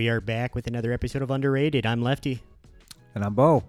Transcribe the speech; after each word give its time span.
we 0.00 0.08
are 0.08 0.22
back 0.22 0.54
with 0.54 0.66
another 0.66 0.94
episode 0.94 1.20
of 1.20 1.30
Underrated. 1.30 1.84
I'm 1.84 2.00
Lefty. 2.00 2.42
And 3.14 3.22
I'm 3.22 3.34
Bo. 3.34 3.64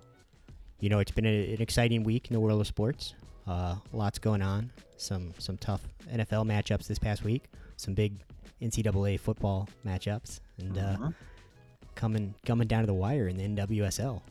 You 0.79 0.87
know, 0.87 0.99
it's 0.99 1.11
been 1.11 1.25
a, 1.25 1.53
an 1.55 1.61
exciting 1.61 2.03
week 2.03 2.29
in 2.29 2.33
the 2.33 2.39
world 2.39 2.61
of 2.61 2.67
sports. 2.67 3.15
Uh, 3.45 3.75
lots 3.91 4.17
going 4.17 4.41
on. 4.41 4.71
Some 4.95 5.33
some 5.39 5.57
tough 5.57 5.81
NFL 6.09 6.45
matchups 6.45 6.87
this 6.87 6.97
past 6.99 7.25
week. 7.25 7.49
Some 7.75 7.95
big 7.95 8.23
NCAA 8.61 9.19
football 9.19 9.67
matchups, 9.85 10.39
and 10.57 10.77
uh, 10.77 10.95
Mhm. 10.95 11.15
coming 11.95 12.33
coming 12.45 12.65
down 12.69 12.79
to 12.83 12.87
the 12.87 12.93
wire 12.93 13.27
in 13.27 13.35
the 13.35 13.43
NWSL. 13.43 14.21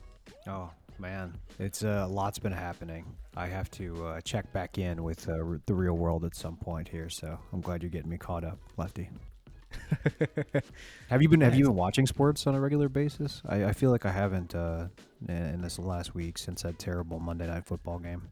Oh 0.47 0.71
man, 0.99 1.35
it's 1.59 1.83
a 1.83 2.05
uh, 2.05 2.09
lots 2.09 2.39
been 2.39 2.51
happening. 2.51 3.05
I 3.37 3.47
have 3.47 3.71
to 3.73 4.07
uh, 4.07 4.21
check 4.23 4.51
back 4.55 4.79
in 4.79 5.03
with 5.05 5.29
uh, 5.29 5.35
the 5.67 5.75
real 5.75 5.99
world 5.99 6.25
at 6.25 6.35
some 6.35 6.57
point 6.57 6.89
here, 6.89 7.11
so 7.11 7.39
I'm 7.53 7.61
glad 7.61 7.83
you're 7.83 7.91
getting 7.91 8.09
me 8.11 8.17
caught 8.17 8.43
up, 8.43 8.59
Lefty. 8.79 9.11
Have 11.09 11.23
you 11.23 11.29
been 11.29 11.41
Have 11.41 11.55
you 11.55 11.65
been 11.65 11.75
watching 11.75 12.07
sports 12.07 12.47
on 12.47 12.55
a 12.55 12.61
regular 12.61 12.89
basis? 12.89 13.43
I, 13.47 13.67
I 13.67 13.73
feel 13.73 13.91
like 13.91 14.07
I 14.07 14.13
haven't 14.13 14.55
uh, 14.55 14.87
in- 15.29 15.61
this 15.63 15.79
last 15.79 16.15
week 16.15 16.39
since 16.39 16.63
that 16.63 16.79
terrible 16.79 17.19
Monday 17.19 17.47
night 17.47 17.67
football 17.67 17.99
game. 17.99 18.31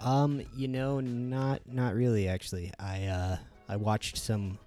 Um, 0.00 0.42
you 0.56 0.68
know, 0.68 1.00
not 1.00 1.60
not 1.66 1.94
really 1.94 2.28
actually. 2.28 2.72
I 2.78 3.06
uh 3.06 3.36
I 3.68 3.76
watched 3.76 4.16
some 4.16 4.58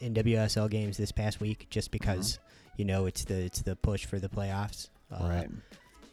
NWSL 0.00 0.68
games 0.70 0.96
this 0.96 1.12
past 1.12 1.40
week 1.40 1.66
just 1.70 1.90
because 1.90 2.38
you 2.76 2.84
know 2.84 3.06
it's 3.06 3.24
the 3.24 3.34
it's 3.44 3.62
the 3.62 3.76
push 3.76 4.04
for 4.04 4.18
the 4.18 4.28
playoffs. 4.28 4.88
Uh, 5.10 5.28
right. 5.28 5.50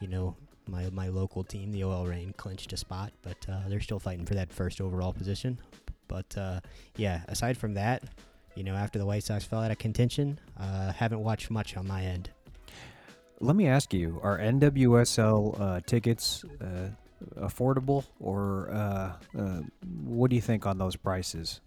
You 0.00 0.08
know, 0.08 0.36
my 0.68 0.88
my 0.90 1.08
local 1.08 1.42
team, 1.42 1.72
the 1.72 1.82
OL 1.84 2.06
Reign, 2.06 2.32
clinched 2.36 2.72
a 2.72 2.76
spot, 2.76 3.12
but 3.22 3.36
uh, 3.48 3.68
they're 3.68 3.80
still 3.80 3.98
fighting 3.98 4.24
for 4.24 4.34
that 4.34 4.52
first 4.52 4.80
overall 4.80 5.12
position. 5.12 5.58
But 6.06 6.36
uh, 6.36 6.60
yeah, 6.96 7.22
aside 7.28 7.56
from 7.56 7.74
that, 7.74 8.04
you 8.54 8.64
know, 8.64 8.74
after 8.74 8.98
the 8.98 9.06
White 9.06 9.24
Sox 9.24 9.44
fell 9.44 9.62
out 9.62 9.70
of 9.70 9.78
contention, 9.78 10.38
uh, 10.58 10.92
haven't 10.92 11.20
watched 11.20 11.50
much 11.50 11.76
on 11.76 11.86
my 11.86 12.02
end. 12.02 12.30
Let 13.40 13.56
me 13.56 13.68
ask 13.68 13.94
you: 13.94 14.20
Are 14.22 14.38
NWSL 14.38 15.60
uh, 15.60 15.80
tickets 15.86 16.44
uh, 16.60 16.88
affordable, 17.38 18.04
or 18.18 18.70
uh, 18.70 19.12
uh, 19.38 19.60
what 20.04 20.30
do 20.30 20.36
you 20.36 20.42
think 20.42 20.66
on 20.66 20.78
those 20.78 20.96
prices? 20.96 21.60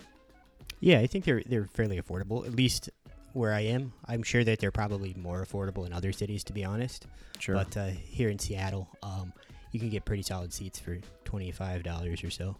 Yeah, 0.79 0.99
I 0.99 1.07
think 1.07 1.25
they're 1.25 1.41
they're 1.45 1.67
fairly 1.73 1.99
affordable, 1.99 2.45
at 2.45 2.53
least 2.53 2.89
where 3.33 3.53
I 3.53 3.61
am. 3.61 3.93
I'm 4.05 4.23
sure 4.23 4.43
that 4.43 4.59
they're 4.59 4.71
probably 4.71 5.15
more 5.17 5.43
affordable 5.43 5.85
in 5.85 5.93
other 5.93 6.11
cities, 6.11 6.43
to 6.45 6.53
be 6.53 6.63
honest. 6.63 7.07
Sure. 7.39 7.55
But 7.55 7.75
uh, 7.75 7.87
here 7.87 8.29
in 8.29 8.37
Seattle, 8.37 8.87
um, 9.01 9.33
you 9.71 9.79
can 9.79 9.89
get 9.89 10.05
pretty 10.05 10.23
solid 10.23 10.53
seats 10.53 10.79
for 10.79 10.99
twenty 11.25 11.51
five 11.51 11.83
dollars 11.83 12.23
or 12.23 12.29
so. 12.29 12.57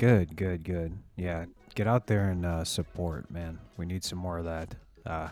Good, 0.00 0.34
good, 0.34 0.64
good. 0.64 0.98
Yeah, 1.16 1.44
get 1.74 1.86
out 1.86 2.06
there 2.06 2.30
and 2.30 2.46
uh, 2.46 2.64
support, 2.64 3.30
man. 3.30 3.58
We 3.76 3.84
need 3.84 4.02
some 4.02 4.18
more 4.18 4.38
of 4.38 4.46
that. 4.46 4.74
Uh, 5.04 5.28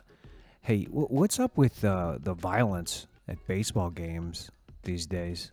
hey, 0.61 0.85
w- 0.85 1.07
what's 1.07 1.41
up 1.41 1.57
with 1.57 1.83
uh, 1.87 2.19
the 2.21 2.35
violence 2.35 3.07
at 3.29 3.39
baseball 3.47 3.89
games 3.89 4.51
these 4.83 5.07
days? 5.07 5.53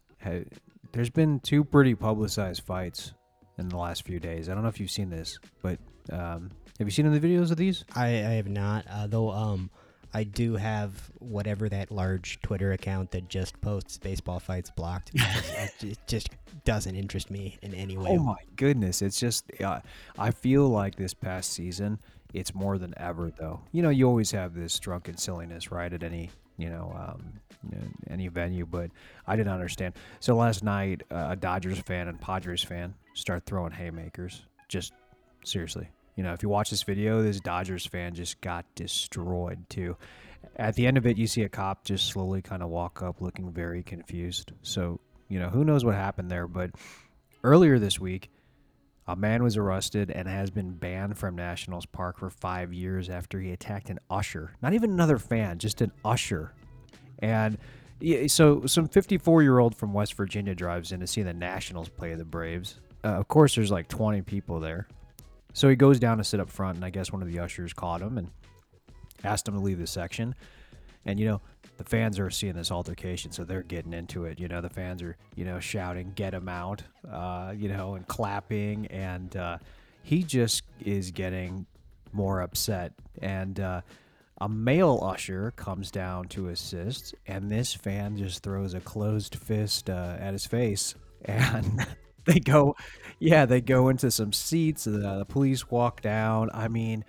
There's 0.91 1.09
been 1.09 1.39
two 1.39 1.63
pretty 1.63 1.95
publicized 1.95 2.63
fights 2.63 3.13
in 3.58 3.69
the 3.69 3.77
last 3.77 4.03
few 4.03 4.19
days. 4.19 4.49
I 4.49 4.53
don't 4.53 4.63
know 4.63 4.69
if 4.69 4.81
you've 4.81 4.91
seen 4.91 5.11
this, 5.11 5.39
but 5.61 5.80
um, 6.11 6.52
have 6.77 6.86
you 6.86 6.91
seen 6.91 7.05
any 7.05 7.17
videos 7.17 7.52
of 7.52 7.58
these? 7.58 7.86
I, 7.95 8.08
I 8.08 8.33
have 8.33 8.49
not, 8.49 8.86
uh, 8.91 9.08
though. 9.08 9.31
Um, 9.31 9.69
I 10.16 10.23
do 10.23 10.55
have 10.55 11.11
whatever 11.19 11.67
that 11.67 11.91
large 11.91 12.39
Twitter 12.41 12.71
account 12.71 13.11
that 13.11 13.27
just 13.27 13.59
posts 13.59 13.97
baseball 13.97 14.39
fights 14.39 14.69
blocked. 14.69 15.11
it, 15.13 15.97
just 16.08 16.30
doesn't 16.63 16.95
interest 16.95 17.30
me 17.30 17.58
in 17.61 17.73
any 17.73 17.97
way. 17.97 18.11
Oh 18.11 18.19
my 18.19 18.38
goodness! 18.55 19.02
It's 19.02 19.19
just 19.19 19.52
uh, 19.61 19.81
I 20.17 20.31
feel 20.31 20.69
like 20.69 20.95
this 20.95 21.13
past 21.13 21.52
season, 21.52 21.99
it's 22.33 22.55
more 22.55 22.77
than 22.77 22.93
ever 22.95 23.30
though. 23.30 23.59
You 23.73 23.81
know, 23.81 23.89
you 23.89 24.08
always 24.08 24.31
have 24.31 24.53
this 24.53 24.80
drunken 24.80 25.17
silliness, 25.17 25.69
right, 25.69 25.91
at 25.91 26.02
any 26.02 26.30
you 26.55 26.69
know, 26.69 26.95
um, 26.97 27.33
any 28.09 28.30
venue. 28.30 28.66
But 28.66 28.91
I 29.27 29.36
didn't 29.36 29.52
understand. 29.52 29.95
So 30.21 30.38
last 30.38 30.63
night, 30.63 31.03
uh, 31.11 31.27
a 31.31 31.36
Dodgers 31.36 31.80
fan 31.80 32.08
and 32.08 32.21
Padres 32.21 32.64
fan 32.64 32.93
start 33.15 33.45
throwing 33.45 33.73
haymakers. 33.73 34.43
Just 34.70 34.93
seriously, 35.43 35.89
you 36.15 36.23
know, 36.23 36.33
if 36.33 36.43
you 36.43 36.49
watch 36.49 36.70
this 36.70 36.83
video, 36.83 37.21
this 37.21 37.39
Dodgers 37.39 37.86
fan 37.86 38.14
just 38.14 38.42
got 38.42 38.65
destroyed 38.76 39.70
too. 39.70 39.98
At 40.55 40.76
the 40.76 40.87
end 40.87 40.98
of 40.98 41.05
it, 41.05 41.17
you 41.17 41.27
see 41.27 41.42
a 41.43 41.49
cop 41.49 41.83
just 41.83 42.08
slowly 42.08 42.42
kind 42.42 42.64
of 42.64 42.70
walk 42.70 43.02
up, 43.02 43.21
looking 43.21 43.52
very 43.52 43.83
confused. 43.83 44.52
So 44.61 44.99
you 45.27 45.39
know, 45.39 45.49
who 45.49 45.64
knows 45.64 45.83
what 45.83 45.95
happened 45.95 46.30
there, 46.30 46.48
but 46.48 46.71
earlier 47.43 47.80
this 47.80 47.99
week, 47.99 48.30
a 49.08 49.15
man 49.15 49.43
was 49.43 49.58
arrested 49.58 50.09
and 50.11 50.27
has 50.27 50.49
been 50.49 50.71
banned 50.71 51.17
from 51.17 51.36
Nationals 51.36 51.86
Park 51.86 52.17
for 52.17 52.30
five 52.30 52.73
years 52.73 53.09
after 53.09 53.39
he 53.39 53.52
attacked 53.52 53.89
an 53.89 53.99
usher. 54.09 54.54
Not 54.61 54.73
even 54.73 54.92
another 54.92 55.20
fan, 55.20 55.59
just 55.59 55.81
an 55.81 55.92
usher. 56.04 56.54
And 57.20 57.58
so, 58.27 58.65
some 58.65 58.87
54 58.87 59.43
year 59.43 59.59
old 59.59 59.75
from 59.75 59.93
West 59.93 60.15
Virginia 60.15 60.55
drives 60.55 60.92
in 60.92 60.99
to 60.99 61.08
see 61.08 61.21
the 61.21 61.33
Nationals 61.33 61.87
play 61.87 62.14
the 62.15 62.25
Braves. 62.25 62.80
Uh, 63.04 63.09
of 63.09 63.27
course, 63.27 63.55
there's 63.55 63.71
like 63.71 63.87
20 63.87 64.23
people 64.23 64.59
there. 64.59 64.87
So 65.55 65.70
he 65.70 65.77
goes 65.77 65.99
down 65.99 66.17
to 66.17 66.23
sit 66.26 66.42
up 66.42 66.49
front, 66.49 66.76
and 66.76 66.83
I 66.83 66.89
guess 66.89 67.14
one 67.14 67.21
of 67.21 67.32
the 67.32 67.39
ushers 67.39 67.71
caught 67.71 68.02
him 68.02 68.17
and 68.17 68.30
asked 69.23 69.48
him 69.48 69.54
to 69.54 69.61
leave 69.61 69.80
the 69.80 69.88
section. 69.88 70.36
And 71.05 71.17
you 71.17 71.26
know, 71.26 71.42
the 71.77 71.86
fans 71.86 72.20
are 72.20 72.30
seeing 72.30 72.55
this 72.55 72.71
altercation, 72.71 73.32
so 73.32 73.45
they're 73.45 73.64
getting 73.64 73.93
into 73.93 74.26
it. 74.26 74.38
You 74.38 74.49
know, 74.49 74.60
the 74.60 74.70
fans 74.70 75.02
are, 75.02 75.16
you 75.33 75.45
know, 75.45 75.61
shouting, 75.61 76.11
"Get 76.14 76.33
him 76.33 76.49
out!" 76.49 76.83
Uh, 77.10 77.54
you 77.55 77.70
know, 77.70 77.95
and 77.95 78.05
clapping, 78.05 78.88
and 78.88 79.33
uh, 79.38 79.58
he 80.04 80.23
just 80.23 80.64
is 80.82 81.11
getting 81.11 81.66
more 82.11 82.42
upset. 82.42 82.92
And 83.22 83.58
uh, 83.58 83.80
a 84.42 84.49
male 84.49 84.99
usher 85.02 85.52
comes 85.52 85.89
down 85.89 86.27
to 86.30 86.49
assist, 86.49 87.16
and 87.27 87.49
this 87.49 87.73
fan 87.73 88.17
just 88.17 88.43
throws 88.43 88.73
a 88.73 88.82
closed 88.82 89.36
fist 89.36 89.89
uh, 89.89 90.17
at 90.20 90.33
his 90.33 90.45
face, 90.45 90.95
and 91.23 91.87
they 92.33 92.39
go, 92.39 92.75
yeah, 93.19 93.45
they 93.45 93.61
go 93.61 93.89
into 93.89 94.11
some 94.11 94.33
seats. 94.33 94.86
The, 94.86 94.91
the 94.91 95.25
police 95.27 95.69
walk 95.69 96.02
down. 96.02 96.49
I 96.53 96.67
mean. 96.67 97.03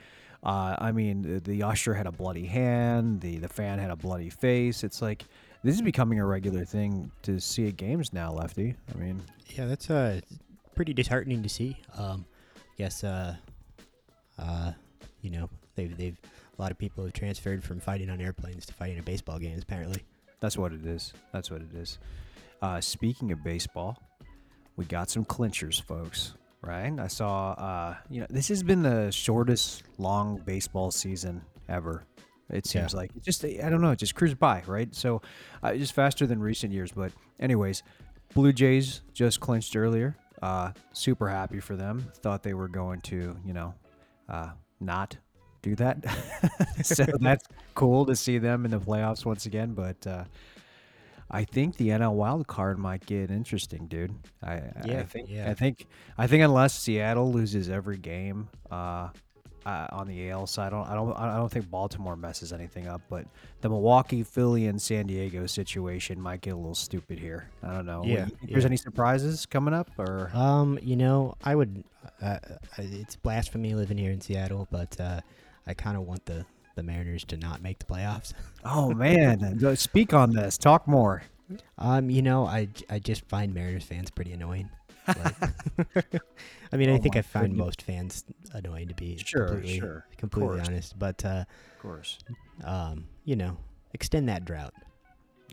Uh, 0.44 0.76
I 0.78 0.92
mean, 0.92 1.22
the, 1.22 1.40
the 1.40 1.62
usher 1.64 1.92
had 1.92 2.06
a 2.06 2.12
bloody 2.12 2.46
hand. 2.46 3.20
The 3.20 3.38
the 3.38 3.48
fan 3.48 3.80
had 3.80 3.90
a 3.90 3.96
bloody 3.96 4.30
face. 4.30 4.84
It's 4.84 5.02
like 5.02 5.24
this 5.64 5.74
is 5.74 5.82
becoming 5.82 6.20
a 6.20 6.24
regular 6.24 6.64
thing 6.64 7.10
to 7.22 7.40
see 7.40 7.66
at 7.66 7.76
games 7.76 8.12
now, 8.12 8.32
Lefty. 8.32 8.76
I 8.94 8.96
mean, 8.96 9.20
Yeah, 9.56 9.64
that's 9.64 9.90
uh 9.90 10.20
pretty 10.76 10.94
disheartening 10.94 11.42
to 11.42 11.48
see. 11.48 11.78
Um, 11.98 12.26
guess 12.78 13.02
uh, 13.02 13.34
uh, 14.38 14.72
you 15.22 15.30
know 15.30 15.50
they've 15.74 15.96
they've 15.96 16.16
a 16.56 16.62
lot 16.62 16.70
of 16.70 16.78
people 16.78 17.02
have 17.04 17.12
transferred 17.12 17.64
from 17.64 17.80
fighting 17.80 18.08
on 18.10 18.20
airplanes 18.20 18.66
to 18.66 18.74
fighting 18.74 18.98
at 18.98 19.04
baseball 19.04 19.38
games. 19.38 19.62
Apparently, 19.62 20.04
that's 20.40 20.56
what 20.56 20.72
it 20.72 20.86
is. 20.86 21.12
That's 21.32 21.50
what 21.50 21.62
it 21.62 21.74
is. 21.74 21.98
Uh, 22.62 22.80
speaking 22.80 23.32
of 23.32 23.42
baseball, 23.42 24.00
we 24.76 24.84
got 24.84 25.10
some 25.10 25.24
clinchers, 25.24 25.82
folks. 25.82 26.34
Right? 26.62 26.92
I 26.98 27.06
saw. 27.06 27.52
Uh, 27.52 27.96
you 28.10 28.20
know, 28.20 28.26
this 28.30 28.48
has 28.48 28.62
been 28.62 28.82
the 28.82 29.10
shortest 29.10 29.84
long 29.98 30.38
baseball 30.44 30.90
season 30.90 31.42
ever. 31.68 32.04
It 32.50 32.66
seems 32.66 32.94
like 32.94 33.10
it 33.16 33.24
just 33.24 33.44
I 33.44 33.68
don't 33.68 33.80
know. 33.80 33.90
It 33.90 33.98
just 33.98 34.14
cruised 34.14 34.38
by, 34.38 34.62
right? 34.66 34.92
So, 34.94 35.20
uh, 35.62 35.74
just 35.74 35.94
faster 35.94 36.26
than 36.26 36.40
recent 36.40 36.72
years. 36.72 36.92
But 36.92 37.12
anyways, 37.40 37.82
Blue 38.34 38.52
Jays 38.52 39.02
just 39.12 39.40
clinched 39.40 39.76
earlier. 39.76 40.16
Uh, 40.42 40.72
super 40.92 41.28
happy 41.28 41.60
for 41.60 41.76
them. 41.76 42.10
Thought 42.22 42.42
they 42.42 42.54
were 42.54 42.68
going 42.68 43.00
to, 43.02 43.36
you 43.44 43.52
know, 43.52 43.74
uh, 44.28 44.50
not 44.80 45.16
do 45.62 45.74
that. 45.76 46.04
so 46.82 47.04
that's 47.20 47.46
cool 47.74 48.06
to 48.06 48.14
see 48.14 48.38
them 48.38 48.64
in 48.64 48.70
the 48.70 48.80
playoffs 48.80 49.24
once 49.24 49.46
again. 49.46 49.72
But 49.74 50.06
uh, 50.06 50.24
I 51.30 51.44
think 51.44 51.76
the 51.76 51.88
NL 51.88 52.12
wild 52.14 52.46
card 52.46 52.78
might 52.78 53.04
get 53.04 53.30
interesting, 53.30 53.86
dude. 53.86 54.14
I, 54.42 54.62
I 54.82 55.02
think 55.02 55.28
yeah. 55.28 55.50
I 55.50 55.54
think 55.54 55.86
I 56.16 56.26
think 56.26 56.42
unless 56.44 56.78
Seattle 56.78 57.32
loses 57.32 57.68
every 57.68 57.96
game 57.96 58.48
uh, 58.70 59.08
uh, 59.64 59.88
on 59.90 60.06
the 60.06 60.30
AL 60.30 60.46
side, 60.46 60.68
I 60.68 60.70
don't, 60.70 60.86
I 60.88 60.94
don't 60.94 61.12
I 61.16 61.36
don't 61.36 61.50
think 61.50 61.68
Baltimore 61.68 62.14
messes 62.14 62.52
anything 62.52 62.86
up. 62.86 63.02
But 63.10 63.26
the 63.60 63.68
Milwaukee, 63.68 64.22
Philly, 64.22 64.66
and 64.66 64.80
San 64.80 65.06
Diego 65.08 65.46
situation 65.46 66.20
might 66.20 66.42
get 66.42 66.50
a 66.50 66.56
little 66.56 66.76
stupid 66.76 67.18
here. 67.18 67.50
I 67.62 67.74
don't 67.74 67.86
know. 67.86 68.02
Yeah, 68.04 68.26
You 68.26 68.36
think 68.36 68.52
there's 68.52 68.64
any 68.64 68.76
surprises 68.76 69.44
coming 69.46 69.74
up 69.74 69.90
or? 69.98 70.30
um, 70.32 70.78
you 70.80 70.94
know, 70.96 71.34
I 71.42 71.56
would. 71.56 71.82
Uh, 72.22 72.24
uh, 72.24 72.38
it's 72.78 73.16
blasphemy 73.16 73.74
living 73.74 73.98
here 73.98 74.12
in 74.12 74.20
Seattle, 74.20 74.68
but 74.70 74.98
uh, 75.00 75.20
I 75.66 75.74
kind 75.74 75.96
of 75.96 76.04
want 76.04 76.24
the 76.26 76.46
the 76.76 76.82
Mariners 76.84 77.24
to 77.24 77.36
not 77.36 77.60
make 77.62 77.78
the 77.80 77.84
playoffs. 77.86 78.32
Oh 78.64 78.92
man, 78.92 79.76
speak 79.76 80.12
on 80.12 80.32
this. 80.32 80.58
Talk 80.58 80.88
more. 80.88 81.22
Um, 81.78 82.10
you 82.10 82.22
know, 82.22 82.46
I, 82.46 82.68
I 82.90 82.98
just 82.98 83.24
find 83.28 83.54
Mariners 83.54 83.84
fans 83.84 84.10
pretty 84.10 84.32
annoying. 84.32 84.68
Like, 85.06 85.36
I 86.72 86.76
mean, 86.76 86.90
I 86.90 86.94
Oh 86.94 86.98
think 86.98 87.16
I 87.16 87.22
find 87.22 87.48
goodness. 87.50 87.64
most 87.66 87.82
fans 87.82 88.24
annoying 88.52 88.88
to 88.88 88.94
be 88.94 89.16
Sure, 89.24 89.46
completely, 89.46 89.78
sure, 89.78 90.04
completely 90.16 90.58
honest. 90.60 90.98
But 90.98 91.24
uh, 91.24 91.44
Of 91.48 91.78
course. 91.78 92.18
um, 92.64 93.04
you 93.24 93.36
know, 93.36 93.56
extend 93.94 94.28
that 94.28 94.44
drought. 94.44 94.74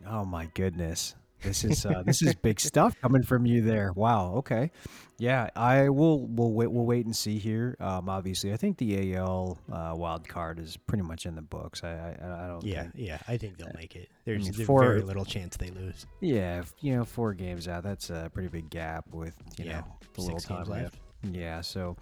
Oh 0.07 0.25
my 0.25 0.47
goodness. 0.55 1.15
This 1.43 1.63
is 1.63 1.85
uh, 1.85 2.03
this 2.05 2.21
is 2.21 2.33
big 2.35 2.59
stuff 2.59 2.95
coming 3.01 3.23
from 3.23 3.45
you 3.45 3.61
there. 3.61 3.91
Wow. 3.93 4.33
Okay. 4.37 4.71
Yeah, 5.19 5.49
I 5.55 5.89
will. 5.89 6.25
We'll 6.25 6.51
wait. 6.51 6.71
We'll 6.71 6.85
wait 6.85 7.05
and 7.05 7.15
see 7.15 7.37
here. 7.37 7.75
Um, 7.79 8.09
obviously, 8.09 8.53
I 8.53 8.57
think 8.57 8.77
the 8.77 9.15
AL 9.15 9.57
uh, 9.71 9.93
wild 9.95 10.27
card 10.27 10.57
is 10.59 10.77
pretty 10.77 11.03
much 11.03 11.25
in 11.25 11.35
the 11.35 11.41
books. 11.41 11.83
I 11.83 11.89
I, 11.89 12.45
I 12.45 12.47
don't. 12.47 12.63
Yeah, 12.63 12.83
think, 12.83 12.93
yeah. 12.95 13.17
I 13.27 13.37
think 13.37 13.57
they'll 13.57 13.71
make 13.75 13.95
it. 13.95 14.09
There's, 14.25 14.43
mean, 14.43 14.53
there's 14.53 14.65
for- 14.67 14.83
very 14.83 15.01
little 15.01 15.25
chance 15.25 15.57
they 15.57 15.69
lose. 15.69 16.05
Yeah, 16.21 16.63
you 16.81 16.95
know, 16.95 17.03
four 17.05 17.33
games 17.33 17.67
out. 17.67 17.83
That's 17.83 18.09
a 18.09 18.29
pretty 18.33 18.49
big 18.49 18.69
gap 18.69 19.05
with 19.11 19.35
you 19.57 19.65
Yeah, 19.65 19.79
know 19.81 19.85
the 20.13 20.21
little 20.21 20.39
time 20.39 20.65
left. 20.65 20.95
Yeah. 21.29 21.61
So, 21.61 21.95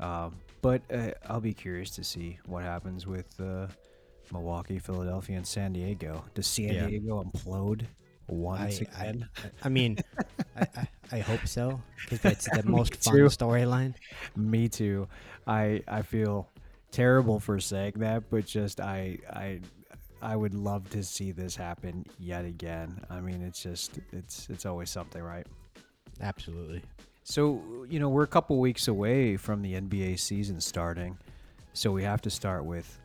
um, 0.00 0.36
but 0.60 0.82
uh, 0.92 1.10
I'll 1.26 1.40
be 1.40 1.54
curious 1.54 1.90
to 1.90 2.04
see 2.04 2.38
what 2.46 2.64
happens 2.64 3.06
with 3.06 3.28
uh, 3.40 3.68
Milwaukee, 4.32 4.78
Philadelphia, 4.78 5.36
and 5.36 5.46
San 5.46 5.72
Diego. 5.72 6.24
Does 6.34 6.46
San 6.46 6.74
Yeah. 6.74 6.86
Diego 6.86 7.24
implode 7.24 7.86
once 8.28 8.80
I, 8.80 9.02
again? 9.02 9.28
I, 9.36 9.50
I 9.64 9.68
mean, 9.68 9.98
I, 10.56 10.66
I, 10.76 10.88
I 11.12 11.18
hope 11.20 11.46
so 11.46 11.80
because 12.02 12.20
that's 12.20 12.48
the 12.50 12.62
most 12.66 12.96
fun 12.96 13.14
storyline. 13.14 13.94
Me 14.36 14.68
too. 14.68 15.08
I 15.46 15.82
I 15.88 16.02
feel 16.02 16.48
terrible 16.90 17.40
for 17.40 17.58
saying 17.60 17.94
that, 17.96 18.30
but 18.30 18.46
just 18.46 18.80
I 18.80 19.18
I 19.30 19.60
I 20.20 20.36
would 20.36 20.54
love 20.54 20.90
to 20.90 21.02
see 21.02 21.32
this 21.32 21.56
happen 21.56 22.04
yet 22.18 22.44
again. 22.44 23.00
I 23.10 23.20
mean, 23.20 23.42
it's 23.42 23.62
just 23.62 23.98
it's 24.12 24.48
it's 24.50 24.66
always 24.66 24.90
something, 24.90 25.22
right? 25.22 25.46
Absolutely. 26.20 26.82
So, 27.30 27.62
you 27.88 28.00
know, 28.00 28.08
we're 28.08 28.22
a 28.22 28.28
couple 28.28 28.58
weeks 28.58 28.88
away 28.88 29.36
from 29.36 29.60
the 29.60 29.74
NBA 29.74 30.18
season 30.18 30.60
starting. 30.60 31.18
So 31.74 31.92
we 31.92 32.02
have 32.02 32.22
to 32.22 32.30
start 32.30 32.64
with 32.64 32.98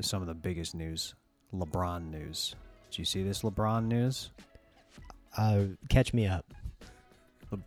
some 0.00 0.20
of 0.20 0.28
the 0.28 0.34
biggest 0.34 0.74
news. 0.74 1.14
LeBron 1.54 2.10
news. 2.10 2.56
Did 2.90 2.98
you 2.98 3.04
see 3.04 3.22
this 3.22 3.42
LeBron 3.42 3.86
news? 3.86 4.30
Uh, 5.36 5.64
catch 5.88 6.12
me 6.14 6.26
up. 6.26 6.52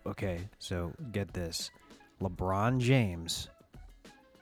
Okay, 0.07 0.39
so 0.59 0.91
get 1.11 1.33
this. 1.33 1.69
LeBron 2.21 2.79
James 2.79 3.49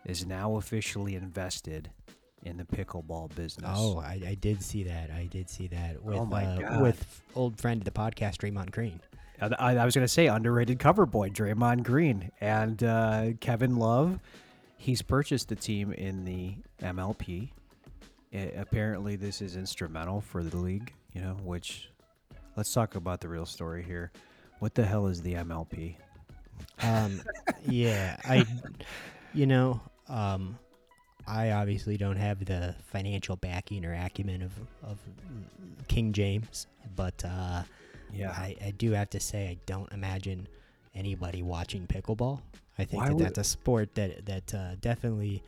is 0.06 0.26
now 0.26 0.56
officially 0.56 1.16
invested 1.16 1.90
in 2.44 2.58
the 2.58 2.64
pickleball 2.64 3.34
business. 3.36 3.70
Oh, 3.74 4.00
I, 4.00 4.22
I 4.28 4.38
did 4.40 4.62
see 4.62 4.84
that. 4.84 5.10
I 5.12 5.26
did 5.32 5.50
see 5.50 5.68
that 5.68 6.02
with 6.04 6.18
Oh 6.18 6.26
my 6.26 6.46
uh, 6.46 6.58
God. 6.60 6.82
with 6.82 7.22
old 7.36 7.60
friend 7.60 7.82
of 7.82 7.86
the 7.86 7.92
podcast, 7.92 8.38
Draymond 8.38 8.72
Green. 8.72 9.00
I, 9.42 9.76
I 9.78 9.86
was 9.86 9.96
going 9.96 10.06
to 10.06 10.12
say 10.14 10.28
underrated 10.28 10.80
cover 10.80 11.06
boy, 11.06 11.30
Draymond 11.30 11.84
Green. 11.84 12.32
And 12.40 12.82
uh, 12.84 13.32
Kevin 13.42 13.76
Love, 13.78 14.20
he's 14.78 15.02
purchased 15.02 15.50
the 15.50 15.56
team 15.56 15.92
in 15.92 16.24
the 16.24 16.56
MLP. 16.82 17.50
I- 18.34 18.38
apparently, 18.58 19.16
this 19.18 19.42
is 19.42 19.56
instrumental 19.58 20.22
for 20.22 20.44
the 20.44 20.56
league, 20.58 20.94
you 21.14 21.22
know, 21.22 21.34
which 21.44 21.90
let's 22.56 22.74
talk 22.74 22.96
about 22.96 23.22
the 23.22 23.28
real 23.28 23.46
story 23.46 23.84
here. 23.84 24.12
What 24.60 24.76
the 24.76 24.86
hell 24.86 25.08
is 25.08 25.22
the 25.22 25.34
MLP? 25.36 25.96
Um, 26.82 27.22
yeah, 27.68 28.18
I, 28.26 28.46
you 29.34 29.46
know, 29.46 29.82
um, 30.08 30.58
I 31.28 31.52
obviously 31.52 31.98
don't 31.98 32.18
have 32.18 32.44
the 32.46 32.76
financial 32.92 33.36
backing 33.36 33.86
or 33.86 33.94
acumen 33.94 34.42
of 34.42 34.52
of 34.84 34.98
King 35.88 36.14
James, 36.14 36.68
but 36.96 37.24
uh, 37.26 37.64
Yeah. 38.14 38.32
I, 38.32 38.56
I 38.64 38.72
do 38.72 38.92
have 38.92 39.10
to 39.12 39.20
say 39.20 39.48
I 39.50 39.58
don't 39.66 39.92
imagine 39.92 40.48
anybody 40.96 41.42
watching 41.42 41.88
pickleball. 41.88 42.42
I 42.78 42.86
think 42.86 43.02
Why 43.04 43.10
that 43.10 43.16
would- 43.16 43.26
that's 43.26 43.38
a 43.40 43.44
sport 43.44 43.96
that 43.96 44.26
that 44.26 44.54
uh, 44.54 44.76
definitely 44.82 45.44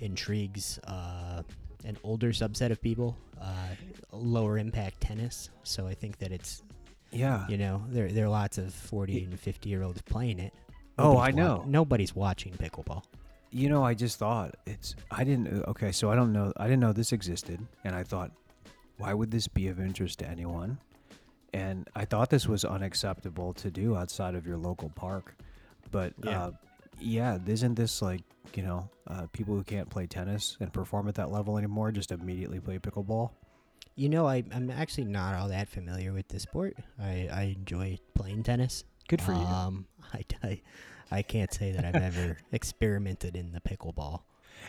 intrigues 0.00 0.78
uh, 0.84 1.42
an 1.84 1.96
older 2.02 2.30
subset 2.32 2.70
of 2.70 2.80
people, 2.82 3.16
uh, 3.40 3.68
lower 4.12 4.58
impact 4.58 5.00
tennis. 5.00 5.50
So 5.62 5.86
I 5.86 5.94
think 5.94 6.18
that 6.18 6.32
it's 6.32 6.62
yeah. 7.10 7.46
you 7.48 7.56
know 7.58 7.82
there 7.88 8.08
there 8.08 8.24
are 8.26 8.30
lots 8.30 8.58
of 8.58 8.72
forty 8.74 9.22
and 9.24 9.38
fifty 9.38 9.68
year 9.70 9.82
olds 9.82 10.02
playing 10.02 10.38
it. 10.40 10.52
Oh, 10.98 11.12
Nobody's 11.14 11.34
I 11.36 11.42
wa- 11.42 11.48
know. 11.56 11.64
nobody's 11.66 12.14
watching 12.16 12.52
pickleball. 12.54 13.04
You 13.50 13.68
know, 13.70 13.82
I 13.82 13.94
just 13.94 14.18
thought 14.18 14.56
it's. 14.66 14.94
I 15.10 15.24
didn't. 15.24 15.64
Okay, 15.68 15.92
so 15.92 16.10
I 16.10 16.16
don't 16.16 16.32
know. 16.32 16.52
I 16.56 16.64
didn't 16.64 16.80
know 16.80 16.92
this 16.92 17.12
existed, 17.12 17.60
and 17.84 17.94
I 17.94 18.02
thought, 18.02 18.30
why 18.98 19.14
would 19.14 19.30
this 19.30 19.48
be 19.48 19.68
of 19.68 19.80
interest 19.80 20.18
to 20.18 20.28
anyone? 20.28 20.78
And 21.54 21.88
I 21.96 22.04
thought 22.04 22.28
this 22.28 22.46
was 22.46 22.64
unacceptable 22.66 23.54
to 23.54 23.70
do 23.70 23.96
outside 23.96 24.34
of 24.34 24.46
your 24.46 24.58
local 24.58 24.90
park. 24.90 25.34
But 25.90 26.12
Yeah. 26.22 26.42
uh, 26.46 26.50
yeah, 27.00 27.38
isn't 27.46 27.74
this 27.74 28.02
like 28.02 28.22
you 28.54 28.62
know 28.62 28.88
uh, 29.06 29.26
people 29.32 29.54
who 29.54 29.62
can't 29.64 29.88
play 29.88 30.06
tennis 30.06 30.56
and 30.60 30.72
perform 30.72 31.08
at 31.08 31.14
that 31.16 31.30
level 31.30 31.58
anymore 31.58 31.92
just 31.92 32.12
immediately 32.12 32.60
play 32.60 32.78
pickleball? 32.78 33.30
You 33.94 34.08
know, 34.08 34.26
I, 34.28 34.44
I'm 34.54 34.70
actually 34.70 35.04
not 35.06 35.34
all 35.34 35.48
that 35.48 35.68
familiar 35.68 36.12
with 36.12 36.28
the 36.28 36.38
sport. 36.38 36.76
I, 37.00 37.28
I 37.32 37.54
enjoy 37.58 37.98
playing 38.14 38.44
tennis. 38.44 38.84
Good 39.08 39.20
for 39.20 39.32
you. 39.32 39.38
Um, 39.38 39.86
I, 40.14 40.24
I, 40.44 40.62
I 41.10 41.22
can't 41.22 41.52
say 41.52 41.72
that 41.72 41.84
I've 41.84 41.96
ever 42.00 42.36
experimented 42.52 43.34
in 43.34 43.50
the 43.50 43.60
pickleball. 43.60 44.20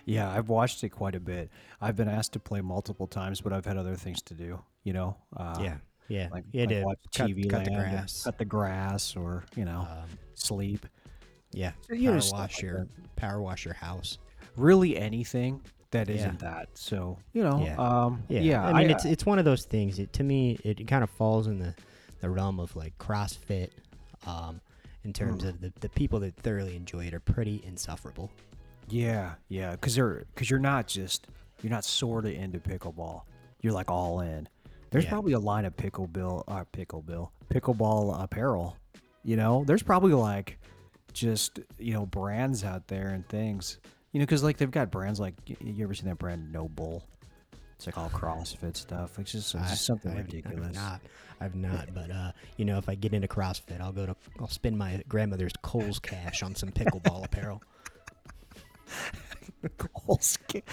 Yeah, 0.05 0.31
I've 0.31 0.49
watched 0.49 0.83
it 0.83 0.89
quite 0.89 1.13
a 1.13 1.19
bit. 1.19 1.51
I've 1.79 1.95
been 1.95 2.07
asked 2.09 2.33
to 2.33 2.39
play 2.39 2.61
multiple 2.61 3.05
times, 3.05 3.41
but 3.41 3.53
I've 3.53 3.65
had 3.65 3.77
other 3.77 3.95
things 3.95 4.21
to 4.23 4.33
do. 4.33 4.63
You 4.83 4.93
know. 4.93 5.17
Uh, 5.35 5.59
yeah, 5.61 5.77
yeah. 6.07 6.29
Like, 6.31 6.45
you 6.51 6.61
had 6.61 6.71
like 6.71 6.85
watch 6.85 6.97
cut, 7.13 7.29
TV 7.29 7.49
cut 7.49 7.65
the 7.65 7.71
grass. 7.71 8.23
cut 8.23 8.37
the 8.39 8.45
grass, 8.45 9.15
or 9.15 9.43
you 9.55 9.65
know, 9.65 9.87
Um, 9.91 10.09
sleep. 10.33 10.87
Yeah, 11.51 11.71
So, 11.87 11.93
you 11.93 12.11
know, 12.11 12.19
power 12.19 12.31
wash 12.31 12.55
like 12.55 12.61
your 12.61 12.87
power 13.15 13.41
wash 13.41 13.65
your 13.65 13.73
house. 13.73 14.17
really 14.55 14.97
anything 14.97 15.61
that 15.91 16.07
Yeah. 16.09 16.15
isn't 16.15 16.39
that. 16.39 16.69
So 16.75 17.17
you 17.33 17.43
know, 17.43 17.63
Yeah. 17.63 17.75
um, 17.77 18.23
Yeah, 18.29 18.41
yeah. 18.41 18.65
I 18.65 18.73
mean, 18.73 18.89
it's 18.91 19.05
it's 19.05 19.25
one 19.25 19.39
of 19.39 19.45
those 19.45 19.65
things. 19.65 19.99
It, 19.99 20.13
to 20.13 20.23
me, 20.23 20.59
it 20.63 20.85
kind 20.87 21.03
of 21.03 21.09
falls 21.09 21.47
in 21.47 21.59
the, 21.59 21.73
the 22.21 22.29
realm 22.29 22.59
of 22.59 22.75
like 22.75 22.97
CrossFit. 22.97 23.69
Um, 24.27 24.61
in 25.05 25.13
terms 25.13 25.43
Mm. 25.43 25.49
of 25.49 25.61
the, 25.61 25.71
the 25.79 25.87
people 25.89 26.19
that 26.19 26.35
thoroughly 26.35 26.75
enjoy 26.75 27.05
it 27.05 27.13
are 27.13 27.21
pretty 27.21 27.61
insufferable. 27.65 28.29
yeah, 28.89 29.35
yeah, 29.47 29.71
because 29.71 29.95
they're 29.95 30.25
because 30.33 30.49
you're 30.49 30.59
not 30.59 30.87
just 30.87 31.27
you're 31.63 31.69
not 31.71 31.85
sort 31.85 32.25
of 32.25 32.33
into 32.33 32.59
pickleball. 32.59 33.21
You're 33.61 33.73
like 33.73 33.89
all 33.89 34.19
in. 34.21 34.47
There's 34.91 35.05
Yeah. 35.05 35.11
probably 35.11 35.33
a 35.33 35.39
line 35.39 35.63
of 35.65 35.75
picklebill, 35.77 36.43
uh, 36.47 36.65
picklebill, 36.73 37.29
pickleball 37.49 38.21
apparel. 38.21 38.75
You 39.23 39.35
know, 39.37 39.63
there's 39.65 39.83
probably 39.83 40.13
like 40.13 40.57
just 41.13 41.59
you 41.77 41.94
know 41.94 42.06
brands 42.06 42.63
out 42.63 42.88
there 42.88 43.09
and 43.09 43.27
things. 43.27 43.79
You 44.11 44.19
know, 44.19 44.25
because 44.25 44.44
like 44.44 44.57
they've 44.57 44.71
got 44.71 44.91
brands 44.91 45.19
like 45.19 45.35
you 45.45 45.83
ever 45.83 45.94
seen 45.94 46.07
that 46.09 46.17
brand 46.17 46.51
NOBULL? 46.51 47.03
It's 47.75 47.85
like 47.85 47.97
all 47.97 48.09
CrossFit 48.09 48.75
stuff. 48.75 49.17
It's 49.19 49.31
just, 49.31 49.56
it's 49.56 49.63
I- 49.63 49.69
just 49.69 49.85
something 49.85 50.11
I've- 50.11 50.21
ridiculous. 50.23 50.67
I've 50.69 50.73
not. 50.75 51.01
I've 51.41 51.56
not. 51.56 51.94
But 51.94 52.11
uh, 52.11 52.31
you 52.57 52.65
know, 52.65 52.77
if 52.77 52.89
I 52.89 52.95
get 52.95 53.13
into 53.13 53.27
CrossFit, 53.27 53.79
I'll 53.79 53.94
go 53.94 54.06
to. 54.07 54.15
I'll 54.39 54.47
spend 54.50 54.77
my 54.77 55.01
grandmother's 55.07 55.53
Kohl's 55.61 56.00
cash 56.00 56.44
on 56.44 56.56
some 56.56 56.69
pickleball 56.71 57.23
apparel. 57.25 57.61
Kohl's. 59.77 60.38
Ca- 60.51 60.63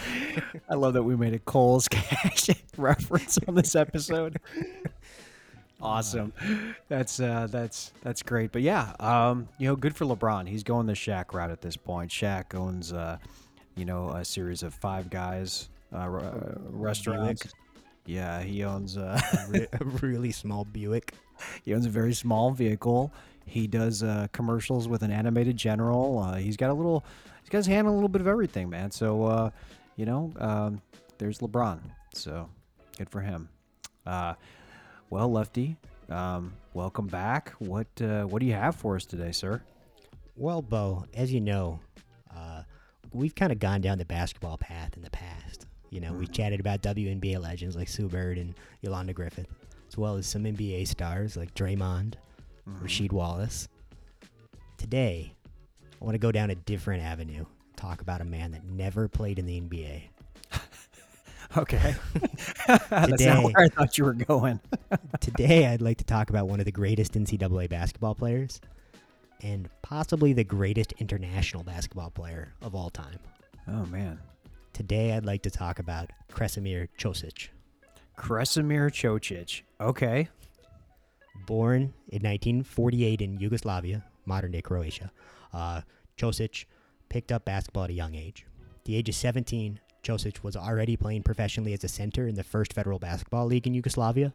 I 0.71 0.75
love 0.75 0.95
that 0.95 1.03
we 1.03 1.17
made 1.17 1.35
a 1.35 1.39
Kohl's 1.39 1.87
Cash 1.89 2.49
reference 2.77 3.39
on 3.47 3.55
this 3.55 3.77
episode. 3.77 4.39
awesome. 5.81 6.33
That's 6.89 7.19
uh, 7.21 7.49
that's 7.51 7.93
that's 8.03 8.23
great. 8.23 8.53
But 8.53 8.63
yeah, 8.63 8.93
um, 9.01 9.49
you 9.59 9.67
know, 9.67 9.75
good 9.77 9.97
for 9.97 10.05
LeBron. 10.05 10.49
He's 10.49 10.63
going 10.63 10.87
the 10.87 10.93
Shaq 10.93 11.35
route 11.35 11.51
at 11.51 11.61
this 11.61 11.77
point. 11.77 12.11
Shaq 12.11 12.55
owns, 12.55 12.93
uh, 12.93 13.19
you 13.75 13.85
know, 13.85 14.11
a 14.11 14.25
series 14.25 14.63
of 14.63 14.73
Five 14.73 15.11
Guys 15.11 15.69
uh, 15.93 15.99
r- 15.99 16.21
uh, 16.21 16.55
restaurants. 16.71 17.53
Yeah, 18.07 18.41
he 18.43 18.63
owns. 18.63 18.97
Uh, 18.97 19.21
a 19.81 19.85
really 20.01 20.31
small 20.31 20.65
Buick. 20.65 21.15
he 21.65 21.75
owns 21.75 21.87
a 21.87 21.91
very 21.91 22.15
small 22.15 22.53
vehicle. 22.53 23.13
He 23.47 23.67
does 23.67 24.03
uh, 24.03 24.29
commercials 24.33 24.89
with 24.89 25.03
an 25.03 25.11
animated 25.11 25.57
general. 25.57 26.21
Uh, 26.21 26.37
he's 26.37 26.57
got 26.57 26.71
a 26.71 26.75
little, 26.75 27.05
he's 27.43 27.49
got 27.49 27.59
his 27.59 27.67
hand 27.67 27.87
on 27.87 27.93
a 27.93 27.95
little 27.97 28.09
bit 28.09 28.21
of 28.21 28.29
everything, 28.29 28.69
man. 28.69 28.91
So, 28.91 29.25
uh, 29.25 29.51
you 29.97 30.05
know, 30.07 30.33
um, 30.39 30.81
there's 31.19 31.39
LeBron. 31.39 31.81
So, 32.15 32.49
good 32.97 33.09
for 33.09 33.21
him. 33.21 33.49
Well, 35.09 35.31
Lefty, 35.31 35.77
um, 36.09 36.53
welcome 36.75 37.07
back. 37.07 37.51
What 37.59 37.87
uh, 38.03 38.25
what 38.25 38.41
do 38.41 38.47
you 38.47 38.55
have 38.55 38.75
for 38.75 38.97
us 38.97 39.07
today, 39.07 39.31
sir? 39.31 39.63
Well, 40.37 40.63
Bo, 40.63 41.05
as 41.15 41.33
you 41.33 41.41
know, 41.41 41.79
uh, 42.37 42.63
we've 43.13 43.35
kind 43.35 43.53
of 43.53 43.61
gone 43.61 43.81
down 43.81 43.99
the 43.99 44.05
basketball 44.05 44.59
path 44.59 44.97
in 44.97 45.03
the 45.03 45.11
past. 45.11 45.67
You 45.91 46.01
know, 46.01 46.13
we've 46.13 46.33
chatted 46.33 46.59
about 46.59 46.83
WNBA 46.83 47.41
legends 47.41 47.77
like 47.77 47.89
Sue 47.89 48.09
Bird 48.09 48.37
and 48.37 48.55
Yolanda 48.83 49.13
Griffith, 49.13 49.47
as 49.89 49.97
well 49.97 50.17
as 50.17 50.27
some 50.27 50.43
NBA 50.43 50.89
stars 50.89 51.37
like 51.37 51.55
Draymond, 51.55 52.15
Rasheed 52.83 53.13
Wallace. 53.13 53.69
Today, 54.77 55.33
I 56.01 56.05
want 56.05 56.17
to 56.17 56.19
go 56.19 56.33
down 56.33 56.51
a 56.51 56.57
different 56.57 57.05
avenue, 57.05 57.47
talk 57.77 58.01
about 58.01 58.21
a 58.21 58.25
man 58.25 58.51
that 58.51 58.65
never 58.65 59.07
played 59.07 59.39
in 59.39 59.47
the 59.47 59.61
NBA. 59.61 60.03
Okay, 61.57 61.95
that's 62.67 63.25
not 63.25 63.43
where 63.43 63.53
I 63.57 63.69
thought 63.69 63.97
you 63.97 64.05
were 64.05 64.13
going. 64.15 64.61
Today, 65.21 65.67
I'd 65.67 65.81
like 65.81 65.99
to 65.99 66.05
talk 66.05 66.31
about 66.31 66.49
one 66.49 66.61
of 66.61 66.67
the 66.67 66.73
greatest 66.73 67.15
NCAA 67.15 67.69
basketball 67.71 68.15
players 68.15 68.61
and 69.43 69.69
possibly 69.83 70.33
the 70.33 70.45
greatest 70.45 70.93
international 70.99 71.63
basketball 71.63 72.11
player 72.11 72.53
of 72.63 72.75
all 72.75 72.91
time. 72.91 73.19
Oh 73.69 73.87
man, 73.87 74.19
Today, 74.77 75.13
I'd 75.15 75.25
like 75.25 75.43
to 75.45 75.51
talk 75.51 75.79
about 75.79 76.11
Krešimir 76.31 76.89
Ćosić. 76.99 77.49
Krešimir 78.19 78.91
Ćosić. 78.91 79.63
Okay, 79.81 80.29
Born 81.47 81.95
in 82.09 82.21
1948 82.23 83.23
in 83.23 83.39
Yugoslavia, 83.39 84.05
modern 84.27 84.53
day 84.53 84.61
Croatia, 84.61 85.11
uh, 85.55 85.81
Ćosić 86.19 86.67
picked 87.09 87.33
up 87.33 87.47
basketball 87.47 87.85
at 87.85 87.91
a 87.91 87.95
young 87.95 88.15
age. 88.15 88.45
At 88.77 88.85
the 88.85 88.97
age 88.97 89.09
of 89.09 89.15
17, 89.15 89.81
Ćosić 90.07 90.43
was 90.43 90.57
already 90.57 90.97
playing 90.97 91.23
professionally 91.23 91.73
as 91.75 91.85
a 91.85 91.89
center 91.89 92.29
in 92.29 92.35
the 92.37 92.45
first 92.45 92.73
federal 92.73 92.99
basketball 92.99 93.47
league 93.47 93.67
in 93.67 93.75
Yugoslavia, 93.75 94.33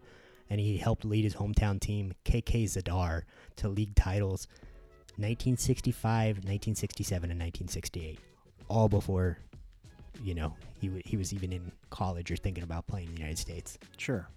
and 0.50 0.60
he 0.60 0.78
helped 0.78 1.06
lead 1.06 1.24
his 1.24 1.36
hometown 1.36 1.80
team, 1.80 2.14
KK 2.26 2.66
Zadar, 2.66 3.22
to 3.58 3.70
league 3.70 3.96
titles 3.96 4.48
1965, 5.18 6.38
1967, 6.38 7.32
and 7.32 7.40
1968, 7.40 8.20
all 8.68 8.90
before, 8.90 9.38
you 10.24 10.34
know, 10.34 10.54
he, 10.80 10.88
w- 10.88 11.04
he 11.06 11.16
was 11.18 11.32
even 11.34 11.54
in 11.54 11.72
college 11.90 12.32
or 12.32 12.36
thinking 12.36 12.64
about 12.64 12.88
playing 12.88 13.08
in 13.08 13.14
the 13.16 13.20
United 13.20 13.38
States. 13.38 13.78
Sure. 13.98 14.28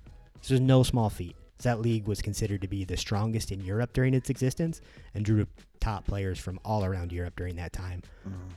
This 0.41 0.51
was 0.51 0.61
no 0.61 0.83
small 0.83 1.11
feat. 1.11 1.35
That 1.63 1.81
league 1.81 2.07
was 2.07 2.21
considered 2.23 2.61
to 2.63 2.69
be 2.69 2.85
the 2.85 2.97
strongest 2.97 3.51
in 3.51 3.61
Europe 3.61 3.93
during 3.93 4.13
its 4.15 4.29
existence 4.31 4.81
and 5.15 5.25
drew 5.25 5.47
top 5.81 6.05
players 6.07 6.39
from 6.39 6.61
all 6.65 6.85
around 6.85 7.13
Europe 7.13 7.35
during 7.37 7.57
that 7.57 7.73
time, 7.73 8.03
Mhm. 8.29 8.51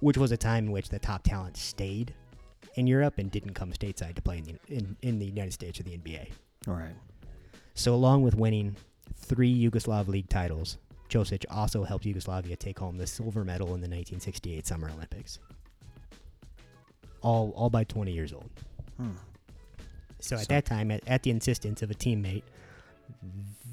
Which 0.00 0.18
was 0.18 0.30
a 0.32 0.36
time 0.36 0.66
in 0.66 0.72
which 0.72 0.88
the 0.90 0.98
top 0.98 1.22
talent 1.22 1.56
stayed 1.56 2.14
in 2.74 2.86
Europe 2.86 3.18
and 3.18 3.30
didn't 3.30 3.54
come 3.54 3.72
stateside 3.72 4.14
to 4.16 4.22
play 4.22 4.38
in 4.38 4.44
the, 4.44 4.58
in, 4.68 4.96
in 5.02 5.18
the 5.18 5.24
United 5.26 5.52
States 5.52 5.80
or 5.80 5.84
the 5.84 5.96
NBA. 5.96 6.28
All 6.68 6.74
right. 6.74 6.94
So, 7.74 7.94
along 7.94 8.22
with 8.22 8.34
winning 8.34 8.76
three 9.14 9.52
Yugoslav 9.54 10.08
League 10.08 10.28
titles, 10.28 10.76
Ćosić 11.08 11.44
also 11.50 11.84
helped 11.84 12.04
Yugoslavia 12.04 12.56
take 12.56 12.78
home 12.78 12.98
the 12.98 13.06
silver 13.06 13.44
medal 13.44 13.68
in 13.68 13.80
the 13.80 13.88
1968 13.88 14.66
Summer 14.66 14.90
Olympics. 14.90 15.38
All, 17.22 17.52
all 17.56 17.70
by 17.70 17.84
20 17.84 18.12
years 18.12 18.32
old. 18.32 18.50
Hmm. 18.98 19.10
So 20.20 20.36
at 20.36 20.42
So- 20.42 20.46
that 20.48 20.64
time, 20.64 20.90
at, 20.90 21.06
at 21.06 21.22
the 21.22 21.30
insistence 21.30 21.82
of 21.82 21.90
a 21.90 21.94
teammate, 21.94 22.42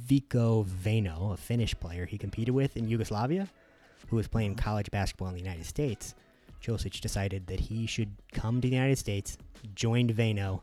Veikko 0.08 0.66
Vainio, 0.66 1.34
a 1.34 1.38
Finnish 1.38 1.74
player 1.80 2.06
he 2.06 2.18
competed 2.18 2.54
with 2.54 2.78
in 2.78 2.88
Yugoslavia, 2.88 3.48
who 4.14 4.18
was 4.18 4.28
playing 4.28 4.54
college 4.54 4.92
basketball 4.92 5.28
in 5.30 5.34
the 5.34 5.40
United 5.42 5.66
States, 5.66 6.14
Ćosić 6.62 7.02
decided 7.02 7.48
that 7.48 7.60
he 7.60 7.88
should 7.88 8.12
come 8.32 8.62
to 8.62 8.70
the 8.70 8.76
United 8.76 9.00
States, 9.00 9.40
joined 9.74 10.12
Vainio, 10.16 10.62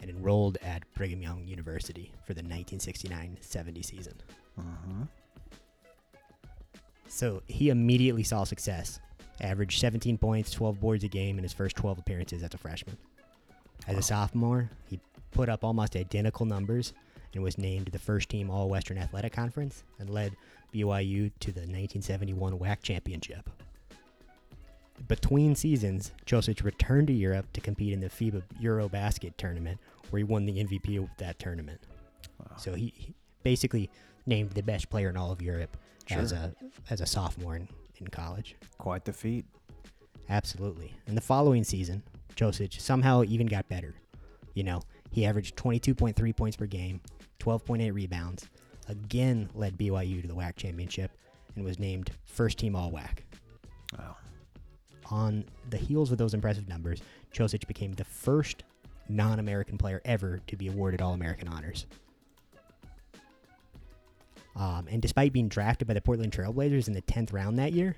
and 0.00 0.10
enrolled 0.10 0.58
at 0.60 0.82
Brigham 0.94 1.22
Young 1.22 1.46
University 1.46 2.10
for 2.26 2.34
the 2.34 2.42
1969-70 2.42 3.80
season. 3.80 4.14
Mhm. 4.58 5.08
So 7.06 7.44
he 7.46 7.68
immediately 7.70 8.24
saw 8.24 8.42
success. 8.42 8.98
Averaged 9.40 9.78
17 9.78 10.18
points, 10.18 10.50
12 10.50 10.80
boards 10.80 11.04
a 11.04 11.08
game 11.08 11.38
in 11.38 11.44
his 11.44 11.52
first 11.52 11.76
12 11.76 12.00
appearances 12.00 12.42
as 12.42 12.54
a 12.54 12.58
freshman. 12.58 12.96
As 13.86 13.94
Wow. 13.94 13.98
a 14.00 14.02
sophomore, 14.02 14.70
he 14.90 14.98
put 15.30 15.48
up 15.48 15.62
almost 15.62 15.94
identical 15.94 16.44
numbers 16.44 16.92
and 17.34 17.42
was 17.42 17.58
named 17.58 17.86
the 17.86 17.98
first 17.98 18.28
team 18.28 18.50
All 18.50 18.68
Western 18.68 18.98
Athletic 18.98 19.32
Conference 19.32 19.84
and 19.98 20.10
led 20.10 20.36
BYU 20.72 21.30
to 21.40 21.52
the 21.52 21.60
1971 21.60 22.58
WAC 22.58 22.82
championship. 22.82 23.48
Between 25.08 25.54
seasons, 25.54 26.12
Ćosić 26.26 26.62
returned 26.62 27.08
to 27.08 27.12
Europe 27.12 27.52
to 27.52 27.60
compete 27.60 27.92
in 27.92 28.00
the 28.00 28.08
FIBA 28.08 28.42
Eurobasket 28.62 29.36
tournament, 29.36 29.78
where 30.10 30.18
he 30.18 30.24
won 30.24 30.46
the 30.46 30.64
MVP 30.64 31.02
of 31.02 31.08
that 31.18 31.38
tournament. 31.38 31.80
Wow. 32.38 32.56
So 32.56 32.74
he, 32.74 32.92
he 32.96 33.14
basically 33.42 33.90
named 34.26 34.52
the 34.52 34.62
best 34.62 34.88
player 34.90 35.08
in 35.08 35.16
all 35.16 35.32
of 35.32 35.42
Europe 35.42 35.76
as 36.10 36.32
a 36.32 36.54
as 36.90 37.00
a 37.00 37.06
sophomore 37.06 37.56
in, 37.56 37.68
in 37.98 38.06
college. 38.08 38.56
Quite 38.78 39.04
the 39.04 39.12
feat. 39.12 39.44
Absolutely. 40.28 40.94
And 41.06 41.16
the 41.16 41.20
following 41.22 41.64
season, 41.64 42.02
Ćosić 42.36 42.80
somehow 42.80 43.24
even 43.24 43.46
got 43.46 43.68
better. 43.68 43.94
You 44.54 44.62
know, 44.62 44.82
he 45.14 45.24
averaged 45.24 45.54
22.3 45.54 46.36
points 46.36 46.56
per 46.56 46.66
game, 46.66 47.00
12.8 47.38 47.94
rebounds, 47.94 48.48
again 48.88 49.48
led 49.54 49.78
BYU 49.78 50.20
to 50.20 50.26
the 50.26 50.34
WAC 50.34 50.56
championship, 50.56 51.12
and 51.54 51.64
was 51.64 51.78
named 51.78 52.10
first 52.24 52.58
team 52.58 52.74
All 52.74 52.90
WAC. 52.90 53.18
Wow. 53.96 54.16
On 55.10 55.44
the 55.70 55.76
heels 55.76 56.10
of 56.10 56.18
those 56.18 56.34
impressive 56.34 56.68
numbers, 56.68 57.00
Ćosić 57.32 57.68
became 57.68 57.92
the 57.92 58.04
first 58.04 58.64
non 59.08 59.38
American 59.38 59.78
player 59.78 60.02
ever 60.04 60.40
to 60.48 60.56
be 60.56 60.66
awarded 60.66 61.00
All 61.00 61.14
American 61.14 61.46
honors. 61.46 61.86
Um, 64.56 64.88
and 64.90 65.00
despite 65.00 65.32
being 65.32 65.48
drafted 65.48 65.86
by 65.86 65.94
the 65.94 66.00
Portland 66.00 66.32
Trailblazers 66.32 66.88
in 66.88 66.94
the 66.94 67.02
10th 67.02 67.32
round 67.32 67.56
that 67.60 67.72
year, 67.72 67.94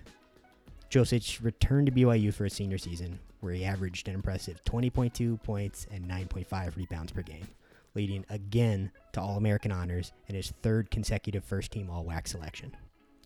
Ćosić 0.91 1.43
returned 1.43 1.87
to 1.87 1.93
BYU 1.93 2.35
for 2.35 2.45
his 2.45 2.53
senior 2.53 2.77
season, 2.77 3.19
where 3.41 3.53
he 3.53 3.65
averaged 3.65 4.09
an 4.09 4.15
impressive 4.15 4.63
20.2 4.65 5.43
points 5.43 5.87
and 5.91 6.09
9.5 6.09 6.77
rebounds 6.77 7.13
per 7.13 7.23
game, 7.23 7.47
leading 7.95 8.25
again 8.31 8.91
to 9.13 9.21
All 9.21 9.37
American 9.37 9.73
honors 9.73 10.13
and 10.29 10.37
his 10.37 10.53
third 10.63 10.91
consecutive 10.91 11.45
first 11.45 11.71
team 11.73 11.91
All 11.91 12.05
WAC 12.05 12.29
selection. 12.29 12.77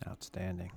Outstanding. 0.07 0.71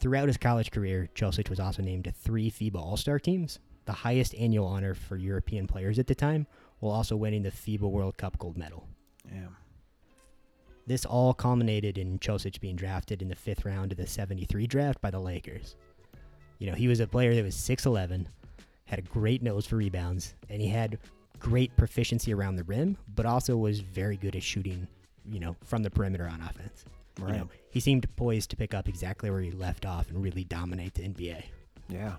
Throughout 0.00 0.28
his 0.28 0.36
college 0.36 0.70
career, 0.70 1.08
Ćosić 1.14 1.50
was 1.50 1.58
also 1.58 1.82
named 1.82 2.04
to 2.04 2.12
three 2.12 2.50
FIBA 2.50 2.76
All 2.76 2.96
Star 2.96 3.18
teams, 3.18 3.58
the 3.86 3.92
highest 3.92 4.34
annual 4.34 4.66
honor 4.66 4.94
for 4.94 5.16
European 5.16 5.66
players 5.66 5.98
at 5.98 6.06
the 6.06 6.14
time, 6.14 6.46
while 6.78 6.92
also 6.92 7.16
winning 7.16 7.42
the 7.42 7.50
FIBA 7.50 7.90
World 7.90 8.16
Cup 8.16 8.38
gold 8.38 8.56
medal. 8.56 8.86
Yeah. 9.24 9.48
This 10.86 11.04
all 11.04 11.34
culminated 11.34 11.98
in 11.98 12.18
Ćosić 12.18 12.60
being 12.60 12.76
drafted 12.76 13.20
in 13.20 13.28
the 13.28 13.34
fifth 13.34 13.64
round 13.64 13.92
of 13.92 13.98
the 13.98 14.06
73 14.06 14.66
draft 14.66 15.00
by 15.00 15.10
the 15.10 15.20
Lakers. 15.20 15.76
You 16.58 16.66
know, 16.66 16.74
he 16.74 16.88
was 16.88 17.00
a 17.00 17.06
player 17.06 17.34
that 17.34 17.44
was 17.44 17.54
6'11, 17.54 18.26
had 18.88 18.98
a 18.98 19.02
great 19.02 19.42
nose 19.42 19.66
for 19.66 19.76
rebounds, 19.76 20.34
and 20.48 20.62
he 20.62 20.68
had 20.68 20.98
great 21.38 21.76
proficiency 21.76 22.32
around 22.32 22.56
the 22.56 22.64
rim, 22.64 22.96
but 23.14 23.26
also 23.26 23.56
was 23.56 23.80
very 23.80 24.16
good 24.16 24.34
at 24.34 24.42
shooting, 24.42 24.88
you 25.30 25.38
know, 25.38 25.54
from 25.62 25.82
the 25.82 25.90
perimeter 25.90 26.26
on 26.26 26.40
offense. 26.40 26.86
Right. 27.20 27.34
You 27.34 27.38
know, 27.40 27.48
he 27.70 27.80
seemed 27.80 28.08
poised 28.16 28.48
to 28.50 28.56
pick 28.56 28.72
up 28.72 28.88
exactly 28.88 29.30
where 29.30 29.40
he 29.40 29.50
left 29.50 29.84
off 29.84 30.08
and 30.08 30.22
really 30.22 30.44
dominate 30.44 30.94
the 30.94 31.02
NBA. 31.02 31.44
Yeah. 31.90 32.14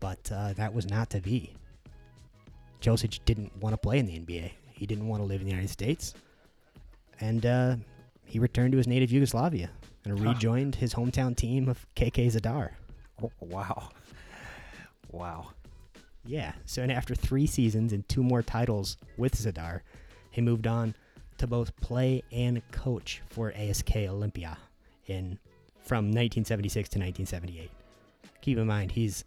But 0.00 0.32
uh, 0.34 0.54
that 0.54 0.72
was 0.72 0.88
not 0.88 1.10
to 1.10 1.20
be. 1.20 1.52
Ćosić 2.80 3.20
didn't 3.26 3.54
want 3.58 3.74
to 3.74 3.76
play 3.76 3.98
in 3.98 4.06
the 4.06 4.18
NBA. 4.18 4.52
He 4.72 4.86
didn't 4.86 5.08
want 5.08 5.20
to 5.20 5.26
live 5.26 5.42
in 5.42 5.46
the 5.46 5.52
United 5.52 5.68
States. 5.68 6.14
And 7.20 7.44
uh, 7.44 7.76
he 8.24 8.38
returned 8.38 8.72
to 8.72 8.78
his 8.78 8.86
native 8.86 9.12
Yugoslavia 9.12 9.68
and 10.06 10.18
rejoined 10.18 10.76
his 10.76 10.94
hometown 10.94 11.36
team 11.36 11.68
of 11.68 11.84
KK 11.96 12.32
Zadar. 12.32 12.70
Oh, 13.22 13.30
wow. 13.40 13.90
Wow. 15.10 15.48
Yeah. 16.24 16.52
So, 16.66 16.82
and 16.82 16.92
after 16.92 17.14
three 17.14 17.46
seasons 17.46 17.92
and 17.92 18.08
two 18.08 18.22
more 18.22 18.42
titles 18.42 18.96
with 19.16 19.34
Zadar, 19.34 19.80
he 20.30 20.40
moved 20.40 20.66
on 20.66 20.94
to 21.38 21.46
both 21.46 21.74
play 21.80 22.22
and 22.30 22.62
coach 22.70 23.22
for 23.30 23.52
ASK 23.56 23.96
Olympia 23.96 24.58
in 25.06 25.38
from 25.82 26.06
1976 26.06 26.88
to 26.90 26.98
1978. 26.98 27.70
Keep 28.42 28.58
in 28.58 28.66
mind, 28.66 28.92
he's 28.92 29.24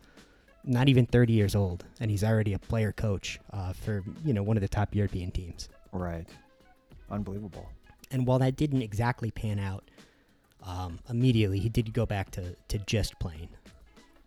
not 0.64 0.88
even 0.88 1.06
30 1.06 1.34
years 1.34 1.56
old, 1.56 1.84
and 2.00 2.10
he's 2.10 2.24
already 2.24 2.54
a 2.54 2.60
player 2.60 2.92
coach 2.92 3.40
uh, 3.52 3.74
for 3.74 4.04
you 4.24 4.34
know 4.34 4.44
one 4.44 4.58
of 4.58 4.62
the 4.62 4.68
top 4.68 4.96
European 4.96 5.32
teams. 5.32 5.70
Right. 5.92 6.26
Unbelievable. 7.10 7.70
And 8.12 8.26
while 8.28 8.40
that 8.40 8.56
didn't 8.56 8.82
exactly 8.82 9.32
pan 9.32 9.60
out 9.60 9.90
um, 10.64 11.00
immediately, 11.10 11.60
he 11.60 11.70
did 11.70 11.94
go 11.94 12.06
back 12.06 12.32
to, 12.32 12.56
to 12.70 12.78
just 12.80 13.20
playing. 13.20 13.50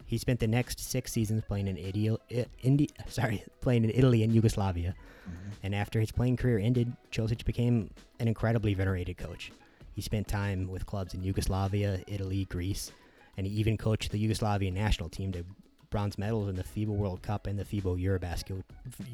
He 0.07 0.19
spent 0.19 0.39
the 0.41 0.47
next 0.47 0.79
six 0.81 1.13
seasons 1.13 1.43
playing 1.47 1.67
in 1.69 1.77
Italy, 1.77 2.17
Indi- 2.63 2.91
sorry, 3.09 3.45
playing 3.61 3.85
in 3.85 3.91
Italy 3.91 4.23
and 4.23 4.33
Yugoslavia. 4.33 4.95
Mhm. 5.29 5.53
And 5.65 5.75
after 5.75 5.99
his 6.01 6.13
playing 6.13 6.37
career 6.37 6.59
ended, 6.59 6.93
Ćosić 7.11 7.45
became 7.45 7.91
an 8.21 8.29
incredibly 8.29 8.75
venerated 8.75 9.17
coach. 9.19 9.51
He 9.95 10.03
spent 10.03 10.29
time 10.29 10.69
with 10.69 10.87
clubs 10.87 11.15
in 11.15 11.23
Yugoslavia, 11.25 12.01
Italy, 12.07 12.45
Greece, 12.45 12.93
and 13.37 13.47
he 13.47 13.53
even 13.55 13.77
coached 13.77 14.13
the 14.13 14.29
Yugoslavian 14.29 14.75
national 14.75 15.09
team 15.09 15.33
to 15.33 15.45
bronze 15.91 16.19
medals 16.19 16.49
in 16.49 16.55
the 16.57 16.63
FIBA 16.65 16.89
World 16.89 17.23
Cup 17.23 17.47
and 17.47 17.59
the 17.59 17.65
FIBA 17.65 18.01
Eurobasket 18.03 18.63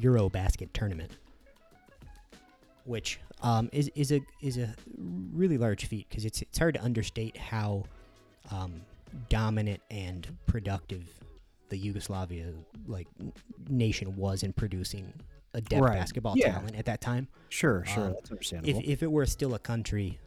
Eurobasket 0.01 0.69
tournament, 0.73 1.11
which 2.85 3.19
um, 3.41 3.69
is 3.71 3.89
is 3.95 4.11
a 4.11 4.21
is 4.41 4.57
a 4.57 4.73
really 5.33 5.57
large 5.57 5.85
feat 5.85 6.07
because 6.09 6.25
it's 6.25 6.41
it's 6.41 6.57
hard 6.59 6.73
to 6.75 6.83
understate 6.83 7.37
how 7.37 7.83
um, 8.51 8.81
dominant 9.29 9.81
and 9.91 10.27
productive 10.45 11.03
the 11.69 11.77
Yugoslavia 11.77 12.53
like 12.87 13.07
nation 13.69 14.15
was 14.15 14.43
in 14.43 14.53
producing 14.53 15.11
a 15.53 15.61
depth 15.61 15.81
Right. 15.81 15.93
basketball 15.99 16.35
Yeah. 16.37 16.51
talent 16.53 16.75
at 16.75 16.85
that 16.85 17.01
time. 17.01 17.27
Sure, 17.49 17.83
sure. 17.85 18.07
Um, 18.07 18.13
That's 18.13 18.31
understandable. 18.31 18.79
If, 18.79 18.85
if 18.87 19.03
it 19.03 19.11
were 19.11 19.25
still 19.25 19.53
a 19.55 19.59
country 19.59 20.19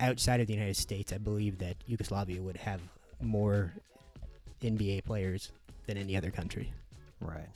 outside 0.00 0.40
of 0.40 0.46
the 0.46 0.52
United 0.54 0.76
States, 0.76 1.12
I 1.12 1.18
believe 1.18 1.58
that 1.58 1.76
Yugoslavia 1.86 2.40
would 2.42 2.56
have 2.58 2.80
more 3.20 3.72
NBA 4.62 5.04
players 5.04 5.52
than 5.86 5.96
any 5.96 6.16
other 6.16 6.30
country. 6.30 6.72
right. 7.20 7.48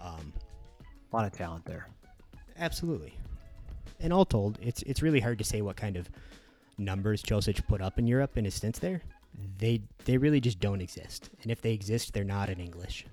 Um, 0.00 0.32
A 1.12 1.16
lot 1.16 1.26
of 1.26 1.32
talent 1.32 1.64
there. 1.64 1.86
absolutely. 2.58 3.14
And 4.00 4.12
all 4.12 4.24
told, 4.24 4.58
it's 4.60 4.82
it's 4.82 5.00
really 5.00 5.20
hard 5.20 5.38
to 5.38 5.44
say 5.44 5.62
what 5.62 5.76
kind 5.76 5.96
of 5.96 6.10
numbers 6.76 7.22
Ćosić 7.22 7.66
put 7.68 7.80
up 7.80 7.98
in 8.00 8.06
Europe 8.08 8.36
in 8.36 8.44
his 8.44 8.54
stints 8.54 8.80
there. 8.80 9.00
They 9.58 9.82
they 10.04 10.18
really 10.18 10.40
just 10.40 10.60
don't 10.60 10.80
exist, 10.80 11.30
and 11.42 11.50
if 11.50 11.62
they 11.62 11.72
exist, 11.72 12.12
they're 12.12 12.24
not 12.24 12.50
in 12.50 12.60
English. 12.60 13.06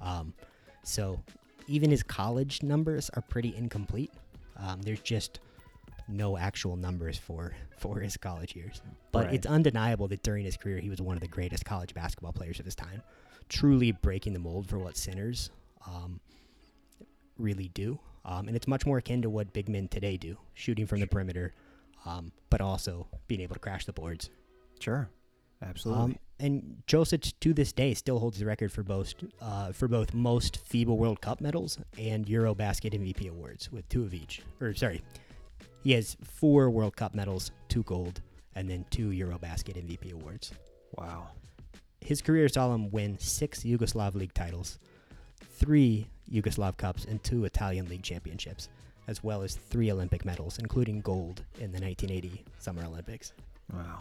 Um, 0.00 0.34
so 0.82 1.20
even 1.68 1.90
his 1.90 2.02
college 2.02 2.62
numbers 2.62 3.10
are 3.14 3.22
pretty 3.22 3.54
incomplete. 3.54 4.12
Um, 4.56 4.82
there's 4.82 5.00
just 5.00 5.40
no 6.08 6.36
actual 6.36 6.76
numbers 6.76 7.16
for 7.18 7.54
for 7.76 8.00
his 8.00 8.16
college 8.16 8.56
years. 8.56 8.82
But 9.12 9.26
Right. 9.26 9.34
it's 9.34 9.46
undeniable 9.46 10.08
that 10.08 10.22
during 10.22 10.44
his 10.44 10.56
career 10.56 10.78
he 10.78 10.90
was 10.90 11.00
one 11.00 11.16
of 11.16 11.20
the 11.20 11.28
greatest 11.28 11.64
college 11.64 11.94
basketball 11.94 12.32
players 12.32 12.58
of 12.58 12.64
his 12.64 12.74
time, 12.74 13.02
truly 13.48 13.92
breaking 13.92 14.32
the 14.32 14.38
mold 14.40 14.68
for 14.68 14.78
what 14.78 14.96
centers 14.96 15.50
um, 15.86 16.20
really 17.38 17.68
do. 17.68 17.98
Um, 18.24 18.48
and 18.48 18.56
it's 18.56 18.66
much 18.68 18.84
more 18.84 18.98
akin 18.98 19.22
to 19.22 19.30
what 19.30 19.52
big 19.52 19.68
men 19.68 19.88
today 19.88 20.16
do, 20.16 20.36
shooting 20.54 20.86
from 20.86 21.00
the 21.00 21.06
perimeter, 21.06 21.54
um, 22.04 22.32
but 22.50 22.60
also 22.60 23.06
being 23.28 23.40
able 23.40 23.54
to 23.54 23.60
crash 23.60 23.86
the 23.86 23.92
boards. 23.92 24.28
Sure. 24.78 25.08
Absolutely. 25.62 26.02
Um, 26.02 26.16
and 26.38 26.82
Ćosić 26.86 27.34
to 27.40 27.52
this 27.52 27.72
day 27.72 27.94
still 27.94 28.18
holds 28.18 28.38
the 28.38 28.46
record 28.46 28.72
for 28.72 28.82
both 28.82 29.14
uh, 29.40 29.72
for 29.72 29.88
both 29.88 30.14
most 30.14 30.64
FIBA 30.64 30.96
World 30.96 31.20
Cup 31.20 31.40
medals 31.40 31.78
and 31.98 32.26
EuroBasket 32.26 32.94
MVP 32.94 33.28
awards 33.28 33.70
with 33.70 33.88
two 33.88 34.02
of 34.02 34.14
each. 34.14 34.42
Or 34.60 34.72
sorry, 34.74 35.02
he 35.84 35.92
has 35.92 36.16
four 36.22 36.70
World 36.70 36.96
Cup 36.96 37.14
medals, 37.14 37.50
two 37.68 37.82
gold, 37.82 38.22
and 38.54 38.68
then 38.68 38.84
two 38.90 39.10
EuroBasket 39.10 39.76
MVP 39.76 40.12
awards. 40.12 40.52
wow. 40.96 41.28
His 42.00 42.22
career 42.22 42.48
saw 42.48 42.74
him 42.74 42.90
win 42.90 43.18
six 43.18 43.62
Yugoslav 43.62 44.14
League 44.14 44.32
titles, 44.32 44.78
three 45.58 46.06
Yugoslav 46.32 46.78
Cups, 46.78 47.04
and 47.04 47.22
two 47.22 47.44
Italian 47.44 47.86
League 47.90 48.02
championships, 48.02 48.70
as 49.06 49.22
well 49.22 49.42
as 49.42 49.56
three 49.56 49.92
Olympic 49.92 50.24
medals, 50.24 50.58
including 50.58 51.02
gold 51.02 51.44
in 51.56 51.72
the 51.72 51.78
1980 51.78 52.42
Summer 52.58 52.84
Olympics. 52.84 53.34
Wow. 53.70 53.98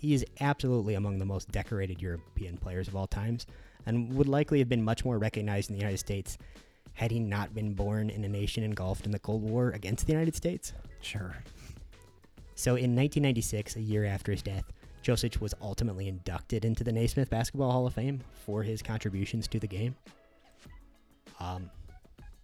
He 0.00 0.14
is 0.14 0.24
absolutely 0.40 0.94
among 0.94 1.18
the 1.18 1.26
most 1.26 1.52
decorated 1.52 2.00
European 2.00 2.56
players 2.56 2.88
of 2.88 2.96
all 2.96 3.06
times 3.06 3.46
and 3.84 4.10
would 4.14 4.28
likely 4.28 4.58
have 4.58 4.68
been 4.68 4.82
much 4.82 5.04
more 5.04 5.18
recognized 5.18 5.68
in 5.68 5.76
the 5.76 5.80
United 5.80 5.98
States 5.98 6.38
had 6.94 7.10
he 7.10 7.20
not 7.20 7.54
been 7.54 7.74
born 7.74 8.08
in 8.08 8.24
a 8.24 8.28
nation 8.28 8.64
engulfed 8.64 9.04
in 9.04 9.12
the 9.12 9.18
Cold 9.18 9.42
War 9.42 9.70
against 9.70 10.06
the 10.06 10.12
United 10.12 10.34
States. 10.34 10.72
Sure. 11.02 11.36
So 12.54 12.70
in 12.70 12.96
1996, 12.96 13.76
a 13.76 13.80
year 13.80 14.06
after 14.06 14.32
his 14.32 14.42
death, 14.42 14.64
Ćosić 15.02 15.38
was 15.38 15.54
ultimately 15.60 16.08
inducted 16.08 16.64
into 16.64 16.82
the 16.82 16.92
Naismith 16.92 17.28
Basketball 17.28 17.70
Hall 17.70 17.86
of 17.86 17.94
Fame 17.94 18.20
for 18.46 18.62
his 18.62 18.80
contributions 18.80 19.48
to 19.48 19.58
the 19.58 19.66
game. 19.66 19.94
Um, 21.38 21.70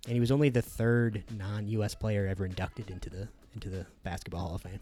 and 0.05 0.15
he 0.15 0.21
was 0.21 0.31
only 0.31 0.51
the 0.51 0.63
third 0.63 1.25
non-U.S. 1.37 1.95
player 1.95 2.27
ever 2.27 2.45
inducted 2.45 2.91
into 2.91 3.09
the 3.09 3.29
into 3.55 3.71
the 3.71 3.87
Basketball 4.03 4.41
Hall 4.41 4.55
of 4.57 4.63
Fame. 4.63 4.81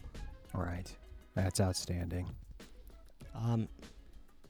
All 0.53 0.61
right. 0.61 0.93
That's 1.35 1.59
outstanding. 1.61 2.27
Um, 3.35 3.67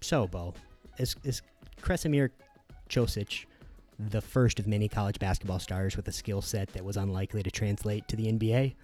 so, 0.02 0.28
Bo, 0.28 0.54
is, 0.98 1.16
is 1.24 1.42
Krešimir 1.82 2.30
Ćosić 2.90 3.46
the 3.98 4.22
first 4.22 4.60
of 4.60 4.68
many 4.68 4.90
college 4.90 5.20
basketball 5.20 5.60
stars 5.60 5.96
with 5.96 6.08
a 6.08 6.12
skill 6.12 6.42
set 6.42 6.70
that 6.74 6.84
was 6.84 6.98
unlikely 6.98 7.44
to 7.44 7.52
translate 7.52 8.08
to 8.08 8.16
the 8.16 8.32
NBA? 8.32 8.76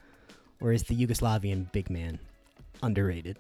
Or 0.62 0.72
is 0.72 0.84
the 0.84 0.96
Yugoslavian 0.96 1.72
big 1.72 1.90
man 1.90 2.20
underrated? 2.82 3.38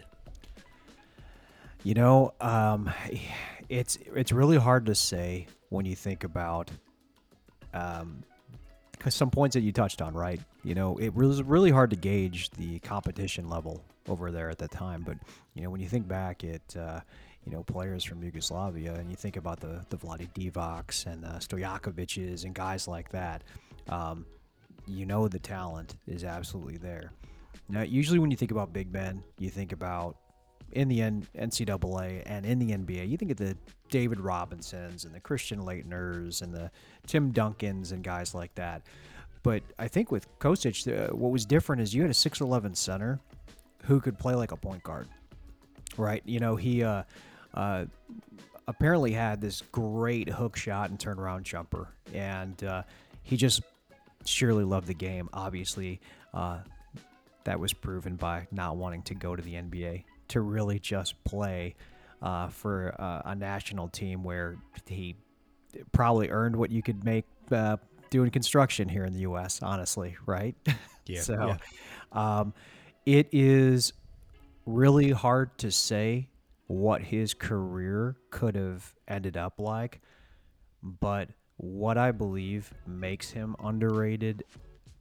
You 1.84 1.94
know, 1.94 2.34
um, 2.42 2.92
it's 3.70 3.98
it's 4.16 4.32
really 4.32 4.58
hard 4.58 4.86
to 4.88 4.96
say 4.96 5.48
when 5.70 5.86
you 5.86 5.96
think 5.96 6.24
about 6.24 6.70
um, 7.74 8.24
some 9.10 9.32
points 9.32 9.54
that 9.54 9.62
you 9.62 9.72
touched 9.72 10.02
on, 10.02 10.14
right? 10.14 10.40
You 10.64 10.76
know, 10.76 10.98
it 10.98 11.16
was 11.16 11.42
really 11.42 11.72
hard 11.72 11.90
to 11.92 11.96
gauge 11.96 12.50
the 12.52 12.80
competition 12.80 13.50
level 13.50 13.84
over 14.08 14.32
there 14.32 14.50
at 14.50 14.58
the 14.58 14.68
time. 14.68 15.04
But 15.06 15.18
you 15.54 15.64
know, 15.64 15.70
when 15.70 15.82
you 15.82 15.88
think 15.88 16.08
back 16.08 16.44
at 16.44 16.76
uh, 16.76 17.02
you 17.46 17.52
know 17.52 17.64
players 17.64 18.04
from 18.04 18.24
Yugoslavia, 18.24 18.96
and 18.96 19.10
you 19.10 19.16
think 19.16 19.38
about 19.38 19.60
the 19.60 19.86
the 19.90 19.98
Vlade 19.98 20.32
Divacs 20.34 21.06
and 21.06 21.24
the 21.24 21.40
Stojakovic's 21.40 22.44
and 22.44 22.54
guys 22.54 22.88
like 22.88 23.10
that, 23.10 23.44
um, 23.90 24.26
you 24.88 25.06
know 25.06 25.28
the 25.28 25.40
talent 25.40 25.96
is 26.08 26.24
absolutely 26.24 26.78
there. 26.78 27.12
Now, 27.70 27.82
usually 27.84 28.20
when 28.20 28.32
you 28.32 28.38
think 28.38 28.52
about 28.52 28.74
big 28.74 28.92
men, 28.92 29.24
you 29.40 29.50
think 29.50 29.72
about 29.72 30.18
in 30.74 30.88
the 30.88 31.00
NCAA 31.00 32.24
and 32.26 32.46
in 32.46 32.60
the 32.60 32.72
NBA, 32.72 33.10
you 33.10 33.18
think 33.18 33.32
of 33.32 33.38
the 33.38 33.58
David 33.90 34.20
Robinsons 34.20 35.06
and 35.06 35.14
the 35.14 35.20
Christian 35.20 35.60
Laettners 35.60 36.42
and 36.42 36.54
the 36.54 36.72
Tim 37.08 37.32
Duncans 37.32 37.92
and 37.92 38.04
guys 38.04 38.34
like 38.34 38.54
that. 38.56 38.84
But 39.44 39.64
I 39.80 39.88
think 39.88 40.12
with 40.12 40.28
Ćosić, 40.40 41.10
uh, 41.10 41.16
what 41.16 41.32
was 41.32 41.46
different 41.46 41.82
is 41.82 41.94
you 41.94 42.04
had 42.04 42.12
a 42.12 42.14
6'11 42.14 42.76
center 42.78 43.20
who 43.86 44.00
could 44.00 44.18
play 44.18 44.36
like 44.36 44.52
a 44.52 44.58
point 44.58 44.84
guard, 44.84 45.08
right? 45.98 46.22
You 46.26 46.40
know, 46.40 46.56
he 46.56 46.84
uh, 46.84 47.04
uh, 47.54 47.86
apparently 48.68 49.12
had 49.12 49.42
this 49.42 49.62
great 49.72 50.30
hook 50.30 50.56
shot 50.56 50.90
and 50.90 51.00
turnaround 51.00 51.44
jumper, 51.44 51.90
and 52.14 52.64
uh, 52.64 52.84
he 53.24 53.38
just 53.38 53.62
surely 54.26 54.64
loved 54.64 54.88
the 54.88 54.94
game. 54.94 55.30
Obviously, 55.34 56.00
uh, 56.34 56.60
that 57.44 57.60
was 57.60 57.74
proven 57.74 58.16
by 58.16 58.48
not 58.52 58.78
wanting 58.78 59.02
to 59.04 59.16
go 59.16 59.36
to 59.36 59.42
the 59.42 59.54
NBA 59.54 60.04
to 60.30 60.42
really 60.42 60.80
just 60.80 61.22
play 61.24 61.76
uh, 62.22 62.48
for 62.50 62.96
uh, 63.00 63.24
a 63.26 63.36
national 63.36 63.88
team 63.90 64.24
where 64.24 64.58
he 64.86 65.16
probably 65.92 66.30
earned 66.30 66.56
what 66.56 66.72
you 66.72 66.82
could 66.82 67.04
make 67.04 67.26
uh, 67.52 67.78
doing 68.10 68.30
construction 68.30 68.88
here 68.88 69.06
in 69.06 69.14
the 69.14 69.22
U.S. 69.22 69.62
Honestly, 69.62 70.16
right? 70.26 70.56
Yeah. 71.08 71.22
so, 71.22 71.58
um, 72.12 72.54
it 73.06 73.28
is 73.32 73.94
really 74.66 75.12
hard 75.12 75.58
to 75.60 75.72
say 75.72 76.28
what 76.68 77.02
his 77.02 77.34
career 77.34 78.16
could 78.30 78.56
have 78.56 78.94
ended 79.08 79.38
up 79.38 79.60
like, 79.60 80.02
but 80.82 81.30
what 81.58 81.98
I 81.98 82.12
believe 82.12 82.74
makes 82.88 83.30
him 83.30 83.56
underrated 83.64 84.44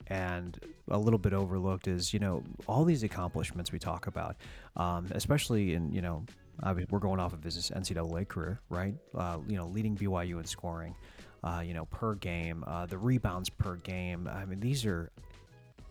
and 0.09 0.59
a 0.89 0.99
little 0.99 1.19
bit 1.19 1.33
overlooked 1.33 1.87
is 1.87 2.13
you 2.13 2.19
know 2.19 2.43
all 2.67 2.85
these 2.85 3.05
accomplishments 3.05 3.71
we 3.71 3.79
talk 3.79 4.09
about, 4.09 4.37
um, 4.77 5.07
especially 5.13 5.75
in 5.75 5.93
you 5.93 6.03
know 6.03 6.25
I 6.63 6.73
mean, 6.75 6.87
we're 6.91 6.99
going 6.99 7.21
off 7.21 7.33
of 7.33 7.43
his 7.43 7.71
NCAA 7.75 8.29
career, 8.29 8.61
right? 8.69 8.95
Uh, 9.15 9.39
you 9.49 9.57
know, 9.57 9.67
leading 9.67 9.97
BYU 9.97 10.39
in 10.39 10.45
scoring, 10.45 10.95
uh, 11.43 11.63
you 11.65 11.75
know, 11.75 11.87
per 11.87 12.15
game, 12.15 12.65
uh, 12.67 12.87
the 12.87 12.99
rebounds 12.99 13.49
per 13.49 13.77
game. 13.77 14.29
I 14.31 14.45
mean, 14.45 14.61
these 14.61 14.85
are 14.85 15.11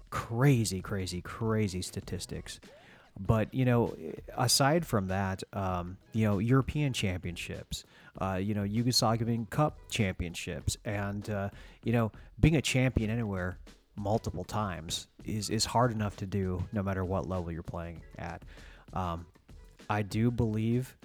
crazy, 0.10 0.82
crazy, 0.82 1.22
crazy 1.22 1.82
statistics. 1.82 2.60
But 3.20 3.54
you 3.54 3.66
know, 3.66 3.96
aside 4.38 4.86
from 4.86 5.08
that, 5.08 5.44
um, 5.52 5.98
you 6.14 6.26
know, 6.26 6.40
European 6.40 6.94
championships, 6.94 7.84
uh, 8.22 8.40
you 8.42 8.54
know, 8.54 8.64
Yugoslavian 8.64 9.50
Cup 9.50 9.78
championships, 9.90 10.78
and 10.86 11.30
uh, 11.30 11.50
you 11.84 11.92
know, 11.92 12.12
being 12.40 12.56
a 12.56 12.62
champion 12.62 13.10
anywhere 13.10 13.58
multiple 13.96 14.46
times 14.46 15.08
is 15.26 15.50
is 15.50 15.66
hard 15.66 15.92
enough 15.92 16.16
to 16.18 16.26
do, 16.26 16.64
no 16.72 16.82
matter 16.82 17.04
what 17.04 17.28
level 17.28 17.52
you're 17.52 17.62
playing 17.62 18.02
at. 18.18 18.44
Um, 18.94 19.26
I 19.90 20.02
do 20.02 20.32
believe 20.32 20.98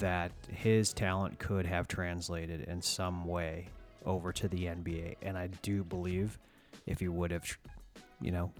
that 0.00 0.32
his 0.48 0.92
talent 0.92 1.38
could 1.38 1.66
have 1.66 1.86
translated 1.86 2.62
in 2.62 2.80
some 2.80 3.24
way 3.26 3.68
over 4.04 4.32
to 4.32 4.48
the 4.48 4.64
NBA, 4.64 5.16
and 5.22 5.36
I 5.36 5.48
do 5.62 5.84
believe 5.84 6.38
if 6.86 7.00
he 7.00 7.08
would 7.08 7.30
have, 7.30 7.44
you 8.24 8.32
know, 8.32 8.52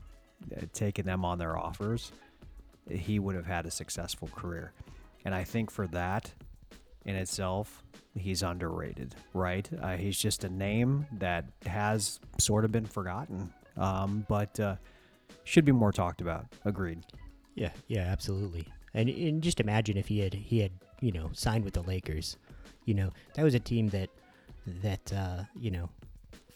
uh, 0.57 0.61
taken 0.73 1.07
them 1.07 1.25
on 1.25 1.39
their 1.39 1.57
offers, 1.57 2.13
he 2.91 3.19
would 3.19 3.35
have 3.35 3.47
had 3.47 3.67
a 3.67 3.71
successful 3.71 4.29
career. 4.29 4.73
And 5.25 5.35
I 5.35 5.45
think 5.45 5.71
for 5.71 5.87
that 5.89 6.33
in 7.05 7.17
itself, 7.17 7.83
he's 8.15 8.43
underrated, 8.43 9.15
right? 9.33 9.69
Uh, 9.81 9.97
he's 9.97 10.19
just 10.19 10.45
a 10.45 10.49
name 10.49 11.07
that 11.19 11.47
has 11.67 12.21
sort 12.39 12.65
of 12.65 12.73
been 12.73 12.85
forgotten, 12.85 13.53
um, 13.77 14.27
but 14.29 14.59
uh, 14.61 14.77
should 15.45 15.65
be 15.65 15.73
more 15.73 15.93
talked 15.93 16.21
about. 16.21 16.47
Agreed. 16.65 17.01
Yeah, 17.55 17.71
yeah, 17.89 18.03
absolutely. 18.03 18.67
And, 18.93 19.09
and 19.09 19.43
just 19.43 19.61
imagine 19.61 19.97
if 19.97 20.07
he 20.09 20.21
had 20.21 20.35
he 20.35 20.61
had 20.61 20.73
you 21.01 21.11
know 21.13 21.31
signed 21.33 21.65
with 21.65 21.75
the 21.75 21.83
Lakers, 21.83 22.37
you 22.85 22.95
know 22.95 23.11
that 23.35 23.43
was 23.43 23.55
a 23.55 23.61
team 23.61 23.89
that 23.89 24.09
that 24.83 25.13
uh, 25.13 25.43
you 25.59 25.71
know 25.71 25.89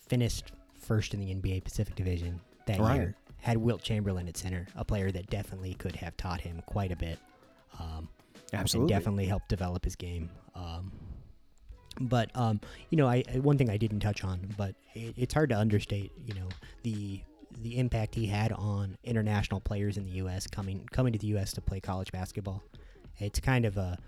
finished 0.08 0.52
first 0.76 1.14
in 1.14 1.20
the 1.20 1.34
NBA 1.34 1.64
Pacific 1.64 1.94
Division 1.94 2.40
that 2.68 2.80
Right. 2.80 2.94
year. 2.96 3.14
Had 3.40 3.58
Wilt 3.58 3.82
Chamberlain 3.82 4.26
at 4.28 4.36
center, 4.36 4.66
a 4.74 4.84
player 4.84 5.10
that 5.12 5.28
definitely 5.30 5.74
could 5.74 5.96
have 5.96 6.16
taught 6.16 6.40
him 6.40 6.62
quite 6.66 6.90
a 6.90 6.96
bit. 6.96 7.18
Um, 7.78 8.08
Absolutely. 8.52 8.92
definitely 8.92 9.26
helped 9.26 9.48
develop 9.48 9.84
his 9.84 9.94
game. 9.96 10.30
Um, 10.54 10.90
but 12.00 12.30
um, 12.34 12.60
you 12.90 12.96
know, 12.96 13.06
I, 13.06 13.22
I 13.32 13.38
one 13.38 13.58
thing 13.58 13.70
I 13.70 13.76
didn't 13.76 14.00
touch 14.00 14.24
on, 14.24 14.40
but 14.56 14.74
it, 14.94 15.14
it's 15.16 15.34
hard 15.34 15.50
to 15.50 15.56
understate. 15.58 16.12
You 16.26 16.34
know, 16.34 16.48
the 16.82 17.20
the 17.62 17.78
impact 17.78 18.14
he 18.14 18.26
had 18.26 18.52
on 18.52 18.96
international 19.04 19.60
players 19.60 19.96
in 19.96 20.04
the 20.04 20.12
U.S. 20.12 20.46
coming 20.46 20.86
coming 20.92 21.12
to 21.12 21.18
the 21.18 21.28
U.S. 21.28 21.52
to 21.54 21.60
play 21.60 21.80
college 21.80 22.12
basketball. 22.12 22.62
It's 23.18 23.40
kind 23.40 23.64
of 23.64 23.76
a 23.76 23.98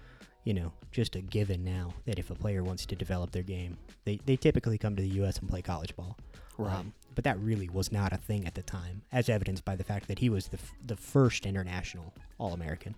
you 0.44 0.54
know 0.54 0.72
just 0.92 1.16
a 1.16 1.20
given 1.20 1.64
now 1.64 1.94
that 2.06 2.18
if 2.18 2.30
a 2.30 2.34
player 2.34 2.62
wants 2.64 2.86
to 2.86 2.96
develop 2.96 3.30
their 3.32 3.42
game, 3.42 3.76
they 4.04 4.20
they 4.24 4.36
typically 4.36 4.78
come 4.78 4.96
to 4.96 5.02
the 5.02 5.08
U.S. 5.10 5.38
and 5.38 5.48
play 5.48 5.62
college 5.62 5.94
ball. 5.96 6.16
Right. 6.60 6.74
Um, 6.76 6.92
but 7.14 7.24
that 7.24 7.38
really 7.40 7.68
was 7.68 7.90
not 7.90 8.12
a 8.12 8.16
thing 8.16 8.46
at 8.46 8.54
the 8.54 8.62
time, 8.62 9.02
as 9.12 9.28
evidenced 9.28 9.64
by 9.64 9.76
the 9.76 9.84
fact 9.84 10.08
that 10.08 10.18
he 10.18 10.28
was 10.30 10.48
the 10.48 10.58
f- 10.58 10.74
the 10.86 10.96
first 10.96 11.44
international 11.46 12.12
All 12.38 12.52
American. 12.52 12.94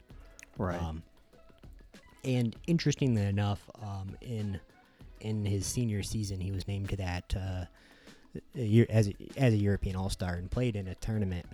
right. 0.59 0.81
Um, 0.81 1.03
and 2.25 2.55
interestingly 2.67 3.23
enough, 3.23 3.69
um, 3.83 4.17
in 4.21 4.61
in 5.21 5.45
his 5.45 5.67
senior 5.67 6.03
season, 6.03 6.41
he 6.41 6.51
was 6.53 6.67
named 6.69 6.91
to 6.91 6.97
that 6.97 7.35
uh, 7.37 7.65
as 8.91 9.09
a, 9.09 9.15
as 9.37 9.53
a 9.55 9.57
European 9.57 9.97
All 9.97 10.11
Star 10.11 10.35
and 10.35 10.51
played 10.51 10.77
in 10.77 10.89
a 10.89 10.95
tournament 10.97 11.47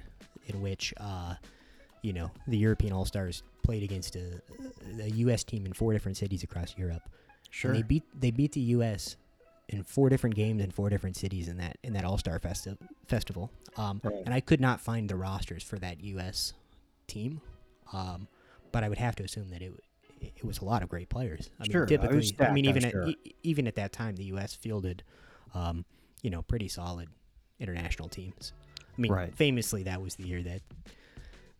in 0.46 0.60
which, 0.60 0.94
uh, 0.98 1.34
you 2.02 2.12
know, 2.12 2.30
the 2.46 2.56
European 2.56 2.92
All 2.92 3.04
Stars 3.04 3.42
played 3.62 3.82
against 3.82 4.16
a, 4.16 4.40
a 5.00 5.10
U.S. 5.10 5.44
team 5.44 5.66
in 5.66 5.72
four 5.72 5.92
different 5.92 6.16
cities 6.16 6.42
across 6.42 6.74
Europe. 6.76 7.02
Sure. 7.50 7.70
And 7.70 7.78
they 7.78 7.82
beat 7.82 8.04
they 8.18 8.30
beat 8.30 8.52
the 8.52 8.60
U.S. 8.60 9.16
in 9.68 9.82
four 9.84 10.08
different 10.08 10.34
games 10.34 10.62
in 10.62 10.70
four 10.70 10.88
different 10.88 11.16
cities 11.16 11.48
in 11.48 11.58
that 11.58 11.76
in 11.82 11.92
that 11.92 12.04
All 12.04 12.18
Star 12.18 12.38
festi- 12.38 12.76
festival. 13.06 13.50
Um, 13.76 14.00
Right. 14.02 14.22
And 14.24 14.32
I 14.34 14.40
could 14.40 14.60
not 14.60 14.80
find 14.80 15.08
the 15.08 15.16
rosters 15.16 15.62
for 15.62 15.78
that 15.78 16.02
U.S. 16.02 16.54
team, 17.06 17.40
um, 17.92 18.28
but 18.72 18.82
I 18.84 18.88
would 18.88 18.98
have 18.98 19.14
to 19.16 19.22
assume 19.24 19.50
that 19.50 19.62
it 19.62 19.72
it 20.20 20.44
was 20.44 20.58
a 20.58 20.64
lot 20.64 20.82
of 20.82 20.88
great 20.88 21.08
players. 21.08 21.48
I 21.60 21.68
Sure, 21.68 21.82
mean, 21.82 21.88
typically, 21.88 22.18
I 22.18 22.20
stacked, 22.22 22.52
mean, 22.54 22.64
I'm 22.66 22.70
even 22.70 22.84
at 22.86 22.90
sure. 22.92 23.06
e- 23.08 23.34
even 23.44 23.66
at 23.68 23.76
that 23.76 23.92
time, 23.92 24.16
the 24.16 24.24
U.S. 24.24 24.52
fielded, 24.54 25.04
um, 25.54 25.84
you 26.22 26.30
know, 26.30 26.42
pretty 26.42 26.66
solid 26.66 27.08
international 27.60 28.08
teams. 28.08 28.52
I 28.96 29.00
mean, 29.00 29.12
Right. 29.12 29.32
famously, 29.36 29.84
that 29.84 30.02
was 30.02 30.16
the 30.16 30.24
year 30.26 30.42
that 30.42 30.62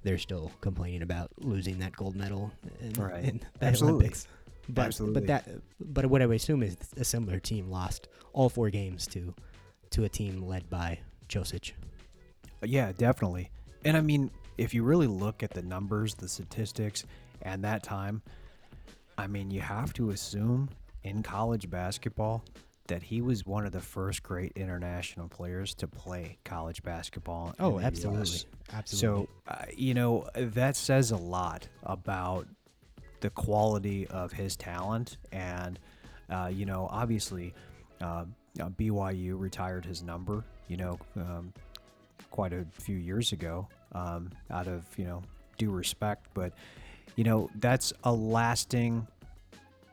they're 0.03 0.19
still 0.19 0.51
complaining 0.61 1.03
about 1.03 1.31
losing 1.39 1.79
that 1.81 1.95
gold 1.95 2.17
medal 2.17 2.51
in, 2.81 2.93
Right. 2.95 3.25
in 3.25 3.41
the 3.61 3.67
Absolutely. 3.67 4.07
Olympics. 4.07 4.27
But 4.69 4.87
Absolutely. 4.87 5.21
but 5.21 5.27
that 5.29 5.49
but 5.81 6.07
what 6.07 6.21
I 6.23 6.27
would 6.27 6.37
assume 6.37 6.63
is 6.63 6.77
a 6.97 7.05
similar 7.05 7.39
team 7.39 7.71
lost 7.71 8.09
all 8.33 8.49
four 8.49 8.71
games 8.71 9.07
to 9.09 9.35
to 9.91 10.05
a 10.05 10.09
team 10.09 10.43
led 10.43 10.69
by 10.69 10.99
Ćosić. 11.29 11.73
Yeah, 12.63 12.93
definitely. 12.93 13.51
And 13.85 13.97
I 13.97 14.01
mean, 14.01 14.31
if 14.59 14.75
you 14.75 14.83
really 14.83 15.07
look 15.07 15.43
at 15.43 15.51
the 15.51 15.63
numbers, 15.63 16.15
the 16.15 16.29
statistics, 16.29 17.05
and 17.43 17.65
that 17.65 17.83
time, 17.83 18.23
I 19.17 19.27
mean, 19.27 19.51
you 19.51 19.61
have 19.61 19.93
to 19.95 20.11
assume 20.11 20.69
in 21.05 21.23
college 21.23 21.71
basketball 21.71 22.45
that 22.89 23.03
he 23.03 23.21
was 23.21 23.47
one 23.47 23.67
of 23.67 23.73
the 23.73 23.81
first 23.81 24.23
great 24.23 24.53
international 24.57 25.29
players 25.29 25.75
to 25.75 25.87
play 25.87 26.39
college 26.45 26.83
basketball. 26.83 27.55
Oh, 27.61 27.79
absolutely, 27.79 28.23
US. 28.23 28.47
absolutely. 28.73 29.27
So, 29.27 29.53
uh, 29.53 29.65
you 29.77 29.95
know, 29.95 30.27
that 30.35 30.75
says 30.75 31.11
a 31.11 31.17
lot 31.17 31.69
about 31.83 32.47
the 33.21 33.31
quality 33.31 34.07
of 34.09 34.33
his 34.33 34.57
talent. 34.57 35.17
And, 35.33 35.79
uh, 36.31 36.51
you 36.53 36.67
know, 36.67 36.89
obviously, 36.91 37.55
uh, 38.01 38.25
BYU 38.57 39.39
retired 39.39 39.85
his 39.85 40.03
number, 40.03 40.45
you 40.69 40.77
know, 40.77 40.99
um, 41.17 41.53
quite 42.31 42.53
a 42.53 42.65
few 42.73 42.97
years 42.97 43.33
ago 43.33 43.69
um, 43.93 44.31
out 44.51 44.67
of, 44.67 44.85
you 44.97 45.05
know, 45.05 45.23
due 45.57 45.71
respect. 45.71 46.27
But, 46.35 46.53
you 47.17 47.25
know, 47.25 47.51
that's 47.57 47.93
a 48.05 48.13
lasting, 48.13 49.07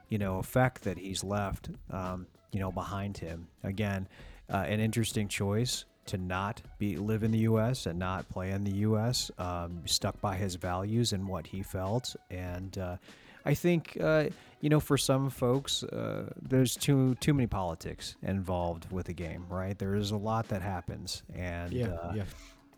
you 0.09 0.17
know, 0.17 0.39
effect 0.39 0.83
that 0.83 0.97
he's 0.97 1.23
left, 1.23 1.69
um, 1.91 2.27
you 2.51 2.59
know, 2.59 2.71
behind 2.71 3.17
him. 3.17 3.47
Again, 3.63 4.07
uh, 4.51 4.57
an 4.57 4.79
interesting 4.79 5.27
choice 5.27 5.85
to 6.07 6.17
not 6.17 6.61
be 6.77 6.97
live 6.97 7.23
in 7.23 7.31
the 7.31 7.39
U.S. 7.39 7.85
and 7.85 7.97
not 7.97 8.27
play 8.29 8.51
in 8.51 8.63
the 8.63 8.75
U.S. 8.77 9.31
Um, 9.37 9.81
stuck 9.85 10.19
by 10.21 10.35
his 10.35 10.55
values 10.55 11.13
and 11.13 11.27
what 11.27 11.47
he 11.47 11.63
felt, 11.63 12.15
and 12.29 12.77
uh, 12.77 12.97
I 13.45 13.53
think 13.53 13.97
uh, 14.01 14.25
you 14.61 14.69
know 14.69 14.79
for 14.79 14.97
some 14.97 15.29
folks, 15.29 15.83
uh, 15.83 16.29
there's 16.41 16.75
too 16.75 17.15
too 17.15 17.33
many 17.33 17.47
politics 17.47 18.15
involved 18.23 18.91
with 18.91 19.05
the 19.07 19.13
game, 19.13 19.45
right? 19.49 19.77
There 19.77 19.95
is 19.95 20.11
a 20.11 20.17
lot 20.17 20.47
that 20.49 20.61
happens, 20.61 21.23
and 21.33 21.73
uh, 21.87 22.13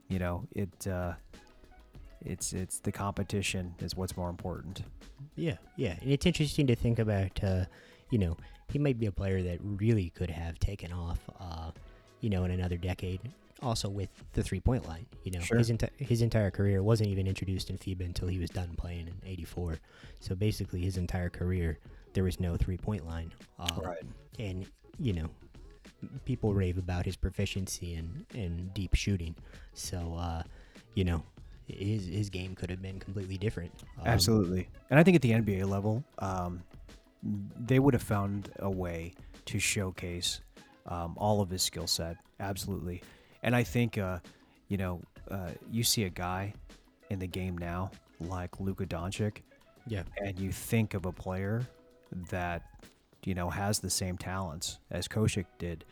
you 0.09 0.19
know 0.19 0.47
it. 0.51 0.87
Uh, 0.87 1.13
it's 2.25 2.51
it's 2.51 2.79
the 2.79 2.91
competition 2.91 3.75
is 3.79 3.95
what's 3.95 4.17
more 4.17 4.29
important. 4.29 4.81
Yeah, 5.35 5.57
yeah, 5.75 5.95
and 6.01 6.11
it's 6.11 6.25
interesting 6.25 6.67
to 6.67 6.75
think 6.75 6.99
about. 6.99 7.43
Uh, 7.43 7.65
you 8.09 8.17
know, 8.17 8.37
he 8.69 8.79
might 8.79 8.99
be 8.99 9.05
a 9.05 9.11
player 9.11 9.41
that 9.43 9.59
really 9.61 10.09
could 10.11 10.29
have 10.29 10.59
taken 10.59 10.91
off. 10.93 11.19
You 12.21 12.29
know, 12.29 12.43
in 12.45 12.51
another 12.51 12.77
decade. 12.77 13.19
Also 13.63 13.89
with 13.89 14.09
the 14.33 14.43
three 14.43 14.59
point 14.59 14.87
line. 14.87 15.05
You 15.23 15.31
know, 15.31 15.39
Sure. 15.39 15.57
his 15.57 15.71
enti- 15.71 15.89
his 15.99 16.21
entire 16.21 16.51
career 16.51 16.83
wasn't 16.83 17.09
even 17.09 17.25
introduced 17.27 17.69
in 17.71 17.77
FIBA 17.77 18.05
until 18.05 18.27
he 18.27 18.37
was 18.37 18.51
done 18.51 18.69
playing 18.77 19.07
in 19.07 19.15
'84. 19.25 19.79
So 20.19 20.35
basically, 20.35 20.81
his 20.81 20.97
entire 20.97 21.29
career 21.29 21.79
there 22.13 22.23
was 22.23 22.39
no 22.39 22.55
three 22.57 22.77
point 22.77 23.05
line. 23.07 23.31
Um, 23.59 23.81
and 24.39 24.65
you 24.99 25.13
know 25.13 25.29
people 26.25 26.53
rave 26.53 26.77
about 26.77 27.05
his 27.05 27.15
proficiency 27.15 27.95
and 27.95 28.25
in 28.35 28.69
deep 28.73 28.93
shooting 28.93 29.35
so 29.73 30.15
uh, 30.15 30.43
you 30.93 31.03
know 31.03 31.23
his 31.67 32.05
his 32.05 32.29
game 32.29 32.53
could 32.55 32.69
have 32.69 32.81
been 32.81 32.99
completely 32.99 33.37
different 33.37 33.71
Um, 33.99 34.07
Absolutely. 34.07 34.67
And 34.89 34.99
I 34.99 35.03
think 35.03 35.15
at 35.15 35.21
the 35.23 35.31
NBA 35.31 35.67
level, 35.67 36.03
um, 36.19 36.61
they 37.23 37.79
would 37.79 37.93
have 37.93 38.03
found 38.03 38.51
a 38.59 38.69
way 38.69 39.13
to 39.45 39.59
showcase 39.59 40.41
um, 40.87 41.15
all 41.17 41.41
of 41.41 41.49
his 41.49 41.61
skill 41.63 41.87
set. 41.87 42.17
Absolutely. 42.39 43.01
And 43.43 43.55
I 43.55 43.63
think, 43.63 43.97
uh, 43.97 44.19
you 44.67 44.77
know, 44.77 45.01
uh, 45.29 45.51
you 45.71 45.83
see 45.83 46.03
a 46.03 46.09
guy 46.09 46.53
in 47.09 47.19
the 47.19 47.27
game 47.27 47.57
now 47.57 47.91
like 48.19 48.59
Luka 48.59 48.85
Doncic, 48.85 49.37
yeah 49.85 50.03
and 50.17 50.39
you 50.39 50.51
think 50.51 50.93
of 50.93 51.05
a 51.05 51.11
player 51.11 51.67
that, 52.29 52.63
you 53.23 53.33
know, 53.33 53.49
has 53.49 53.79
the 53.79 53.89
same 53.89 54.17
talents 54.17 54.79
as 54.91 55.07
Koshik 55.07 55.45
did 55.59 55.85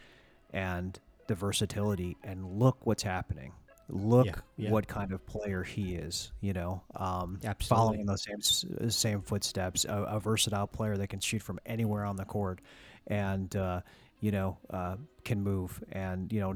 and 0.54 1.00
the 1.28 1.36
versatility, 1.36 2.18
and 2.24 2.60
look 2.60 2.78
what's 2.86 3.04
happening. 3.04 3.52
Look 3.90 4.26
Yeah, 4.26 4.34
yeah. 4.58 4.72
what 4.72 4.88
kind 4.88 5.12
of 5.12 5.26
player 5.26 5.64
he 5.64 5.96
is, 5.96 6.32
you 6.42 6.54
know, 6.54 6.82
um, 6.96 7.40
following 7.62 8.06
those 8.06 8.24
same 8.24 8.90
same 8.90 9.22
footsteps. 9.22 9.86
A, 9.86 10.04
a 10.04 10.20
versatile 10.20 10.68
player 10.68 10.98
that 10.98 11.08
can 11.08 11.20
shoot 11.20 11.42
from 11.42 11.60
anywhere 11.66 12.06
on 12.06 12.16
the 12.16 12.26
court, 12.26 12.62
and 13.08 13.56
uh, 13.56 13.82
you 14.20 14.32
know 14.32 14.58
uh, 14.70 14.96
can 15.24 15.42
move. 15.42 15.84
And 15.92 16.32
you 16.32 16.40
know 16.40 16.56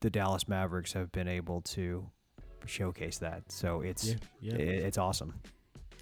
the 0.00 0.10
Dallas 0.10 0.48
Mavericks 0.48 0.92
have 0.92 1.10
been 1.12 1.28
able 1.28 1.60
to 1.62 2.06
showcase 2.66 3.18
that. 3.18 3.50
So 3.50 3.80
it's 3.80 4.06
yeah 4.06 4.14
yeah 4.40 4.54
it's 4.56 4.98
awesome. 4.98 5.34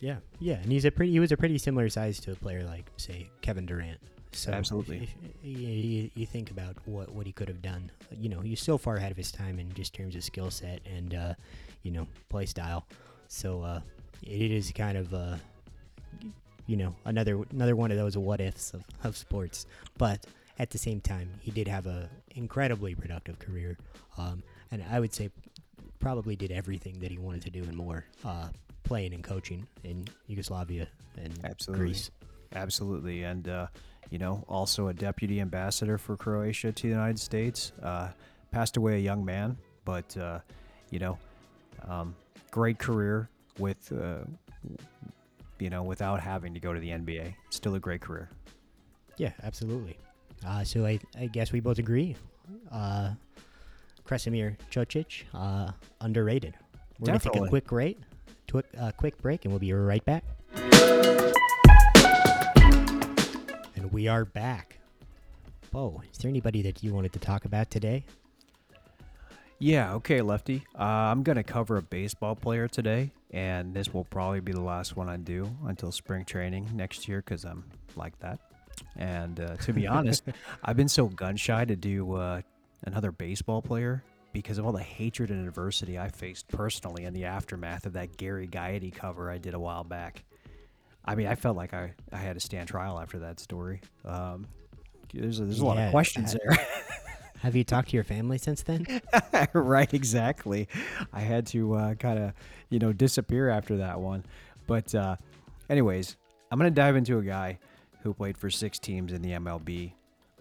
yeah 0.01 0.17
yeah 0.41 0.55
and 0.55 0.71
he's 0.73 0.85
a 0.85 0.91
pretty 0.91 1.13
he 1.13 1.21
was 1.21 1.33
a 1.33 1.37
pretty 1.37 1.59
similar 1.59 1.89
size 1.89 2.19
to 2.21 2.33
a 2.33 2.35
player 2.35 2.65
like 2.65 2.91
say 2.97 3.31
Kevin 3.41 3.67
Durant 3.67 3.99
so 4.33 4.51
Absolutely. 4.51 4.97
if, 5.03 5.15
you, 5.45 5.69
you, 5.69 6.11
you 6.15 6.27
think 6.27 6.51
about 6.51 6.77
what 6.87 7.11
what 7.13 7.27
he 7.27 7.33
could 7.33 7.49
have 7.49 7.63
done 7.63 7.91
you 8.11 8.29
know 8.29 8.41
he's 8.41 8.61
so 8.61 8.79
far 8.79 8.97
ahead 8.97 9.11
of 9.11 9.17
his 9.17 9.31
time 9.31 9.59
in 9.59 9.73
just 9.75 9.95
terms 9.95 10.17
of 10.17 10.25
skill 10.25 10.51
set 10.51 10.81
and 10.87 11.15
uh, 11.15 11.35
you 11.83 11.91
know 11.91 12.07
play 12.29 12.47
style 12.47 12.87
so 13.29 13.63
uh, 13.63 13.81
it 14.23 14.51
is 14.51 14.73
kind 14.73 14.97
of 14.99 15.13
uh, 15.15 15.37
you 16.67 16.77
know 16.77 16.95
another 17.05 17.45
another 17.53 17.77
one 17.77 17.91
of 17.91 17.97
those 17.97 18.17
what 18.17 18.41
ifs 18.41 18.73
of, 18.75 18.83
of 19.05 19.17
sports 19.17 19.67
but 19.99 20.25
at 20.63 20.71
the 20.71 20.79
same 20.79 21.01
time 21.01 21.29
he 21.41 21.51
did 21.51 21.69
have 21.69 21.87
a 21.87 22.09
incredibly 22.37 22.95
productive 22.95 23.39
career 23.39 23.77
um, 24.17 24.43
and 24.71 24.83
i 24.91 24.99
would 25.01 25.13
say 25.13 25.29
probably 25.99 26.37
did 26.37 26.51
everything 26.51 26.99
that 27.01 27.11
he 27.11 27.19
wanted 27.19 27.43
to 27.43 27.51
do 27.51 27.63
and 27.65 27.77
more 27.77 28.05
uh, 28.25 28.49
playing 28.83 29.13
and 29.13 29.25
coaching 29.25 29.67
in 29.85 30.05
yugoslavia 30.27 30.87
and 31.17 31.39
Absolutely. 31.45 31.87
greece 31.87 32.11
Absolutely, 32.55 33.23
and 33.25 33.49
uh, 33.49 33.67
you 34.11 34.19
know, 34.19 34.45
also 34.49 34.89
a 34.89 34.95
deputy 34.95 35.41
ambassador 35.41 35.99
for 35.99 36.17
Croatia 36.17 36.73
to 36.73 36.83
the 36.83 36.89
United 36.89 37.19
States. 37.19 37.73
Uh, 37.83 38.09
passed 38.51 38.77
away 38.77 38.97
a 38.97 38.99
young 38.99 39.25
man, 39.25 39.57
but 39.85 40.17
uh, 40.17 40.39
you 40.91 40.99
know, 40.99 41.19
um, 41.89 42.15
great 42.51 42.79
career 42.79 43.29
with 43.59 43.93
uh, 43.93 44.25
you 45.59 45.71
know 45.71 45.83
without 45.83 46.21
having 46.21 46.53
to 46.55 46.61
go 46.61 46.73
to 46.73 46.81
the 46.81 46.91
NBA. 46.91 47.35
Still 47.51 47.75
a 47.75 47.81
great 47.81 48.01
career. 48.01 48.29
yeah 49.17 49.33
absolutely 49.43 49.97
uh, 50.47 50.65
so 50.65 50.87
I, 50.87 50.99
I 51.19 51.27
guess 51.27 51.53
we 51.53 51.61
both 51.61 51.79
agree 51.79 52.17
uh, 52.71 53.11
Krešimir 54.05 54.57
Ćosić, 54.71 55.25
uh, 55.35 55.73
underrated 56.01 56.55
we're 56.99 57.07
going 57.07 57.21
to 57.21 57.31
take 57.31 57.43
a 57.43 57.49
quick 57.49 57.71
rate 57.73 57.99
twi- 58.47 58.63
uh, 58.79 58.93
quick 58.97 59.21
break 59.23 59.45
and 59.45 59.53
we'll 59.53 59.61
be 59.61 59.73
right 59.73 60.05
back 60.05 60.25
and 63.77 63.93
we 63.93 64.09
are 64.09 64.25
back 64.25 64.79
Bo, 65.73 66.03
is 66.13 66.19
there 66.19 66.29
anybody 66.29 66.61
that 66.63 66.83
you 66.85 66.93
wanted 66.93 67.15
to 67.15 67.19
talk 67.19 67.47
about 67.47 67.71
today? 67.71 68.05
Yeah, 69.59 69.95
okay, 69.95 70.21
Lefty. 70.21 70.65
Uh, 70.79 70.83
I'm 70.83 71.23
going 71.23 71.37
to 71.37 71.43
cover 71.43 71.79
a 71.79 71.83
baseball 71.83 72.35
player 72.37 72.69
today, 72.69 73.11
and 73.31 73.73
this 73.73 73.95
will 73.95 74.05
probably 74.05 74.41
be 74.41 74.53
the 74.53 74.61
last 74.61 74.97
one 74.97 75.09
I 75.09 75.17
do 75.17 75.49
until 75.65 75.91
spring 75.91 76.27
training 76.27 76.69
next 76.75 77.09
year 77.09 77.23
because 77.25 77.45
I'm 77.45 77.65
like 77.97 78.19
that. 78.19 78.39
And 78.97 79.41
uh, 79.41 79.57
to 79.57 79.73
be 79.73 79.87
honest, 79.87 80.25
I've 80.65 80.77
been 80.77 80.89
so 80.89 81.07
gun 81.07 81.37
shy 81.37 81.65
to 81.65 81.77
do 81.77 82.15
uh, 82.15 82.43
another 82.85 83.13
baseball 83.13 83.63
player 83.63 84.03
because 84.33 84.59
of 84.59 84.67
all 84.67 84.73
the 84.73 84.83
hatred 84.83 85.31
and 85.31 85.47
adversity 85.47 85.99
I 85.99 86.09
faced 86.09 86.49
personally 86.49 87.05
in 87.05 87.13
the 87.13 87.25
aftermath 87.25 87.87
of 87.87 87.93
that 87.95 88.17
Gary 88.17 88.49
Gaetti 88.49 88.93
cover 88.95 89.31
I 89.31 89.39
did 89.39 89.55
a 89.55 89.61
while 89.61 89.85
back. 89.85 90.25
I 91.05 91.15
mean, 91.15 91.27
I 91.27 91.35
felt 91.35 91.57
like 91.57 91.75
I, 91.75 91.95
I 92.13 92.17
had 92.17 92.35
to 92.35 92.41
stand 92.41 92.69
trial 92.69 92.99
after 92.99 93.19
that 93.21 93.41
story. 93.41 93.81
Um, 94.05 94.47
there's 95.13 95.41
a, 95.41 95.45
there's 95.45 95.59
a 95.59 95.65
lot 95.65 95.79
of 95.79 95.91
questions 95.91 96.33
there. 96.33 96.59
Have 97.41 97.57
you 97.57 97.65
talked 97.65 97.89
to 97.89 97.97
your 97.97 98.05
family 98.05 98.39
since 98.39 98.63
then? 98.63 98.87
right, 99.53 99.93
exactly. 99.93 100.69
I 101.13 101.21
had 101.21 101.47
to 101.49 101.75
uh, 101.75 101.95
kind 101.95 102.19
of, 102.21 102.33
you 102.71 102.79
know, 102.79 102.93
disappear 102.93 103.49
after 103.49 103.79
that 103.79 103.99
one. 103.99 104.25
But, 104.69 104.95
uh, 104.95 105.17
anyways, 105.69 106.17
I'm 106.51 106.59
going 106.59 106.73
to 106.73 106.75
dive 106.75 106.95
into 106.95 107.19
a 107.19 107.23
guy 107.23 107.59
who 108.03 108.13
played 108.15 108.37
for 108.37 108.51
six 108.51 108.79
teams 108.79 109.13
in 109.13 109.23
the 109.23 109.31
MLB 109.31 109.93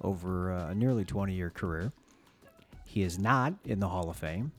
over 0.02 0.52
uh, 0.52 0.70
a 0.70 0.76
nearly 0.76 1.06
20 1.06 1.34
year 1.34 1.50
career. 1.50 1.92
He 2.86 3.04
is 3.04 3.18
not 3.18 3.54
in 3.66 3.80
the 3.80 3.88
Hall 3.88 4.10
of 4.10 4.18
Fame, 4.18 4.52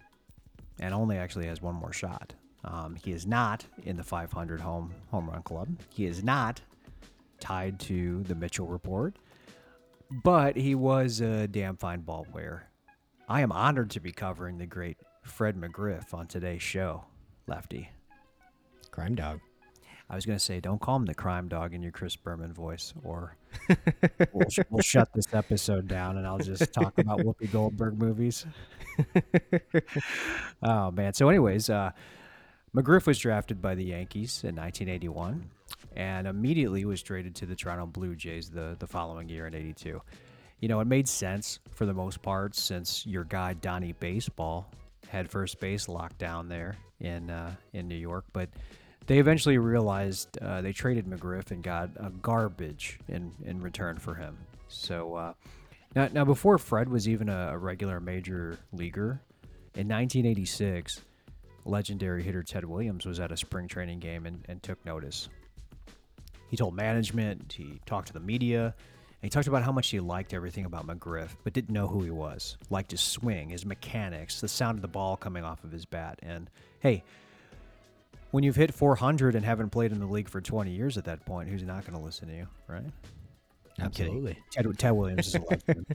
and 0.81 0.95
only 0.95 1.19
actually 1.19 1.47
has 1.47 1.61
one 1.61 1.75
more 1.75 1.93
shot. 1.93 2.33
Um, 2.65 2.97
he 3.03 3.13
is 3.13 3.27
not 3.27 3.65
in 3.85 3.97
the 3.97 4.05
500 4.05 4.61
home 4.61 4.95
home 5.11 5.29
run 5.29 5.43
club. 5.43 5.69
He 5.91 6.07
is 6.07 6.23
not 6.23 6.61
tied 7.41 7.81
to 7.81 8.23
the 8.23 8.35
Mitchell 8.35 8.69
report, 8.69 9.17
but 10.23 10.57
he 10.57 10.75
was 10.75 11.21
a 11.21 11.49
damn 11.49 11.77
fine 11.77 12.01
ball 12.01 12.25
player. 12.31 12.69
I 13.29 13.41
am 13.41 13.53
honored 13.53 13.91
to 13.91 14.01
be 14.01 14.13
covering 14.13 14.59
the 14.59 14.67
great 14.67 14.99
Fred 15.23 15.57
McGriff 15.57 16.15
on 16.15 16.27
today's 16.27 16.63
show, 16.63 17.05
Lefty. 17.47 17.91
Crime 18.91 19.15
dog. 19.15 19.41
I 20.13 20.15
was 20.15 20.27
going 20.27 20.39
to 20.39 20.45
say, 20.45 20.61
don't 20.61 20.79
call 20.79 20.97
him 20.97 21.07
the 21.07 21.15
crime 21.15 21.49
dog 21.49 21.73
in 21.73 21.83
your 21.83 21.91
Chris 21.91 22.17
Berman 22.17 22.53
voice, 22.53 22.93
or 23.03 23.35
we'll, 24.33 24.51
sh- 24.51 24.59
we'll 24.69 24.83
shut 24.83 25.09
this 25.15 25.33
episode 25.33 25.89
down 25.89 26.19
and 26.19 26.27
I'll 26.27 26.37
just 26.37 26.71
talk 26.75 26.99
about 26.99 27.19
Whoopi 27.21 27.51
Goldberg 27.51 27.99
movies. 27.99 28.45
oh, 30.63 30.91
man. 30.91 31.15
So, 31.15 31.31
anyways, 31.31 31.71
uh, 31.71 31.93
McGriff 32.77 33.07
was 33.07 33.19
drafted 33.19 33.63
by 33.63 33.75
the 33.75 33.85
Yankees 33.85 34.45
in 34.45 34.55
1981 34.55 35.49
and 35.97 36.27
immediately 36.27 36.85
was 36.85 37.03
traded 37.03 37.35
to 37.37 37.47
the 37.47 37.57
Toronto 37.57 37.87
Blue 37.87 38.15
Jays 38.15 38.51
the, 38.51 38.77
the 38.81 38.87
following 38.87 39.31
year 39.31 39.47
in 39.47 39.55
82. 39.55 39.99
You 40.61 40.69
know, 40.69 40.81
it 40.81 40.87
made 40.87 41.09
sense 41.09 41.59
for 41.71 41.87
the 41.87 41.95
most 41.95 42.21
part 42.21 42.55
since 42.55 43.07
your 43.07 43.25
guy 43.25 43.55
Donnie 43.55 43.95
Baseball 43.99 44.71
had 45.09 45.31
first 45.31 45.59
base 45.59 45.89
locked 45.89 46.19
down 46.19 46.51
there 46.51 46.77
in 47.01 47.31
uh, 47.31 47.55
in 47.73 47.89
New 47.89 47.97
York, 47.97 48.25
but 48.33 48.49
they 49.07 49.19
eventually 49.19 49.59
realized 49.59 50.39
uh, 50.39 50.61
they 50.61 50.73
traded 50.73 51.07
McGriff 51.07 51.51
and 51.51 51.63
got 51.63 51.91
a 51.97 52.11
garbage 52.11 52.99
in, 53.09 53.33
in 53.45 53.61
return 53.61 53.99
for 53.99 54.15
him. 54.15 54.37
So 54.69 55.15
uh, 55.15 55.33
now, 55.95 56.09
now, 56.13 56.25
before 56.25 56.57
Fred 56.59 56.89
was 56.89 57.09
even 57.09 57.29
a, 57.29 57.59
regular 57.59 58.01
major 58.01 58.59
leaguer, 58.73 59.21
in 59.75 59.89
1986, 59.89 61.03
legendary 61.65 62.23
hitter 62.23 62.43
Ted 62.43 62.65
Williams 62.65 63.05
was 63.05 63.21
at 63.21 63.31
a 63.31 63.37
spring 63.37 63.69
training 63.69 63.99
game 63.99 64.27
and, 64.27 64.45
and 64.49 64.63
took 64.63 64.83
notice. 64.87 65.29
He 66.49 66.57
told 66.57 66.75
management, 66.75 67.53
he 67.53 67.81
talked 67.87 68.09
to 68.09 68.13
the 68.13 68.21
media, 68.21 68.65
and 68.65 69.23
he 69.23 69.29
talked 69.29 69.49
about 69.49 69.63
how 69.63 69.73
much 69.73 69.91
he 69.91 70.01
liked 70.01 70.35
everything 70.35 70.65
about 70.65 70.87
McGriff, 70.87 71.31
but 71.45 71.53
didn't 71.53 71.73
know 71.73 71.87
who 71.87 72.03
he 72.03 72.11
was. 72.11 72.57
Liked 72.71 72.91
his 72.91 73.01
swing, 73.01 73.51
his 73.51 73.65
mechanics, 73.65 74.41
the 74.41 74.49
sound 74.49 74.79
of 74.79 74.83
the 74.83 74.89
ball 74.89 75.17
coming 75.17 75.45
off 75.45 75.63
of 75.65 75.73
his 75.73 75.85
bat. 75.85 76.19
And 76.23 76.49
hey, 76.81 77.05
when 78.33 78.43
you've 78.43 78.57
hit 78.57 78.75
400 78.75 79.35
and 79.37 79.45
haven't 79.45 79.71
played 79.71 79.93
in 79.93 80.01
the 80.01 80.07
league 80.07 80.29
for 80.29 80.41
20 80.41 80.71
years 80.71 80.99
at 80.99 81.05
that 81.05 81.25
point, 81.25 81.49
who's 81.49 81.63
not 81.63 81.87
going 81.87 81.97
to 81.97 82.05
listen 82.05 82.29
to 82.29 82.35
you, 82.35 82.49
right? 82.67 82.85
Absolutely. 83.79 84.39
Ted, 84.51 84.67
Ted, 84.79 84.93
Williams 84.93 85.29
is 85.29 85.35
a 85.37 85.41
legend. 85.51 85.87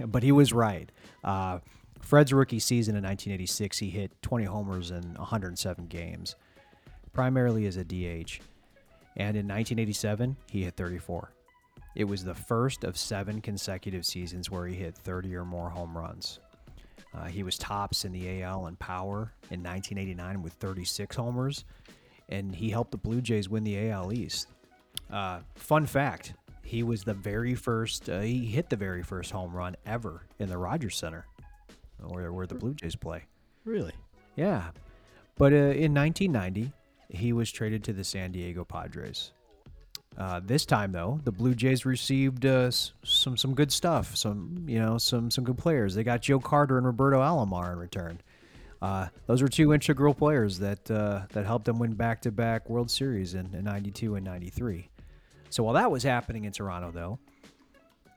but 0.10 0.22
he 0.22 0.32
was 0.32 0.52
right. 0.52 0.90
Uh, 1.22 1.58
Fred's 2.00 2.32
rookie 2.32 2.60
season 2.60 2.96
in 2.96 3.02
1986, 3.02 3.78
he 3.78 3.90
hit 3.90 4.10
20 4.22 4.44
homers 4.44 4.90
in 4.92 5.14
107 5.14 5.86
games, 5.86 6.36
primarily 7.12 7.66
as 7.66 7.76
a 7.76 7.84
DH. 7.84 8.40
And 9.16 9.36
in 9.36 9.46
1987, 9.46 10.36
he 10.48 10.62
hit 10.62 10.76
34. 10.76 11.32
It 11.96 12.04
was 12.04 12.24
the 12.24 12.34
first 12.34 12.84
of 12.84 12.96
seven 12.96 13.40
consecutive 13.40 14.06
seasons 14.06 14.48
where 14.48 14.66
he 14.66 14.74
hit 14.74 14.96
30 14.96 15.34
or 15.36 15.44
more 15.44 15.68
home 15.68 15.96
runs. 15.96 16.38
Uh, 17.14 17.26
he 17.26 17.42
was 17.42 17.58
tops 17.58 18.04
in 18.04 18.12
the 18.12 18.42
AL 18.42 18.66
in 18.66 18.76
power 18.76 19.32
in 19.50 19.62
1989 19.62 20.42
with 20.42 20.54
36 20.54 21.14
homers, 21.16 21.64
and 22.28 22.54
he 22.54 22.70
helped 22.70 22.90
the 22.90 22.96
Blue 22.96 23.20
Jays 23.20 23.48
win 23.48 23.64
the 23.64 23.90
AL 23.90 24.12
East. 24.12 24.48
Uh, 25.10 25.40
fun 25.54 25.86
fact 25.86 26.34
he 26.62 26.82
was 26.82 27.04
the 27.04 27.14
very 27.14 27.54
first, 27.54 28.08
uh, 28.08 28.20
he 28.20 28.46
hit 28.46 28.70
the 28.70 28.76
very 28.76 29.02
first 29.02 29.30
home 29.30 29.54
run 29.54 29.76
ever 29.84 30.22
in 30.38 30.48
the 30.48 30.56
Rogers 30.56 30.96
Center, 30.96 31.26
where, 31.98 32.32
where 32.32 32.46
the 32.46 32.54
Blue 32.54 32.74
Jays 32.74 32.96
play. 32.96 33.24
Really? 33.64 33.92
Yeah. 34.36 34.70
But 35.36 35.52
uh, 35.52 35.56
in 35.56 35.92
1990, 35.92 36.72
he 37.10 37.32
was 37.32 37.52
traded 37.52 37.84
to 37.84 37.92
the 37.92 38.04
San 38.04 38.32
Diego 38.32 38.64
Padres. 38.64 39.32
Uh, 40.18 40.40
this 40.44 40.66
time, 40.66 40.92
though, 40.92 41.20
the 41.24 41.32
Blue 41.32 41.54
Jays 41.54 41.86
received 41.86 42.44
uh, 42.44 42.70
some 42.70 43.36
some 43.36 43.54
good 43.54 43.72
stuff. 43.72 44.16
Some 44.16 44.64
you 44.66 44.78
know 44.78 44.98
some 44.98 45.30
some 45.30 45.44
good 45.44 45.58
players. 45.58 45.94
They 45.94 46.04
got 46.04 46.22
Joe 46.22 46.38
Carter 46.38 46.76
and 46.76 46.86
Roberto 46.86 47.20
Alomar 47.20 47.72
in 47.72 47.78
return. 47.78 48.20
Uh, 48.82 49.06
those 49.26 49.40
were 49.40 49.48
two 49.48 49.72
integral 49.72 50.12
players 50.12 50.58
that 50.58 50.90
uh, 50.90 51.22
that 51.32 51.46
helped 51.46 51.64
them 51.64 51.78
win 51.78 51.94
back-to-back 51.94 52.68
World 52.68 52.90
Series 52.90 53.34
in, 53.34 53.54
in 53.54 53.64
'92 53.64 54.16
and 54.16 54.24
'93. 54.24 54.90
So 55.50 55.62
while 55.62 55.74
that 55.74 55.90
was 55.90 56.02
happening 56.02 56.44
in 56.44 56.52
Toronto, 56.52 56.90
though, 56.90 57.18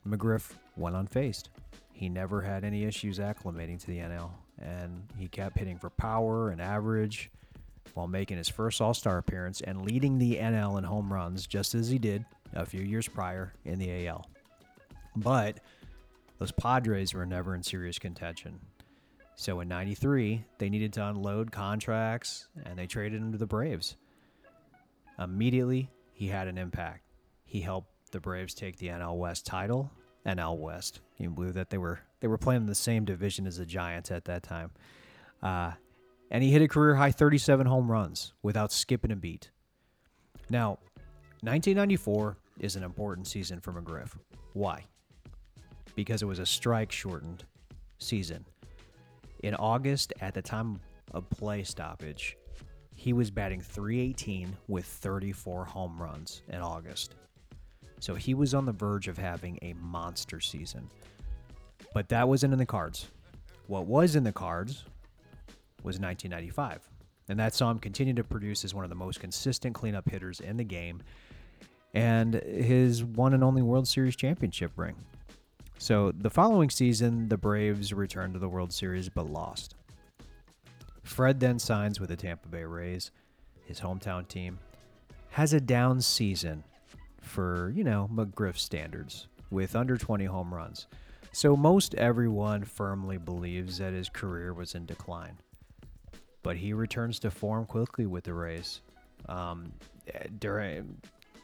McGriff 0.06 0.52
went 0.76 0.96
unfazed. 0.96 1.44
He 1.92 2.08
never 2.08 2.42
had 2.42 2.64
any 2.64 2.84
issues 2.84 3.18
acclimating 3.18 3.80
to 3.80 3.86
the 3.86 3.98
NL, 3.98 4.30
and 4.58 5.04
he 5.16 5.28
kept 5.28 5.56
hitting 5.56 5.78
for 5.78 5.88
power 5.90 6.50
and 6.50 6.60
average 6.60 7.30
while 7.94 8.06
making 8.06 8.38
his 8.38 8.48
first 8.48 8.80
All 8.80 8.94
Star 8.94 9.18
appearance 9.18 9.60
and 9.60 9.82
leading 9.82 10.18
the 10.18 10.36
NL 10.36 10.78
in 10.78 10.84
home 10.84 11.12
runs, 11.12 11.46
just 11.46 11.74
as 11.74 11.88
he 11.88 11.98
did 11.98 12.24
a 12.54 12.66
few 12.66 12.82
years 12.82 13.08
prior 13.08 13.52
in 13.64 13.78
the 13.78 14.06
AL. 14.06 14.26
But 15.16 15.60
those 16.38 16.52
Padres 16.52 17.14
were 17.14 17.26
never 17.26 17.54
in 17.54 17.62
serious 17.62 17.98
contention. 17.98 18.60
So 19.34 19.60
in 19.60 19.68
93, 19.68 20.44
they 20.58 20.70
needed 20.70 20.92
to 20.94 21.06
unload 21.06 21.52
contracts 21.52 22.48
and 22.64 22.78
they 22.78 22.86
traded 22.86 23.20
him 23.20 23.32
to 23.32 23.38
the 23.38 23.46
Braves. 23.46 23.96
Immediately, 25.18 25.90
he 26.12 26.28
had 26.28 26.48
an 26.48 26.58
impact. 26.58 27.02
He 27.44 27.60
helped 27.60 27.90
the 28.12 28.20
Braves 28.20 28.54
take 28.54 28.78
the 28.78 28.88
NL 28.88 29.16
West 29.16 29.46
title. 29.46 29.90
NL 30.26 30.58
West. 30.58 31.00
You 31.18 31.30
believe 31.30 31.54
that 31.54 31.70
they 31.70 31.78
were 31.78 32.00
they 32.20 32.28
were 32.28 32.38
playing 32.38 32.62
in 32.62 32.66
the 32.66 32.74
same 32.74 33.04
division 33.04 33.46
as 33.46 33.58
the 33.58 33.66
Giants 33.66 34.10
at 34.10 34.24
that 34.24 34.42
time. 34.42 34.70
Uh, 35.42 35.72
and 36.30 36.42
he 36.42 36.50
hit 36.50 36.62
a 36.62 36.68
career 36.68 36.94
high 36.94 37.10
37 37.10 37.66
home 37.66 37.90
runs 37.90 38.32
without 38.42 38.72
skipping 38.72 39.12
a 39.12 39.16
beat. 39.16 39.50
Now, 40.50 40.78
1994 41.42 42.36
is 42.60 42.76
an 42.76 42.82
important 42.82 43.26
season 43.26 43.60
for 43.60 43.72
McGriff. 43.72 44.12
Why? 44.52 44.84
Because 45.94 46.22
it 46.22 46.26
was 46.26 46.38
a 46.38 46.46
strike 46.46 46.92
shortened 46.92 47.44
season. 47.98 48.44
In 49.42 49.54
August, 49.54 50.12
at 50.20 50.34
the 50.34 50.42
time 50.42 50.80
of 51.12 51.28
play 51.30 51.62
stoppage, 51.62 52.36
he 52.94 53.12
was 53.12 53.30
batting 53.30 53.60
318 53.60 54.56
with 54.68 54.86
34 54.86 55.64
home 55.66 56.00
runs 56.00 56.42
in 56.48 56.60
August. 56.60 57.14
So 58.00 58.14
he 58.14 58.34
was 58.34 58.54
on 58.54 58.66
the 58.66 58.72
verge 58.72 59.08
of 59.08 59.18
having 59.18 59.58
a 59.62 59.74
monster 59.74 60.40
season. 60.40 60.90
But 61.94 62.08
that 62.08 62.28
wasn't 62.28 62.52
in 62.52 62.58
the 62.58 62.66
cards. 62.66 63.08
What 63.66 63.86
was 63.86 64.16
in 64.16 64.24
the 64.24 64.32
cards 64.32 64.84
was 65.86 65.98
1995. 65.98 66.88
And 67.28 67.40
that 67.40 67.54
saw 67.54 67.70
him 67.70 67.78
continue 67.78 68.14
to 68.14 68.24
produce 68.24 68.64
as 68.64 68.74
one 68.74 68.84
of 68.84 68.90
the 68.90 68.96
most 68.96 69.20
consistent 69.20 69.74
cleanup 69.74 70.08
hitters 70.08 70.40
in 70.40 70.56
the 70.56 70.64
game 70.64 71.02
and 71.94 72.34
his 72.34 73.02
one 73.02 73.32
and 73.32 73.42
only 73.42 73.62
World 73.62 73.88
Series 73.88 74.16
championship 74.16 74.72
ring. 74.76 74.96
So 75.78 76.12
the 76.12 76.30
following 76.30 76.68
season, 76.68 77.28
the 77.28 77.38
Braves 77.38 77.92
returned 77.92 78.34
to 78.34 78.38
the 78.38 78.48
World 78.48 78.72
Series 78.72 79.08
but 79.08 79.30
lost. 79.30 79.74
Fred 81.02 81.40
then 81.40 81.58
signs 81.58 82.00
with 82.00 82.10
the 82.10 82.16
Tampa 82.16 82.48
Bay 82.48 82.64
Rays, 82.64 83.10
his 83.64 83.80
hometown 83.80 84.28
team, 84.28 84.58
has 85.30 85.52
a 85.52 85.60
down 85.60 86.00
season 86.00 86.64
for, 87.20 87.72
you 87.74 87.84
know, 87.84 88.08
McGriff 88.12 88.58
standards 88.58 89.28
with 89.50 89.76
under 89.76 89.96
20 89.96 90.24
home 90.24 90.52
runs. 90.52 90.86
So 91.32 91.56
most 91.56 91.94
everyone 91.94 92.64
firmly 92.64 93.18
believes 93.18 93.78
that 93.78 93.92
his 93.92 94.08
career 94.08 94.52
was 94.52 94.74
in 94.74 94.86
decline 94.86 95.38
but 96.46 96.56
he 96.56 96.72
returns 96.72 97.18
to 97.18 97.28
form 97.28 97.66
quickly 97.66 98.06
with 98.06 98.22
the 98.22 98.32
Rays. 98.32 98.80
Um, 99.28 99.72
during 100.38 100.96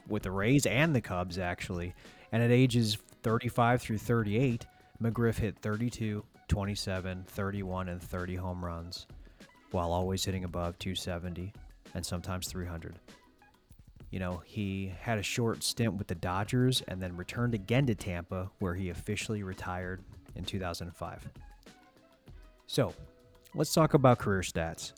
with 0.07 0.23
the 0.23 0.31
Rays 0.31 0.65
and 0.65 0.95
the 0.95 1.01
Cubs 1.01 1.38
actually, 1.38 1.93
and 2.31 2.41
at 2.41 2.53
ages 2.53 2.99
35 3.25 3.83
through 3.83 3.99
38, 3.99 4.65
McGriff 5.03 5.38
hit 5.38 5.59
32, 5.59 6.23
27, 6.47 7.25
31, 7.27 7.88
and 7.88 8.01
30 8.01 8.37
home 8.37 8.65
runs, 8.65 9.09
while 9.73 9.91
always 9.91 10.25
hitting 10.25 10.45
above 10.45 10.79
270 10.79 11.53
and 11.95 12.07
sometimes 12.07 12.47
300. 12.47 12.95
You 14.11 14.21
know, 14.21 14.41
he 14.45 14.95
had 15.01 15.19
a 15.19 15.23
short 15.25 15.65
stint 15.65 15.95
with 15.95 16.07
the 16.07 16.15
Dodgers 16.15 16.81
and 16.87 17.03
then 17.03 17.17
returned 17.17 17.55
again 17.55 17.87
to 17.87 17.97
Tampa, 17.97 18.53
where 18.61 18.75
he 18.75 18.91
officially 18.91 19.43
retired 19.43 20.01
in 20.37 20.45
2005. 20.45 21.29
So, 22.69 22.95
let's 23.55 23.75
talk 23.75 23.95
about 23.95 24.19
career 24.19 24.41
stats. 24.41 24.93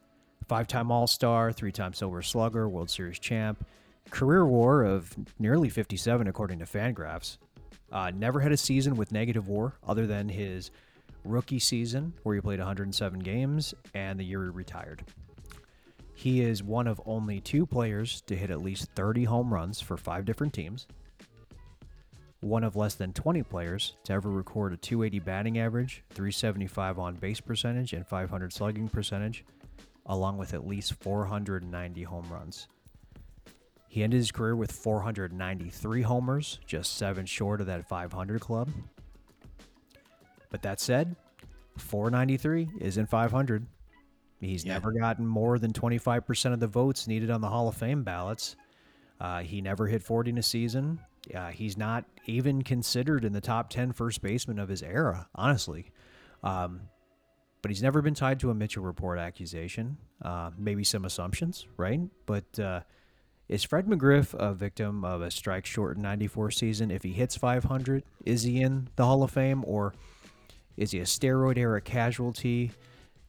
Five 0.49 0.69
time 0.69 0.91
All 0.91 1.07
Star, 1.07 1.53
three 1.53 1.73
time 1.73 1.95
Silver 1.95 2.23
Slugger, 2.23 2.69
World 2.69 2.91
Series 2.91 3.19
champ, 3.19 3.67
career 4.11 4.47
war 4.47 4.83
of 4.85 5.15
nearly 5.39 5.69
57 5.69 6.27
according 6.27 6.59
to 6.59 6.65
Fangraphs. 6.65 7.39
Uh, 7.91 8.11
never 8.15 8.41
had 8.41 8.53
a 8.53 8.57
season 8.57 8.97
with 8.97 9.13
negative 9.13 9.49
war 9.49 9.75
other 9.87 10.07
than 10.07 10.29
his 10.29 10.71
rookie 11.25 11.59
season 11.59 12.13
where 12.23 12.35
he 12.35 12.41
played 12.41 12.59
107 12.59 13.19
games 13.21 13.75
and 13.95 14.19
the 14.19 14.25
year 14.25 14.45
he 14.45 14.51
retired. 14.51 15.05
He 16.15 16.43
is 16.43 16.63
one 16.63 16.87
of 16.87 17.01
only 17.07 17.41
two 17.41 17.67
players 17.67 18.21
to 18.27 18.37
hit 18.37 18.51
at 18.51 18.63
least 18.63 18.89
30 18.95 19.25
home 19.25 19.53
runs 19.53 19.81
for 19.81 19.97
five 19.97 20.25
different 20.25 20.53
teams. 20.53 20.87
One 22.45 22.63
of 22.63 22.77
less 22.77 22.95
than 22.95 23.13
20 23.13 23.43
players 23.43 23.97
to 24.05 24.13
ever 24.13 24.31
record 24.31 24.73
a 24.73 24.77
280 24.77 25.19
batting 25.21 25.59
average, 25.59 26.03
375 26.11 26.99
on 26.99 27.15
base 27.15 27.41
percentage, 27.41 27.93
and 27.95 28.07
500 28.07 28.53
slugging 28.53 28.89
percentage, 28.89 29.45
along 30.07 30.37
with 30.37 30.53
at 30.53 30.67
least 30.67 30.95
490 30.95 32.03
home 32.03 32.27
runs. 32.31 32.69
He 33.89 34.03
ended 34.03 34.19
his 34.19 34.31
career 34.33 34.57
with 34.57 34.73
493 34.73 36.03
homers, 36.03 36.59
just 36.67 36.97
seven 36.97 37.25
short 37.27 37.61
of 37.61 37.67
that 37.69 37.89
500 37.89 38.41
club. 38.41 38.69
But 40.51 40.63
that 40.63 40.81
said, 40.81 41.17
493 41.79 42.69
isn't 42.81 43.07
500. 43.07 43.67
He's 44.41 44.65
Yeah. 44.65 44.75
never 44.75 44.93
gotten 44.93 45.27
more 45.27 45.59
than 45.59 45.73
25% 45.73 46.53
of 46.53 46.61
the 46.61 46.67
votes 46.67 47.07
needed 47.07 47.31
on 47.31 47.41
the 47.41 47.49
Hall 47.49 47.69
of 47.69 47.77
Fame 47.77 48.03
ballots. 48.03 48.57
Uh, 49.21 49.41
he 49.41 49.61
never 49.63 49.87
hit 49.87 50.03
40 50.03 50.31
in 50.31 50.39
a 50.39 50.43
season. 50.43 51.01
Uh, 51.33 51.51
he's 51.51 51.77
not 51.77 52.05
even 52.27 52.63
considered 52.63 53.25
in 53.25 53.33
the 53.33 53.41
top 53.41 53.71
10 53.71 53.93
first 53.93 54.21
baseman 54.23 54.59
of 54.59 54.69
his 54.69 54.83
era, 54.83 55.29
honestly. 55.35 55.91
Um, 56.43 56.83
but 57.63 57.71
he's 57.71 57.83
never 57.83 58.03
been 58.03 58.15
tied 58.15 58.41
to 58.41 58.51
a 58.51 58.55
Mitchell 58.55 58.85
Report 58.85 59.19
accusation. 59.19 59.97
Uh, 60.21 60.51
maybe 60.59 60.85
some 60.85 61.05
assumptions, 61.05 61.67
right? 61.79 62.01
But 62.27 62.59
uh, 62.59 62.81
is 63.49 63.65
Fred 63.65 63.87
McGriff 63.87 64.35
a 64.35 64.53
victim 64.53 65.05
of 65.05 65.23
a 65.23 65.31
strike 65.31 65.65
short 65.65 65.97
94 65.97 66.51
season? 66.51 66.91
If 66.91 67.03
he 67.03 67.13
hits 67.13 67.37
500, 67.37 68.03
is 68.27 68.43
he 68.43 68.61
in 68.61 68.89
the 68.97 69.07
Hall 69.07 69.23
of 69.23 69.31
Fame 69.31 69.65
or 69.67 69.95
is 70.77 70.91
he 70.91 71.01
a 71.01 71.05
steroid 71.05 71.57
era 71.57 71.81
casualty? 71.81 72.73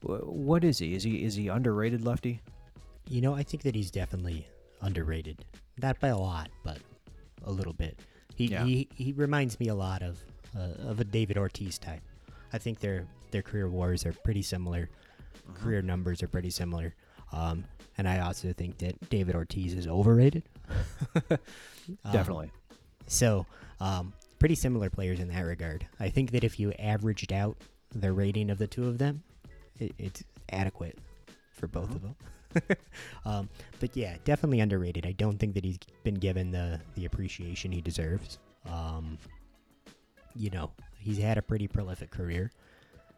What 0.01 0.63
is 0.63 0.79
he? 0.79 0.95
Is 0.95 1.03
he 1.03 1.23
is 1.23 1.36
he 1.36 1.47
underrated, 1.47 2.03
Lefty? 2.03 2.41
You 3.08 3.21
know, 3.21 3.34
I 3.34 3.43
think 3.43 3.63
that 3.63 3.75
he's 3.75 3.91
definitely 3.91 4.47
underrated. 4.81 5.45
Not 5.81 5.99
by 5.99 6.10
a 6.10 6.17
lot, 6.17 6.49
but 6.63 6.79
a 7.43 7.52
little 7.52 7.74
bit. 7.74 8.00
He 8.36 8.48
Yeah. 8.48 8.65
he, 8.65 8.88
he 8.95 9.12
reminds 9.13 9.60
me 9.60 9.67
a 9.67 9.76
lot 9.76 10.02
of 10.02 10.19
uh, 10.58 10.89
of 10.89 11.00
a 11.00 11.04
David 11.04 11.38
Ortiz 11.38 11.78
type. 11.78 12.02
I 12.54 12.58
think 12.58 12.80
their 12.80 13.06
their 13.32 13.41
career 13.41 13.69
wars 13.69 14.06
are 14.06 14.13
pretty 14.13 14.41
similar. 14.41 14.89
Career 15.54 15.82
numbers 15.82 16.24
are 16.24 16.28
pretty 16.28 16.50
similar. 16.50 16.95
Um, 17.32 17.65
and 17.98 18.08
I 18.08 18.19
also 18.19 18.54
think 18.54 18.78
that 18.80 19.10
David 19.10 19.36
Ortiz 19.36 19.74
is 19.74 19.88
overrated. 19.88 20.43
Um, 22.04 22.12
Definitely. 22.13 22.52
So, 23.06 23.45
um, 23.80 24.12
pretty 24.39 24.56
similar 24.56 24.89
players 24.89 25.19
in 25.19 25.28
that 25.28 25.41
regard. 25.41 25.86
I 26.00 26.10
think 26.10 26.32
that 26.32 26.43
if 26.43 26.60
you 26.60 26.71
averaged 26.80 27.32
out 27.32 27.58
the 27.93 28.12
rating 28.12 28.50
of 28.50 28.58
the 28.58 28.65
two 28.65 28.88
of 28.88 28.98
them, 28.98 29.21
it, 29.80 29.93
it's 30.00 30.24
adequate 30.52 30.98
for 31.54 31.67
both 31.67 31.91
of 31.91 32.02
them. 32.02 32.15
um, 33.26 33.50
but 33.80 33.96
yeah, 33.96 34.15
definitely 34.24 34.60
underrated. 34.60 35.06
I 35.06 35.12
don't 35.13 35.38
think 35.38 35.54
that 35.56 35.63
he's 35.63 35.80
been 36.04 36.15
given 36.15 36.52
the 36.52 36.80
the 36.96 37.06
appreciation 37.06 37.72
he 37.72 37.82
deserves. 37.82 38.39
Um, 38.70 39.18
you 40.36 40.50
know, 40.50 40.72
he's 41.00 41.18
had 41.18 41.38
a 41.38 41.41
pretty 41.41 41.68
prolific 41.68 42.12
career. 42.12 42.52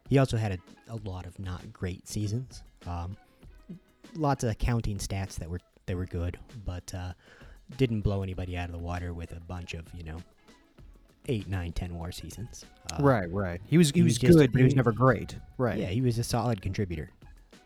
He 0.10 0.18
also 0.18 0.38
had 0.38 0.54
a, 0.54 0.94
a 0.94 0.98
lot 1.10 1.26
of 1.26 1.38
not 1.40 1.74
great 1.74 2.08
seasons. 2.08 2.64
Um, 2.86 3.18
lots 4.16 4.44
of 4.44 4.58
counting 4.58 4.98
stats 4.98 5.36
that 5.36 5.50
were 5.50 5.60
that 5.86 5.96
were 5.96 6.06
good, 6.06 6.38
but 6.66 6.94
uh, 6.94 7.14
didn't 7.78 8.02
blow 8.02 8.24
anybody 8.24 8.58
out 8.58 8.66
of 8.66 8.72
the 8.74 8.78
water 8.82 9.14
with 9.14 9.32
a 9.32 9.40
bunch 9.42 9.74
of 9.74 9.86
you 9.94 10.04
know 10.04 10.18
eight, 11.28 11.48
nine, 11.48 11.72
ten 11.74 11.96
war 11.96 12.12
seasons. 12.12 12.66
Uh, 12.94 13.04
right, 13.04 13.32
right. 13.32 13.62
He 13.66 13.78
was 13.78 13.92
he, 13.92 14.00
he 14.00 14.04
was, 14.04 14.12
was 14.12 14.18
just- 14.20 14.38
good, 14.38 14.52
but 14.52 14.60
he 14.60 14.66
was 14.66 14.76
never 14.76 14.92
great. 14.92 15.36
Right. 15.58 15.78
Yeah, 15.78 15.88
he 15.88 16.02
was 16.02 16.18
a 16.20 16.24
solid 16.24 16.62
contributor. 16.62 17.10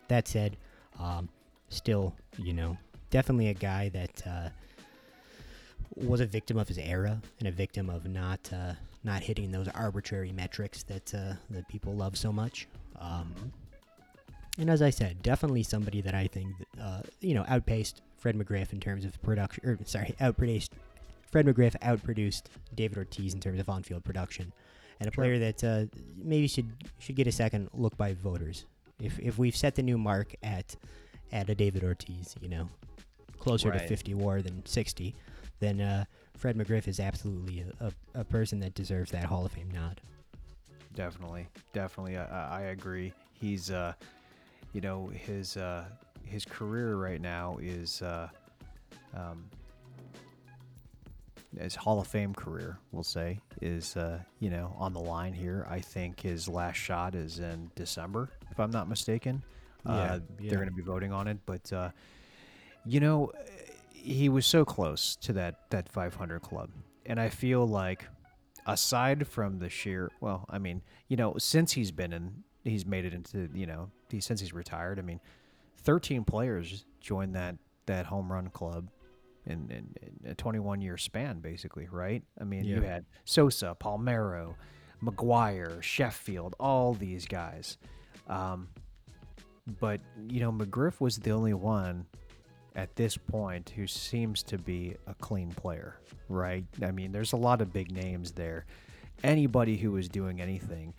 That 0.08 0.28
said, 0.28 0.56
um, 0.98 1.28
still, 1.72 2.14
you 2.38 2.52
know, 2.52 2.76
definitely 3.10 3.48
a 3.48 3.54
guy 3.54 3.88
that 3.90 4.26
uh, 4.26 4.48
was 5.96 6.20
a 6.20 6.26
victim 6.26 6.58
of 6.58 6.68
his 6.68 6.78
era 6.78 7.20
and 7.38 7.48
a 7.48 7.52
victim 7.52 7.90
of 7.90 8.06
not 8.08 8.50
uh, 8.52 8.72
not 9.04 9.22
hitting 9.22 9.50
those 9.50 9.68
arbitrary 9.68 10.32
metrics 10.32 10.82
that 10.84 11.14
uh, 11.14 11.34
that 11.50 11.68
people 11.68 11.94
love 11.94 12.16
so 12.16 12.32
much. 12.32 12.68
Um, 13.00 13.34
and 14.58 14.68
as 14.70 14.82
I 14.82 14.90
said, 14.90 15.22
definitely 15.22 15.62
somebody 15.62 16.00
that 16.02 16.14
I 16.14 16.26
think 16.26 16.48
uh, 16.80 17.00
you 17.20 17.34
know 17.34 17.44
outpaced 17.48 18.02
Fred 18.16 18.36
McGriff 18.36 18.72
in 18.72 18.80
terms 18.80 19.04
of 19.04 19.20
production. 19.22 19.64
Or 19.66 19.78
sorry, 19.84 20.14
outproduced 20.20 20.70
Fred 21.30 21.46
McGriff 21.46 21.78
outproduced 21.80 22.42
David 22.74 22.98
Ortiz 22.98 23.34
in 23.34 23.40
terms 23.40 23.58
of 23.60 23.68
on-field 23.68 24.04
production, 24.04 24.52
and 25.00 25.08
a 25.08 25.12
Sure. 25.12 25.24
player 25.24 25.38
that 25.38 25.64
uh, 25.64 25.84
maybe 26.16 26.46
should 26.46 26.70
should 26.98 27.16
get 27.16 27.26
a 27.26 27.32
second 27.32 27.68
look 27.74 27.96
by 27.96 28.14
voters. 28.14 28.66
If 29.00 29.18
if 29.18 29.38
we've 29.38 29.56
set 29.56 29.74
the 29.74 29.82
new 29.82 29.98
mark 29.98 30.34
at 30.42 30.76
at 31.32 31.48
a 31.48 31.54
David 31.54 31.82
Ortiz, 31.84 32.34
you 32.40 32.48
know, 32.48 32.68
closer 33.38 33.70
Right. 33.70 33.80
to 33.80 33.86
50 33.88 34.14
WAR 34.14 34.42
than 34.42 34.64
60, 34.66 35.14
then 35.60 35.80
uh, 35.80 36.04
Fred 36.36 36.56
McGriff 36.56 36.86
is 36.88 37.00
absolutely 37.00 37.64
a, 37.80 37.86
a, 37.86 38.20
a 38.20 38.24
person 38.24 38.60
that 38.60 38.74
deserves 38.74 39.10
that 39.12 39.24
Hall 39.24 39.44
of 39.46 39.52
Fame 39.52 39.70
nod. 39.70 40.00
Definitely, 40.94 41.48
definitely. 41.72 42.16
I, 42.18 42.24
I 42.26 42.58
I 42.58 42.60
agree. 42.64 43.12
He's, 43.32 43.70
uh, 43.70 43.94
you 44.74 44.80
know, 44.82 45.06
his 45.08 45.56
uh, 45.56 45.84
his 46.24 46.44
career 46.44 46.96
right 46.96 47.20
now 47.20 47.56
is, 47.62 48.02
uh, 48.02 48.28
um, 49.14 49.44
his 51.58 51.74
Hall 51.74 52.00
of 52.00 52.06
Fame 52.06 52.34
career, 52.34 52.78
we'll 52.92 53.02
say, 53.02 53.40
is 53.62 53.96
uh, 53.96 54.18
you 54.40 54.50
know 54.50 54.74
on 54.78 54.92
the 54.92 55.00
line 55.00 55.32
here. 55.32 55.66
I 55.70 55.80
think 55.80 56.20
his 56.20 56.46
last 56.48 56.76
shot 56.76 57.14
is 57.14 57.38
in 57.38 57.70
December, 57.74 58.28
if 58.50 58.60
I'm 58.60 58.70
not 58.70 58.86
mistaken. 58.88 59.42
Uh, 59.84 60.20
Yeah, 60.38 60.48
they're 60.50 60.58
going 60.58 60.68
to 60.70 60.74
be 60.74 60.82
voting 60.82 61.12
on 61.12 61.26
it, 61.28 61.38
but 61.46 61.72
uh, 61.72 61.90
you 62.84 63.00
know, 63.00 63.32
he 63.90 64.28
was 64.28 64.46
so 64.46 64.64
close 64.64 65.16
to 65.16 65.32
that 65.34 65.70
that 65.70 65.88
500 65.88 66.40
club, 66.42 66.70
and 67.06 67.20
I 67.20 67.28
feel 67.28 67.66
like 67.66 68.06
aside 68.66 69.26
from 69.26 69.58
the 69.58 69.68
sheer 69.68 70.08
well 70.20 70.44
i 70.48 70.56
mean 70.56 70.82
you 71.08 71.16
know 71.16 71.34
since 71.36 71.72
he's 71.72 71.90
been 71.90 72.12
in 72.12 72.32
he's 72.62 72.86
made 72.86 73.04
it 73.04 73.12
into 73.12 73.48
you 73.52 73.66
know 73.66 73.90
he, 74.08 74.20
since 74.20 74.40
he's 74.40 74.52
retired 74.52 75.00
i 75.00 75.02
mean 75.02 75.18
13 75.78 76.22
players 76.22 76.84
joined 77.00 77.34
that 77.34 77.56
that 77.86 78.06
home 78.06 78.30
run 78.30 78.48
club 78.50 78.88
in, 79.46 79.68
in, 79.68 79.94
in 80.24 80.30
a 80.30 80.34
21 80.36 80.80
year 80.80 80.96
span 80.96 81.40
basically 81.40 81.88
right? 81.90 82.22
I 82.40 82.44
mean 82.44 82.64
you 82.64 82.80
had 82.82 83.04
sosa 83.24 83.76
palmeiro 83.80 84.54
mcgwire 85.02 85.82
sheffield 85.82 86.54
all 86.60 86.94
these 86.94 87.26
guys. 87.26 87.78
Um, 88.28 88.68
but 89.80 90.00
you 90.28 90.40
know 90.40 90.50
mcgriff 90.50 91.00
was 91.00 91.16
the 91.18 91.30
only 91.30 91.54
one 91.54 92.06
at 92.74 92.94
this 92.96 93.16
point 93.16 93.70
who 93.70 93.86
seems 93.86 94.42
to 94.44 94.58
be 94.58 94.94
a 95.06 95.14
clean 95.14 95.50
player, 95.50 95.96
right? 96.28 96.64
I 96.82 96.90
mean, 96.90 97.12
there's 97.12 97.32
a 97.32 97.36
lot 97.36 97.60
of 97.60 97.72
big 97.72 97.92
names 97.92 98.32
there. 98.32 98.64
Anybody 99.22 99.76
who 99.76 99.92
was 99.92 100.08
doing 100.08 100.40
anything 100.40 100.94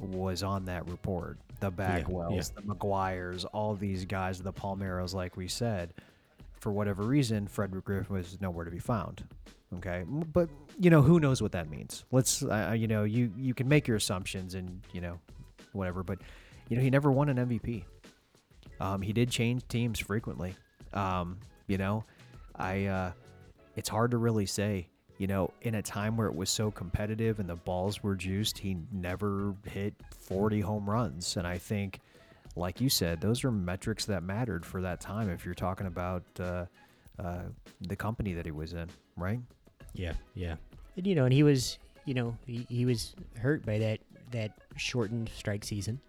was 0.00 0.42
on 0.42 0.64
that 0.66 0.88
report. 0.88 1.38
The 1.60 1.70
Bagwells, 1.70 2.52
the 2.54 2.62
McGwires, 2.62 3.46
all 3.52 3.74
these 3.74 4.04
guys, 4.04 4.42
the 4.42 4.52
Palmeiros, 4.52 5.14
like 5.14 5.36
we 5.36 5.48
said. 5.48 5.94
For 6.58 6.72
whatever 6.72 7.02
reason, 7.02 7.46
Frederick 7.46 7.84
Griffin 7.84 8.14
was 8.14 8.40
nowhere 8.40 8.64
to 8.64 8.70
be 8.70 8.78
found. 8.78 9.24
Okay, 9.76 10.04
but 10.32 10.48
you 10.78 10.90
know 10.90 11.02
who 11.02 11.20
knows 11.20 11.42
what 11.42 11.52
that 11.52 11.68
means. 11.70 12.04
Let's, 12.10 12.42
uh, 12.42 12.74
you 12.76 12.86
know, 12.86 13.04
you 13.04 13.32
you 13.36 13.54
can 13.54 13.68
make 13.68 13.86
your 13.86 13.96
assumptions 13.96 14.54
and 14.54 14.80
you 14.92 15.00
know, 15.00 15.18
whatever. 15.72 16.02
But 16.02 16.20
you 16.68 16.76
know, 16.76 16.82
he 16.82 16.90
never 16.90 17.10
won 17.10 17.28
an 17.28 17.36
MVP. 17.36 17.84
Um, 18.80 19.02
he 19.02 19.12
did 19.12 19.30
change 19.30 19.66
teams 19.68 19.98
frequently. 19.98 20.54
Um, 20.92 21.38
you 21.66 21.78
know, 21.78 22.04
I 22.56 22.86
uh, 22.86 23.12
it's 23.76 23.88
hard 23.88 24.10
to 24.12 24.18
really 24.18 24.46
say. 24.46 24.88
You 25.18 25.28
know, 25.28 25.52
in 25.62 25.76
a 25.76 25.82
time 25.82 26.16
where 26.16 26.26
it 26.26 26.34
was 26.34 26.50
so 26.50 26.72
competitive 26.72 27.38
and 27.38 27.48
the 27.48 27.54
balls 27.54 28.02
were 28.02 28.16
juiced, 28.16 28.58
he 28.58 28.76
never 28.92 29.54
hit 29.64 29.94
40 30.10 30.60
home 30.60 30.90
runs. 30.90 31.36
And 31.36 31.46
I 31.46 31.56
think, 31.56 32.00
like 32.56 32.80
you 32.80 32.88
said, 32.88 33.20
those 33.20 33.44
are 33.44 33.52
metrics 33.52 34.06
that 34.06 34.24
mattered 34.24 34.66
for 34.66 34.80
that 34.80 35.00
time. 35.00 35.30
If 35.30 35.44
you're 35.44 35.54
talking 35.54 35.86
about 35.86 36.24
uh, 36.40 36.64
uh, 37.20 37.42
the 37.80 37.94
company 37.94 38.34
that 38.34 38.44
he 38.44 38.50
was 38.50 38.72
in, 38.72 38.88
right? 39.16 39.38
Yeah, 39.92 40.14
yeah. 40.34 40.56
And 40.96 41.06
you 41.06 41.14
know, 41.14 41.26
and 41.26 41.32
he 41.32 41.44
was, 41.44 41.78
you 42.06 42.14
know, 42.14 42.36
he, 42.44 42.66
he 42.68 42.84
was 42.84 43.14
hurt 43.38 43.64
by 43.64 43.78
that 43.78 44.00
that 44.32 44.50
shortened 44.76 45.30
strike 45.32 45.64
season. 45.64 46.00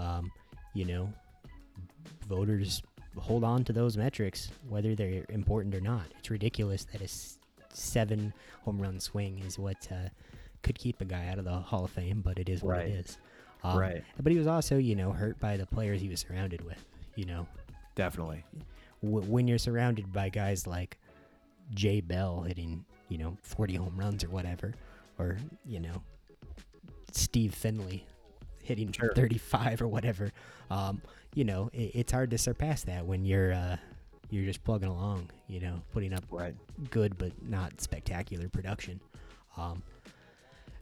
Um, 0.00 0.30
you 0.74 0.84
know, 0.86 1.12
voters 2.28 2.82
hold 3.18 3.44
on 3.44 3.64
to 3.64 3.72
those 3.72 3.96
metrics 3.96 4.50
whether 4.68 4.94
they're 4.94 5.26
important 5.28 5.74
or 5.74 5.80
not. 5.80 6.04
It's 6.18 6.30
ridiculous 6.30 6.84
that 6.86 7.00
a 7.00 7.04
s- 7.04 7.38
seven 7.72 8.32
home 8.64 8.80
run 8.80 8.98
swing 9.00 9.40
is 9.40 9.58
what 9.58 9.76
uh, 9.90 10.08
could 10.62 10.78
keep 10.78 11.00
a 11.00 11.04
guy 11.04 11.26
out 11.28 11.38
of 11.38 11.44
the 11.44 11.50
Hall 11.52 11.84
of 11.84 11.90
Fame, 11.90 12.22
but 12.22 12.38
it 12.38 12.48
is 12.48 12.62
what 12.62 12.76
Right. 12.76 12.86
it 12.86 12.92
is. 13.06 13.18
Um, 13.62 13.78
Right. 13.78 14.04
But 14.22 14.32
he 14.32 14.38
was 14.38 14.46
also, 14.46 14.78
you 14.78 14.94
know, 14.96 15.12
hurt 15.12 15.38
by 15.40 15.56
the 15.56 15.66
players 15.66 16.00
he 16.00 16.08
was 16.08 16.20
surrounded 16.20 16.64
with. 16.64 16.82
You 17.16 17.26
know, 17.26 17.46
Definitely. 17.94 18.44
w- 19.02 19.26
when 19.28 19.46
you're 19.48 19.58
surrounded 19.58 20.12
by 20.12 20.28
guys 20.30 20.66
like 20.66 20.96
Jay 21.74 22.00
Bell 22.00 22.42
hitting, 22.42 22.84
you 23.08 23.18
know, 23.18 23.36
40 23.42 23.74
home 23.74 23.96
runs 23.96 24.22
or 24.24 24.30
whatever, 24.30 24.72
or, 25.18 25.36
you 25.66 25.80
know, 25.80 26.00
Steve 27.12 27.54
Finley 27.54 28.06
hitting 28.70 28.92
Sure. 28.92 29.12
35 29.14 29.82
or 29.82 29.88
whatever, 29.88 30.30
um, 30.70 31.02
you 31.34 31.44
know, 31.44 31.68
it, 31.72 31.90
it's 31.94 32.12
hard 32.12 32.30
to 32.30 32.38
surpass 32.38 32.84
that 32.84 33.04
when 33.04 33.24
you're, 33.24 33.52
uh, 33.52 33.76
you're 34.30 34.44
just 34.44 34.62
plugging 34.64 34.88
along, 34.88 35.28
you 35.48 35.58
know, 35.60 35.82
putting 35.92 36.12
up 36.14 36.24
Right. 36.30 36.54
good 36.90 37.18
but 37.18 37.32
not 37.42 37.80
spectacular 37.80 38.48
production. 38.48 39.00
Um, 39.56 39.82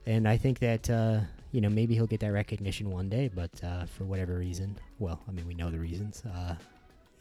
and 0.07 0.29
I 0.29 0.37
think 0.37 0.59
that 0.61 0.89
uh, 0.91 1.21
you 1.53 1.61
know 1.61 1.69
maybe 1.69 1.95
he'll 1.95 2.07
get 2.07 2.21
that 2.21 2.33
recognition 2.33 2.91
one 2.91 3.09
day, 3.09 3.29
but 3.35 3.51
uh, 3.65 3.85
for 3.87 4.05
whatever 4.05 4.37
reason, 4.39 4.79
well, 4.99 5.21
I 5.29 5.33
mean 5.33 5.47
we 5.47 5.55
know 5.55 5.71
the 5.71 5.79
reasons. 5.79 6.23
Uh, 6.25 6.55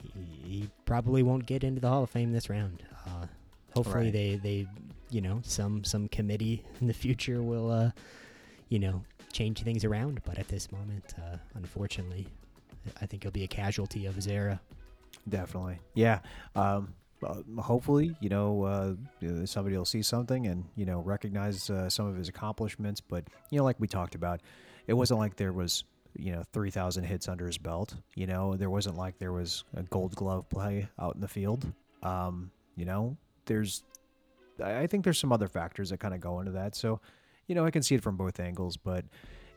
he, 0.02 0.50
he 0.50 0.70
probably 0.86 1.24
won't 1.24 1.46
get 1.46 1.64
into 1.64 1.82
the 1.82 1.88
Hall 1.90 2.04
of 2.04 2.10
Fame 2.10 2.32
this 2.32 2.50
round. 2.50 2.84
Uh, 3.06 3.26
hopefully 3.74 4.06
Right. 4.06 4.14
they 4.14 4.36
they 4.36 4.68
you 5.10 5.20
know 5.22 5.40
some 5.44 5.84
some 5.84 6.08
committee 6.08 6.64
in 6.82 6.88
the 6.88 6.94
future 6.94 7.42
will 7.42 7.72
uh, 7.72 7.92
you 8.70 8.80
know 8.80 9.04
change 9.32 9.64
things 9.64 9.86
around. 9.86 10.22
But 10.26 10.38
at 10.38 10.48
this 10.48 10.72
moment, 10.72 11.14
uh, 11.18 11.38
unfortunately, 11.56 12.28
I 13.02 13.06
think 13.06 13.24
he'll 13.24 13.32
be 13.32 13.44
a 13.44 13.48
casualty 13.48 14.06
of 14.06 14.16
his 14.16 14.28
era. 14.28 14.60
Definitely. 15.28 15.80
Yeah. 15.94 16.20
Um, 16.56 16.94
hopefully, 17.60 18.16
you 18.20 18.30
know, 18.30 18.64
uh, 18.64 19.46
somebody 19.46 19.78
will 19.78 19.86
see 19.86 20.02
something 20.02 20.48
and, 20.48 20.66
you 20.76 20.86
know, 20.86 21.00
recognize 21.02 21.70
uh, 21.70 21.90
some 21.90 22.06
of 22.06 22.16
his 22.16 22.30
accomplishments. 22.30 23.02
But, 23.02 23.26
you 23.50 23.58
know, 23.58 23.64
like 23.64 23.80
we 23.80 23.88
talked 23.88 24.16
about, 24.16 24.42
it 24.88 24.94
wasn't 24.94 25.20
like 25.20 25.36
there 25.36 25.54
was, 25.54 25.84
you 26.16 26.32
know, 26.32 26.44
3,000 26.54 27.04
hits 27.04 27.28
under 27.28 27.46
his 27.46 27.58
belt. 27.58 27.96
You 28.16 28.28
know, 28.28 28.56
there 28.56 28.70
wasn't 28.70 28.98
like 28.98 29.18
there 29.20 29.34
was 29.34 29.64
a 29.76 29.84
gold 29.84 30.16
glove 30.16 30.48
play 30.50 30.88
out 31.00 31.16
in 31.16 31.22
the 31.22 31.28
field. 31.28 31.66
Um, 32.04 32.52
you 32.76 32.86
know, 32.86 33.18
there's, 33.46 33.84
I 34.64 34.88
think 34.88 35.04
there's 35.04 35.20
some 35.20 35.32
other 35.32 35.48
factors 35.48 35.90
that 35.90 36.00
kind 36.00 36.14
of 36.14 36.20
go 36.20 36.40
into 36.40 36.52
that. 36.52 36.76
So, 36.76 37.02
you 37.48 37.56
know, 37.56 37.66
I 37.66 37.72
can 37.72 37.82
see 37.84 37.96
it 37.96 38.04
from 38.04 38.18
both 38.18 38.40
angles. 38.40 38.78
But, 38.78 39.06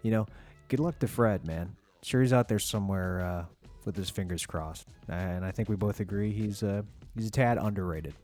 you 0.03 0.11
know, 0.11 0.26
good 0.68 0.80
luck 0.80 0.99
to 1.01 1.09
Fred, 1.09 1.47
man. 1.47 1.74
Sure, 2.03 2.22
he's 2.22 2.32
out 2.32 2.49
there 2.49 2.59
somewhere 2.59 3.20
uh, 3.20 3.45
with 3.84 3.95
his 3.97 4.09
fingers 4.11 4.47
crossed, 4.47 4.88
and 5.09 5.45
I 5.45 5.51
think 5.51 5.68
we 5.68 5.76
both 5.76 6.01
agree 6.01 6.32
he's 6.32 6.62
uh, 6.62 6.82
he's 7.14 7.26
a 7.26 7.30
tad 7.30 7.59
underrated. 7.59 8.14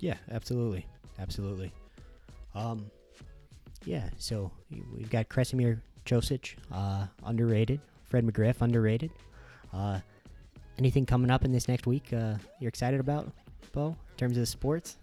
Yeah, 0.00 0.16
absolutely, 0.30 0.86
absolutely. 1.18 1.72
Um, 2.54 2.90
yeah. 3.84 4.08
So 4.16 4.50
we- 4.70 4.82
we've 4.96 5.10
got 5.10 5.28
Krešimir 5.28 5.80
Ćosić, 6.06 6.54
uh, 6.72 7.06
underrated. 7.24 7.80
Fred 8.04 8.24
McGriff, 8.24 8.62
underrated. 8.62 9.10
Uh, 9.72 10.00
anything 10.78 11.04
coming 11.04 11.30
up 11.30 11.44
in 11.44 11.52
this 11.52 11.68
next 11.68 11.86
week? 11.86 12.10
Uh, 12.12 12.36
you're 12.60 12.70
excited 12.70 13.00
about, 13.00 13.30
Bo, 13.72 13.88
in 13.88 14.16
terms 14.16 14.38
of 14.38 14.48
sports? 14.48 14.96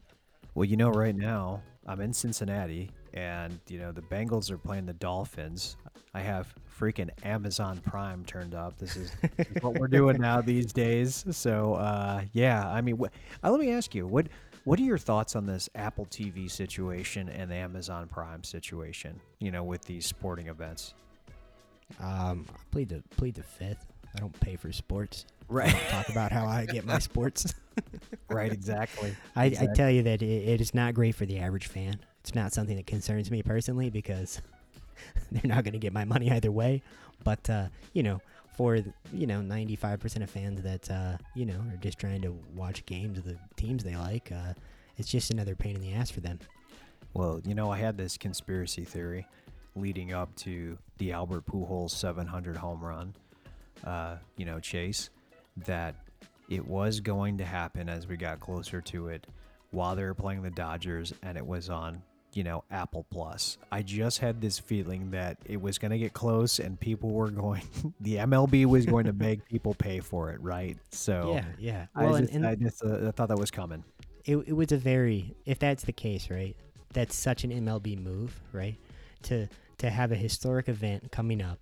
Well, 0.55 0.65
you 0.65 0.75
know, 0.77 0.89
right 0.89 1.15
now 1.15 1.61
I'm 1.85 2.01
in 2.01 2.11
Cincinnati, 2.13 2.89
and 3.15 3.59
you 3.67 3.79
know 3.79 3.91
the 3.91 4.01
Bengals 4.01 4.51
are 4.51 4.57
playing 4.57 4.85
the 4.85 4.93
Dolphins. 4.93 5.77
I 6.13 6.21
have 6.21 6.53
freaking 6.79 7.09
Amazon 7.23 7.79
Prime 7.79 8.23
turned 8.25 8.53
up. 8.53 8.77
This 8.77 8.95
is, 8.95 9.11
what 9.61 9.79
we're 9.79 9.87
doing 9.87 10.17
now 10.21 10.41
these 10.41 10.71
days. 10.71 11.25
So, 11.31 11.73
uh, 11.73 12.21
yeah, 12.33 12.69
I 12.69 12.81
mean, 12.81 12.97
wh- 12.97 13.43
uh, 13.43 13.51
let 13.51 13.59
me 13.59 13.71
ask 13.71 13.95
you 13.95 14.05
what 14.05 14.27
what 14.65 14.79
are 14.79 14.83
your 14.83 14.97
thoughts 14.97 15.35
on 15.35 15.45
this 15.45 15.69
Apple 15.75 16.05
TV 16.07 16.49
situation 16.49 17.29
and 17.29 17.49
the 17.49 17.55
Amazon 17.55 18.07
Prime 18.07 18.43
situation? 18.43 19.19
You 19.39 19.51
know, 19.51 19.63
with 19.63 19.83
these 19.83 20.05
sporting 20.05 20.47
events. 20.47 20.93
Um, 21.99 22.47
I 22.49 22.57
plead 22.71 22.89
the 22.89 23.03
plead 23.15 23.35
the 23.35 23.43
fifth. 23.43 23.85
I 24.15 24.19
don't 24.19 24.37
pay 24.39 24.55
for 24.55 24.71
sports. 24.71 25.25
Right. 25.47 25.75
talk 25.89 26.09
about 26.09 26.31
how 26.31 26.45
I 26.45 26.65
get 26.65 26.85
my 26.85 26.99
sports. 26.99 27.53
right. 28.29 28.51
Exactly. 28.51 29.15
I, 29.35 29.45
I 29.45 29.67
tell 29.75 29.89
you 29.89 30.03
that 30.03 30.21
it, 30.21 30.25
it 30.25 30.61
is 30.61 30.73
not 30.73 30.93
great 30.93 31.15
for 31.15 31.25
the 31.25 31.39
average 31.39 31.67
fan. 31.67 31.99
It's 32.21 32.33
not 32.33 32.53
something 32.53 32.75
that 32.77 32.87
concerns 32.87 33.29
me 33.29 33.43
personally 33.43 33.89
because 33.89 34.41
they're 35.31 35.41
not 35.43 35.63
going 35.63 35.73
to 35.73 35.79
get 35.79 35.93
my 35.93 36.05
money 36.05 36.31
either 36.31 36.51
way. 36.51 36.81
But 37.23 37.49
uh, 37.49 37.67
you 37.93 38.03
know, 38.03 38.21
for 38.55 38.77
you 39.13 39.27
know, 39.27 39.41
ninety 39.41 39.75
five 39.75 39.99
percent 39.99 40.23
of 40.23 40.29
fans 40.29 40.61
that 40.63 40.89
uh, 40.89 41.17
you 41.35 41.45
know 41.45 41.59
are 41.71 41.77
just 41.77 41.99
trying 41.99 42.21
to 42.21 42.35
watch 42.55 42.85
games 42.85 43.17
of 43.17 43.25
the 43.25 43.37
teams 43.55 43.83
they 43.83 43.95
like, 43.95 44.31
uh, 44.31 44.53
it's 44.97 45.09
just 45.09 45.31
another 45.31 45.55
pain 45.55 45.75
in 45.75 45.81
the 45.81 45.93
ass 45.93 46.09
for 46.09 46.21
them. 46.21 46.39
Well, 47.13 47.41
you 47.45 47.55
know, 47.55 47.71
I 47.71 47.77
had 47.77 47.97
this 47.97 48.17
conspiracy 48.17 48.83
theory 48.83 49.27
leading 49.75 50.13
up 50.13 50.35
to 50.37 50.77
the 50.97 51.11
Albert 51.11 51.45
Pujols 51.45 51.91
700 51.91 52.57
home 52.57 52.81
run, 52.83 53.15
uh, 53.83 54.17
you 54.37 54.45
know, 54.45 54.59
chase, 54.59 55.09
that 55.57 55.95
it 56.49 56.65
was 56.65 56.99
going 56.99 57.37
to 57.37 57.45
happen 57.45 57.89
as 57.89 58.07
we 58.07 58.17
got 58.17 58.39
closer 58.39 58.81
to 58.81 59.07
it 59.07 59.25
while 59.71 59.95
they 59.95 60.03
were 60.03 60.13
playing 60.13 60.41
the 60.41 60.51
Dodgers 60.51 61.13
and 61.23 61.37
it 61.37 61.45
was 61.45 61.69
on, 61.69 62.01
you 62.33 62.43
know, 62.43 62.63
Apple 62.71 63.05
Plus. 63.09 63.57
I 63.71 63.81
just 63.81 64.19
had 64.19 64.41
this 64.41 64.59
feeling 64.59 65.11
that 65.11 65.37
it 65.45 65.59
was 65.59 65.77
going 65.77 65.91
to 65.91 65.97
get 65.97 66.13
close 66.13 66.59
and 66.59 66.79
people 66.79 67.09
were 67.11 67.29
going, 67.31 67.63
the 67.99 68.17
MLB 68.17 68.65
was 68.65 68.85
going 68.85 69.05
to 69.05 69.13
make 69.27 69.45
people 69.45 69.73
pay 69.73 69.99
for 69.99 70.31
it, 70.31 70.41
right? 70.41 70.77
So 70.91 71.33
yeah, 71.33 71.45
yeah. 71.57 71.85
I 71.95 72.03
Well, 72.05 72.15
and, 72.15 72.29
and 72.29 72.45
I, 72.45 72.55
just 72.55 72.83
uh, 72.85 73.07
I 73.07 73.11
thought 73.11 73.29
that 73.29 73.39
was 73.39 73.51
coming. 73.51 73.83
it, 74.25 74.37
it 74.47 74.53
was 74.53 74.71
a 74.71 74.77
very 74.77 75.35
if 75.45 75.59
that's 75.59 75.83
the 75.83 75.93
case 75.93 76.29
right 76.29 76.55
that's 76.93 77.15
such 77.15 77.43
an 77.43 77.51
mlb 77.51 78.01
move 78.01 78.41
right 78.51 78.77
to 79.21 79.47
to 79.77 79.89
have 79.89 80.11
a 80.11 80.15
historic 80.15 80.67
event 80.69 81.11
coming 81.11 81.41
up 81.41 81.59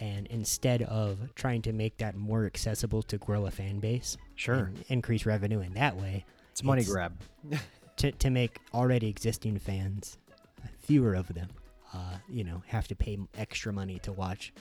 and 0.00 0.26
instead 0.28 0.82
of 0.82 1.18
trying 1.34 1.62
to 1.62 1.72
make 1.72 1.96
that 1.98 2.16
more 2.16 2.46
accessible 2.46 3.02
to 3.02 3.18
grow 3.18 3.46
a 3.46 3.50
fan 3.50 3.78
base 3.80 4.16
Sure. 4.34 4.70
increase 4.88 5.24
revenue 5.26 5.60
in 5.60 5.74
that 5.74 5.96
way 5.96 6.24
It's 6.52 6.62
money 6.62 6.82
it's- 6.82 6.92
grab. 6.92 7.16
to, 7.96 8.10
to 8.12 8.30
make 8.30 8.58
already 8.72 9.08
existing 9.08 9.58
fans 9.58 10.18
fewer 10.80 11.14
of 11.14 11.28
them 11.34 11.48
uh, 11.92 12.16
you 12.28 12.42
know 12.44 12.62
have 12.66 12.88
to 12.88 12.94
pay 12.96 13.18
extra 13.38 13.72
money 13.72 13.98
to 14.00 14.12
watch 14.12 14.52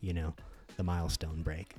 you 0.00 0.12
know 0.12 0.34
the 0.76 0.82
milestone 0.82 1.42
break 1.42 1.74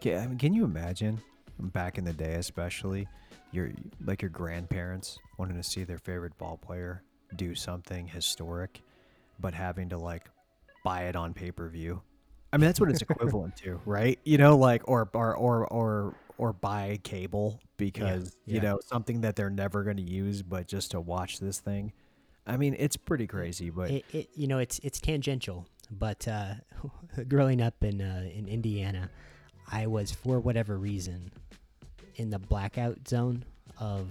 Can, 0.00 0.22
I 0.22 0.26
mean, 0.28 0.38
can 0.38 0.54
you 0.54 0.64
imagine 0.64 1.20
back 1.58 1.98
in 1.98 2.04
the 2.04 2.12
day, 2.12 2.34
especially 2.34 3.06
your 3.52 3.70
like 4.04 4.22
your 4.22 4.30
grandparents 4.30 5.18
wanting 5.38 5.56
to 5.56 5.62
see 5.62 5.84
their 5.84 5.98
favorite 5.98 6.36
ball 6.38 6.56
player 6.58 7.02
do 7.36 7.54
something 7.54 8.06
historic, 8.06 8.82
but 9.40 9.52
having 9.54 9.88
to 9.90 9.98
like 9.98 10.24
buy 10.84 11.02
it 11.04 11.16
on 11.16 11.32
pay 11.34 11.50
per 11.50 11.68
view? 11.68 12.02
I 12.52 12.56
mean, 12.58 12.66
that's 12.66 12.80
what 12.80 12.90
it's 12.90 13.02
equivalent 13.02 13.56
to, 13.58 13.80
right? 13.84 14.18
You 14.24 14.38
know, 14.38 14.56
like 14.56 14.82
or 14.88 15.08
or 15.12 15.34
or 15.34 15.66
or 15.66 16.14
or 16.38 16.52
buy 16.52 16.98
cable 17.02 17.60
because 17.76 18.36
yeah. 18.46 18.54
you 18.54 18.60
know 18.60 18.78
something 18.84 19.22
that 19.22 19.36
they're 19.36 19.50
never 19.50 19.82
going 19.82 19.96
to 19.98 20.02
use, 20.02 20.42
but 20.42 20.66
just 20.66 20.92
to 20.92 21.00
watch 21.00 21.38
this 21.40 21.60
thing. 21.60 21.92
I 22.46 22.56
mean, 22.56 22.76
it's 22.78 22.96
pretty 22.96 23.26
crazy, 23.26 23.70
but 23.70 23.90
it, 23.90 24.04
it 24.12 24.30
you 24.34 24.46
know 24.46 24.58
it's 24.58 24.78
it's 24.80 25.00
tangential 25.00 25.66
but 25.90 26.26
uh, 26.28 26.54
growing 27.28 27.60
up 27.60 27.82
in 27.82 28.00
uh, 28.00 28.28
in 28.32 28.48
Indiana 28.48 29.10
I 29.70 29.86
was 29.86 30.12
for 30.12 30.40
whatever 30.40 30.76
reason 30.78 31.32
in 32.16 32.30
the 32.30 32.38
blackout 32.38 33.08
zone 33.08 33.44
of 33.78 34.06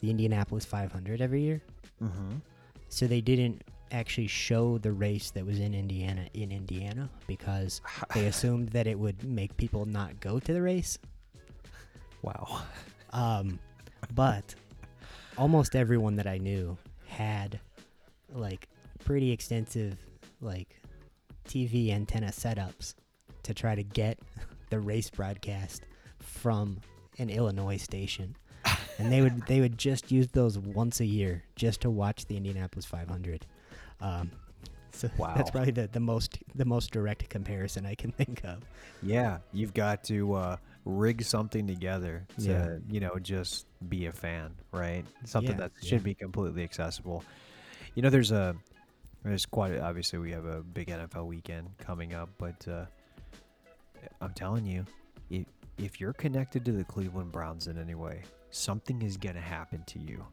the 0.00 0.10
Indianapolis 0.10 0.64
500 0.64 1.20
every 1.20 1.42
year 1.42 1.62
Mhm. 2.02 2.40
so 2.88 3.06
they 3.06 3.20
didn't 3.20 3.62
actually 3.90 4.26
show 4.26 4.78
the 4.78 4.92
race 4.92 5.30
that 5.30 5.44
was 5.44 5.58
in 5.58 5.74
Indiana 5.74 6.26
in 6.34 6.52
Indiana 6.52 7.08
because 7.26 7.80
they 8.14 8.26
assumed 8.32 8.70
that 8.70 8.86
it 8.86 8.98
would 8.98 9.24
make 9.24 9.56
people 9.56 9.84
not 9.86 10.20
go 10.20 10.38
to 10.38 10.52
the 10.52 10.62
race 10.62 10.98
wow. 12.22 12.62
um, 13.12 13.58
but 14.14 14.54
almost 15.36 15.74
everyone 15.76 16.16
that 16.16 16.26
I 16.26 16.38
knew 16.38 16.76
had 17.06 17.60
like 18.32 18.68
pretty 19.04 19.30
extensive 19.30 19.96
like 20.40 20.80
TV 21.48 21.90
antenna 21.90 22.28
setups 22.28 22.94
to 23.44 23.54
try 23.54 23.74
to 23.74 23.82
get 23.82 24.18
the 24.70 24.80
race 24.80 25.10
broadcast 25.10 25.84
from 26.20 26.78
an 27.18 27.30
Illinois 27.30 27.78
station. 27.78 28.36
and 28.98 29.12
they 29.12 29.22
would 29.22 29.46
they 29.46 29.60
would 29.60 29.78
just 29.78 30.10
use 30.10 30.28
those 30.28 30.58
once 30.58 31.00
a 31.00 31.06
year 31.06 31.44
just 31.56 31.80
to 31.80 31.90
watch 31.90 32.26
the 32.26 32.36
Indianapolis 32.36 32.84
500. 32.84 33.46
Um, 34.00 34.30
so 34.92 35.08
Wow. 35.18 35.34
that's 35.36 35.50
probably 35.50 35.72
the, 35.72 35.88
the 35.92 36.00
most 36.00 36.38
the 36.54 36.64
most 36.64 36.90
direct 36.92 37.28
comparison 37.28 37.86
I 37.86 37.94
can 37.94 38.10
think 38.20 38.42
of. 38.44 38.58
Yeah, 39.02 39.38
you've 39.52 39.74
got 39.74 40.04
to 40.04 40.34
uh, 40.34 40.56
rig 40.84 41.22
something 41.22 41.66
together 41.66 42.26
to, 42.38 42.44
Yeah. 42.44 42.76
you 42.88 43.00
know, 43.00 43.16
just 43.20 43.66
be 43.88 44.06
a 44.06 44.12
fan, 44.12 44.54
right? 44.72 45.04
Something 45.24 45.52
Yeah, 45.52 45.58
that 45.58 45.72
yeah. 45.80 45.88
should 45.88 46.02
be 46.02 46.14
completely 46.14 46.62
accessible. 46.64 47.22
You 47.94 48.02
know, 48.02 48.10
there's 48.10 48.32
a, 48.32 48.56
there's 49.24 49.46
quite, 49.46 49.72
a- 49.72 49.82
obviously, 49.82 50.18
we 50.18 50.30
have 50.32 50.46
a 50.46 50.62
big 50.62 50.88
NFL 50.88 51.26
weekend 51.26 51.68
coming 51.78 52.14
up, 52.14 52.28
but 52.38 52.66
uh, 52.68 52.84
I'm 54.20 54.32
telling 54.32 54.64
you, 54.66 54.84
if, 55.30 55.46
if 55.78 56.00
you're 56.00 56.12
connected 56.12 56.64
to 56.64 56.72
the 56.72 56.84
Cleveland 56.84 57.32
Browns 57.32 57.66
in 57.66 57.78
any 57.78 57.94
way, 57.94 58.22
something 58.50 59.02
is 59.02 59.16
going 59.16 59.34
to 59.34 59.40
happen 59.40 59.82
to 59.88 59.98
you 59.98 60.24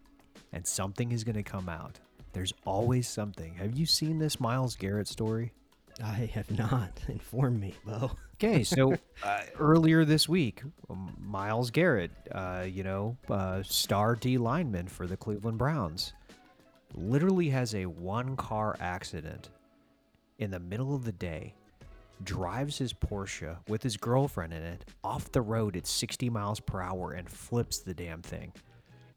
and 0.53 0.66
something 0.66 1.11
is 1.11 1.24
going 1.24 1.36
to 1.36 1.43
come 1.43 1.68
out. 1.70 1.99
There's 2.36 2.53
always 2.65 3.07
something. 3.07 3.53
Have 3.55 3.77
you 3.77 3.86
seen 3.86 4.19
this 4.19 4.41
Myles 4.41 4.75
Garrett 4.75 5.07
story? 5.07 5.53
I 6.03 6.29
have 6.33 6.51
not 6.51 6.91
informed 7.07 7.61
me, 7.61 7.75
Bo. 7.86 8.11
Okay, 8.33 8.61
so 8.61 8.97
uh, 9.23 9.39
earlier 9.57 10.03
this 10.03 10.27
week, 10.27 10.61
um, 10.89 11.15
Myles 11.17 11.71
Garrett, 11.71 12.11
uh, 12.33 12.65
you 12.67 12.83
know, 12.83 13.15
uh, 13.29 13.63
star 13.63 14.17
D 14.17 14.38
lineman 14.38 14.88
for 14.89 15.07
the 15.07 15.15
Cleveland 15.15 15.57
Browns, 15.57 16.11
literally 16.93 17.47
has 17.51 17.73
a 17.73 17.86
one 17.86 18.36
car 18.36 18.75
accident 18.81 19.47
in 20.38 20.51
the 20.51 20.59
middle 20.59 20.93
of 20.93 21.05
the 21.05 21.13
day, 21.13 21.53
drives 22.25 22.77
his 22.77 22.91
Porsche 22.91 23.55
with 23.69 23.81
his 23.81 23.95
girlfriend 23.95 24.51
in 24.51 24.61
it 24.61 24.83
off 25.05 25.31
the 25.31 25.41
road 25.41 25.77
at 25.77 25.88
60 25.88 26.29
miles 26.29 26.59
per 26.59 26.81
hour 26.81 27.13
and 27.13 27.29
flips 27.29 27.77
the 27.79 27.93
damn 27.93 28.21
thing. 28.21 28.51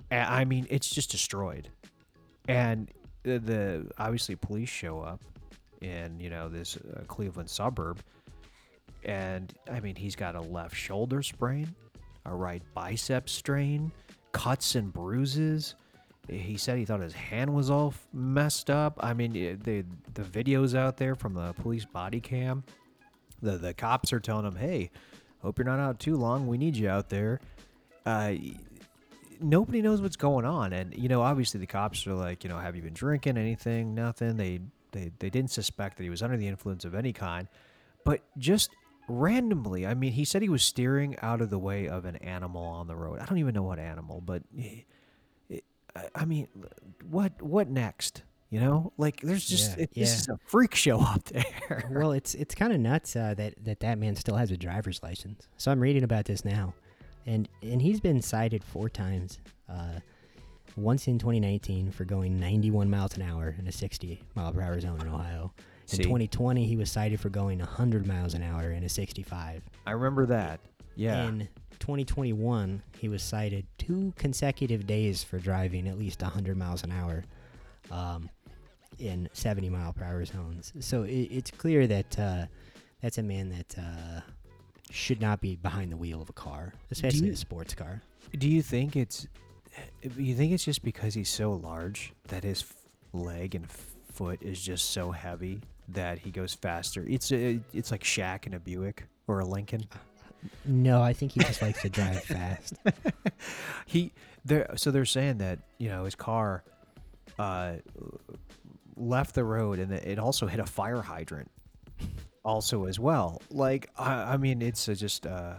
I 0.09 0.45
mean, 0.45 0.69
it's 0.71 0.89
just 0.89 1.11
destroyed. 1.11 1.69
And 2.47 2.91
the, 3.29 3.39
the 3.39 3.91
obviously 3.99 4.37
police 4.37 4.69
show 4.69 5.01
up 5.01 5.21
in 5.81 6.19
you 6.19 6.31
know 6.31 6.49
this 6.49 6.77
uh, 6.77 7.03
Cleveland 7.07 7.51
suburb, 7.51 8.01
and 9.05 9.53
I 9.71 9.81
mean 9.81 9.97
he's 9.97 10.17
got 10.17 10.35
a 10.35 10.41
left 10.41 10.75
shoulder 10.75 11.23
sprain, 11.23 11.75
a 12.25 12.35
right 12.35 12.63
bicep 12.75 13.29
strain, 13.29 13.93
cuts 14.33 14.75
and 14.75 14.93
bruises. 14.93 15.75
He 16.29 16.59
said 16.59 16.77
he 16.77 16.85
thought 16.85 17.01
his 17.01 17.15
hand 17.15 17.55
was 17.55 17.71
all 17.71 17.95
messed 18.13 18.69
up. 18.69 18.99
I 19.01 19.15
mean, 19.15 19.33
the 19.33 19.85
the 20.15 20.23
videos 20.23 20.75
out 20.75 20.97
there 20.97 21.15
from 21.15 21.35
the 21.35 21.53
police 21.55 21.85
body 21.85 22.21
cam, 22.21 22.65
the 23.41 23.59
the 23.59 23.75
cops 23.75 24.13
are 24.13 24.21
telling 24.21 24.47
him, 24.47 24.57
"Hey, 24.57 24.91
hope 25.43 25.59
you're 25.59 25.67
not 25.67 25.79
out 25.79 26.01
too 26.01 26.17
long. 26.17 26.47
We 26.47 26.59
need 26.59 26.77
you 26.77 26.89
out 26.89 27.09
there." 27.09 27.41
Uh, 28.05 28.35
nobody 29.41 29.83
knows 29.83 30.01
what's 30.01 30.17
going 30.17 30.45
on, 30.45 30.73
and 30.73 30.95
you 30.97 31.09
know, 31.09 31.23
obviously 31.23 31.61
the 31.61 31.67
cops 31.67 32.07
are 32.07 32.15
like, 32.15 32.45
you 32.45 32.51
know, 32.51 32.59
have 32.59 32.77
you 32.77 32.83
been 32.83 32.95
drinking 32.95 33.37
anything? 33.37 33.95
Nothing. 33.95 34.37
They 34.37 34.61
they 34.93 35.13
they 35.19 35.31
didn't 35.31 35.51
suspect 35.51 35.97
that 35.99 36.03
he 36.05 36.11
was 36.11 36.23
under 36.23 36.37
the 36.37 36.49
influence 36.49 36.85
of 36.85 36.95
any 36.95 37.13
kind, 37.13 37.49
but 38.05 38.23
just 38.39 38.71
randomly, 39.09 39.87
I 39.87 39.95
mean, 39.95 40.13
he 40.13 40.25
said 40.25 40.43
he 40.43 40.49
was 40.49 40.63
steering 40.63 41.17
out 41.23 41.41
of 41.41 41.51
the 41.51 41.59
way 41.59 41.89
of 41.89 42.05
an 42.05 42.17
animal 42.17 42.63
on 42.63 42.87
the 42.87 42.97
road. 42.97 43.21
I 43.21 43.25
don't 43.27 43.39
even 43.39 43.55
know 43.55 43.63
what 43.63 43.79
animal, 43.79 44.21
but. 44.21 44.43
I- 46.15 46.25
mean, 46.27 46.47
what 47.11 47.41
what 47.43 47.69
next? 47.69 48.23
You 48.51 48.61
know, 48.61 48.93
like 48.97 49.21
there's 49.21 49.47
just 49.47 49.77
Yeah, 49.77 49.85
it, 49.85 49.95
this 49.95 50.21
is 50.21 50.29
a 50.29 50.39
freak 50.47 50.75
show 50.75 51.01
up 51.01 51.25
there. 51.25 51.91
well, 51.91 52.13
it's 52.13 52.35
it's 52.35 52.55
kind 52.55 52.73
of 52.73 52.81
nuts 52.81 53.17
uh, 53.17 53.35
that 53.35 53.55
that 53.65 53.81
that 53.81 53.99
man 53.99 54.15
still 54.17 54.37
has 54.37 54.51
a 54.51 54.57
driver's 54.57 55.03
license. 55.03 55.49
So 55.57 55.71
I'm 55.73 55.81
reading 55.81 56.05
about 56.05 56.25
this 56.27 56.45
now, 56.45 56.73
and 57.27 57.49
and 57.63 57.83
he's 57.83 58.01
been 58.01 58.23
cited 58.23 58.65
four 58.65 58.89
times. 58.89 59.39
Uh, 59.69 60.01
once 60.77 61.09
in 61.09 61.19
2019 61.19 61.91
for 61.91 62.05
going 62.05 62.39
91 62.39 62.89
miles 62.89 63.17
an 63.17 63.23
hour 63.23 63.57
in 63.59 63.67
a 63.67 63.73
60 63.73 64.23
mile 64.35 64.53
per 64.53 64.63
hour 64.63 64.81
zone 64.81 65.01
in 65.01 65.09
Ohio. 65.09 65.53
In 65.91 65.97
See. 65.97 66.03
2020, 66.03 66.67
he 66.67 66.77
was 66.77 66.91
cited 66.91 67.19
for 67.19 67.31
going 67.31 67.59
100 67.59 68.07
miles 68.07 68.35
an 68.35 68.43
hour 68.43 68.71
in 68.71 68.85
a 68.85 68.89
65. 68.89 69.63
I 69.87 69.91
remember 69.91 70.27
that. 70.27 70.61
Yeah, 70.95 71.27
In 71.27 71.49
2021, 71.81 72.83
he 72.99 73.09
was 73.09 73.23
cited 73.23 73.67
two 73.79 74.13
consecutive 74.17 74.87
days 74.87 75.25
for 75.25 75.39
driving 75.39 75.89
at 75.89 75.99
least 75.99 76.23
100 76.23 76.57
miles 76.57 76.83
an 76.85 76.93
hour 76.93 77.25
um, 77.91 78.29
in 78.99 79.29
70 79.33 79.71
mile 79.71 79.93
per 79.93 80.05
hour 80.05 80.25
zones. 80.25 80.73
So 80.81 81.05
it, 81.05 81.13
it's 81.31 81.51
clear 81.51 81.87
that 81.87 82.19
uh, 82.19 82.47
that's 83.01 83.19
a 83.19 83.23
man 83.23 83.49
that 83.51 83.79
uh, 83.79 84.21
should 84.91 85.21
not 85.21 85.41
be 85.41 85.57
behind 85.57 85.93
the 85.93 85.97
wheel 85.97 86.21
of 86.23 86.29
a 86.29 86.33
car, 86.33 86.73
especially 86.91 87.27
you- 87.29 87.33
a 87.33 87.37
sports 87.37 87.75
car. 87.75 88.03
Do 88.37 88.49
you 88.49 88.63
think 88.63 88.97
it's 88.97 89.27
you 90.17 90.35
think 90.35 90.53
it's 90.53 90.65
just 90.65 90.83
because 90.83 91.15
he's 91.15 91.31
so 91.31 91.53
large 91.53 92.13
that 92.29 92.43
his 92.45 92.65
leg 93.13 93.55
and 93.55 93.67
foot 93.71 94.43
is 94.43 94.61
just 94.61 94.91
so 94.91 95.13
heavy 95.13 95.61
that 95.89 96.19
he 96.19 96.31
goes 96.31 96.53
faster? 96.55 97.05
It's 97.09 97.31
a, 97.33 97.61
it's 97.73 97.91
like 97.91 98.03
Shaq 98.03 98.47
in 98.47 98.55
a 98.55 98.59
Buick 98.59 99.05
or 99.27 99.41
a 99.41 99.45
Lincoln. 99.45 99.85
No, 100.65 101.03
I 101.03 101.13
think 101.13 101.33
he 101.33 101.41
just 101.41 101.63
likes 101.63 101.81
to 101.83 101.89
drive 101.89 102.23
fast. 102.25 102.75
He 103.87 104.13
they're 104.45 104.71
so 104.77 104.91
they're 104.91 105.05
saying 105.05 105.39
that 105.39 105.59
you 105.79 105.89
know 105.89 106.05
his 106.05 106.15
car 106.15 106.63
uh, 107.39 107.75
left 108.97 109.35
the 109.35 109.45
road 109.45 109.79
and 109.79 109.93
it 109.93 110.19
also 110.19 110.47
hit 110.47 110.61
a 110.61 110.67
fire 110.67 111.03
hydrant 111.03 111.51
also 112.45 112.85
as 112.87 112.99
well. 112.99 113.41
Like 113.51 113.91
I, 113.99 114.35
I 114.35 114.37
mean, 114.37 114.63
it's 114.63 114.89
a 114.89 114.95
just 114.95 115.27
uh, 115.27 115.55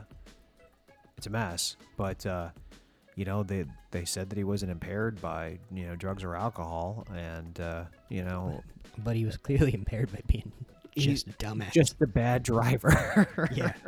it's 1.18 1.28
a 1.28 1.30
mess. 1.30 1.76
But 1.98 2.26
uh, 2.26 2.50
you 3.16 3.26
know 3.26 3.44
they 3.44 3.66
they 3.92 4.06
said 4.06 4.30
that 4.30 4.38
he 4.38 4.44
wasn't 4.44 4.72
impaired 4.72 5.22
by 5.22 5.60
you 5.74 5.86
know 5.88 5.96
drugs 5.96 6.24
or 6.24 6.36
alcohol, 6.36 7.06
and 7.16 7.60
uh, 7.60 7.84
you 8.10 8.24
know 8.24 8.64
But 9.00 9.16
he 9.16 9.26
was 9.26 9.38
clearly 9.38 9.74
impaired 9.74 10.12
by 10.12 10.22
being 10.28 10.52
just 10.98 11.28
a 11.28 11.32
dumbass. 11.32 11.72
just 11.72 12.02
a 12.02 12.08
bad 12.08 12.44
driver. 12.44 13.50
yeah. 13.54 13.74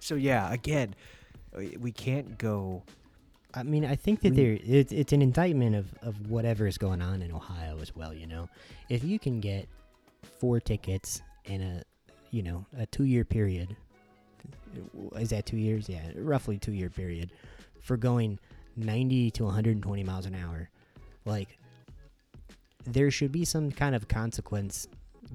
So 0.00 0.16
yeah, 0.16 0.52
again, 0.52 0.94
we- 1.78 1.92
can't 1.92 2.36
go. 2.36 2.82
I 3.54 3.62
mean, 3.62 3.84
I 3.86 3.94
think 3.96 4.20
that 4.20 4.34
there 4.34 4.58
it's, 4.62 4.92
it's 4.92 5.12
an 5.14 5.22
indictment 5.22 5.76
of, 5.76 5.86
of 6.02 6.28
whatever 6.30 6.66
is 6.66 6.76
going 6.76 7.00
on 7.00 7.22
in 7.22 7.32
Ohio 7.32 7.78
as 7.80 7.94
well. 7.96 8.12
You 8.12 8.26
know, 8.26 8.48
if 8.90 9.02
you 9.04 9.18
can 9.18 9.40
get 9.40 9.66
four 10.40 10.60
tickets 10.60 11.22
in 11.46 11.62
a 11.62 11.82
you 12.34 12.42
know 12.42 12.66
a 12.76 12.84
two 12.86 13.04
year 13.04 13.24
period, 13.24 13.76
is 15.16 15.30
that 15.30 15.46
two 15.46 15.56
years? 15.56 15.88
Yeah, 15.88 16.02
roughly 16.16 16.58
two 16.58 16.72
year 16.72 16.90
period 16.90 17.30
for 17.80 17.96
going 17.96 18.40
ninety 18.76 19.30
to 19.30 19.44
one 19.44 19.54
hundred 19.54 19.76
and 19.76 19.82
twenty 19.84 20.02
miles 20.02 20.26
an 20.26 20.34
hour. 20.34 20.68
Like, 21.24 21.56
there 22.84 23.10
should 23.12 23.30
be 23.30 23.44
some 23.44 23.70
kind 23.70 23.94
of 23.94 24.08
consequence 24.08 24.88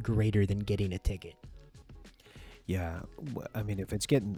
greater 0.03 0.45
than 0.45 0.59
getting 0.59 0.91
a 0.91 0.99
ticket. 0.99 1.35
Yeah, 2.65 2.99
I 3.55 3.63
mean, 3.63 3.79
if 3.79 3.93
it's 3.93 4.05
getting, 4.05 4.37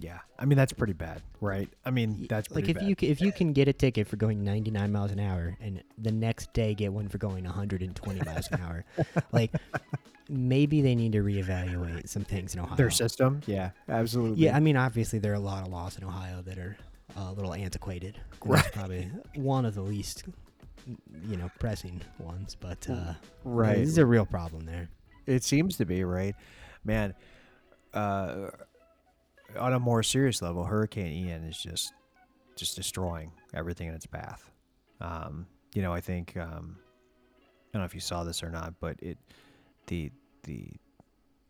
yeah, 0.00 0.18
I 0.38 0.44
mean 0.44 0.56
that's 0.56 0.72
pretty 0.72 0.92
bad, 0.92 1.22
right? 1.40 1.68
I 1.84 1.90
mean 1.90 2.26
that's 2.28 2.50
like 2.50 2.68
if 2.68 2.76
bad. 2.76 2.88
you 2.88 2.96
if 3.00 3.20
you 3.20 3.32
can 3.32 3.52
get 3.52 3.68
a 3.68 3.72
ticket 3.72 4.08
for 4.08 4.16
going 4.16 4.42
99 4.42 4.90
miles 4.92 5.10
an 5.10 5.20
hour 5.20 5.56
and 5.60 5.82
the 5.98 6.12
next 6.12 6.52
day 6.52 6.74
get 6.74 6.92
one 6.92 7.08
for 7.08 7.18
going 7.18 7.44
120 7.44 8.20
miles 8.24 8.48
an 8.52 8.60
hour 8.60 8.84
like 9.32 9.52
maybe 10.28 10.80
they 10.80 10.94
need 10.94 11.12
to 11.12 11.22
reevaluate 11.22 12.08
some 12.08 12.24
things 12.24 12.54
in 12.54 12.60
ohio 12.60 12.76
their 12.76 12.90
system, 12.90 13.40
yeah, 13.46 13.70
absolutely. 13.88 14.44
yeah 14.44 14.56
i 14.56 14.60
mean 14.60 14.76
obviously 14.76 15.18
there 15.18 15.32
are 15.32 15.36
a 15.36 15.40
lot 15.40 15.66
of 15.66 15.72
laws 15.72 15.98
in 15.98 16.04
ohio 16.04 16.40
that 16.42 16.56
are 16.56 16.76
a 17.16 17.32
little 17.32 17.52
antiquated 17.52 18.18
and 18.44 18.54
that's 18.54 18.70
probably 18.70 19.10
one 19.34 19.64
of 19.64 19.74
the 19.74 19.82
least 19.82 20.24
you 21.26 21.36
know 21.36 21.50
pressing 21.58 22.00
ones 22.18 22.56
but 22.58 22.88
uh 22.88 23.12
right. 23.44 23.78
this 23.78 23.88
is 23.88 23.98
a 23.98 24.06
real 24.06 24.24
problem 24.24 24.64
there 24.64 24.88
It 25.26 25.44
seems 25.44 25.76
to 25.76 25.84
be 25.84 26.02
right, 26.04 26.34
man. 26.84 27.14
Uh, 27.94 28.50
on 29.58 29.72
a 29.72 29.80
more 29.80 30.02
serious 30.02 30.42
level, 30.42 30.64
Hurricane 30.64 31.12
Ian 31.12 31.44
is 31.44 31.58
just 31.58 31.92
just 32.56 32.76
destroying 32.76 33.32
everything 33.54 33.88
in 33.88 33.94
its 33.94 34.06
path. 34.06 34.50
Um, 35.00 35.46
you 35.74 35.82
know, 35.82 35.92
I 35.94 36.00
think 36.00 36.36
um, 36.36 36.76
I 36.78 37.72
don't 37.72 37.82
know 37.82 37.86
if 37.86 37.94
you 37.94 38.00
saw 38.00 38.24
this 38.24 38.42
or 38.42 38.50
not, 38.50 38.74
but 38.80 38.96
it 39.00 39.18
the 39.86 40.10
the 40.42 40.68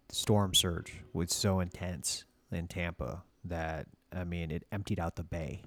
storm 0.09 0.55
surge 0.55 0.95
was 1.13 1.33
so 1.33 1.61
intense 1.61 2.25
in 2.53 2.69
Tampa 2.69 3.23
that 3.45 3.87
I 4.13 4.25
mean 4.25 4.51
it 4.51 4.65
emptied 4.73 5.01
out 5.01 5.17
the 5.17 5.25
bay. 5.25 5.63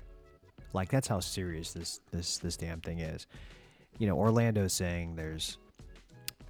Like 0.74 0.90
that's 0.90 1.08
how 1.08 1.20
serious 1.20 1.74
this 1.74 2.00
this 2.12 2.38
this 2.38 2.58
damn 2.58 2.82
thing 2.82 3.00
is. 3.00 3.28
You 4.00 4.08
know, 4.08 4.18
Orlando's 4.18 4.74
saying 4.74 5.16
there's 5.16 5.58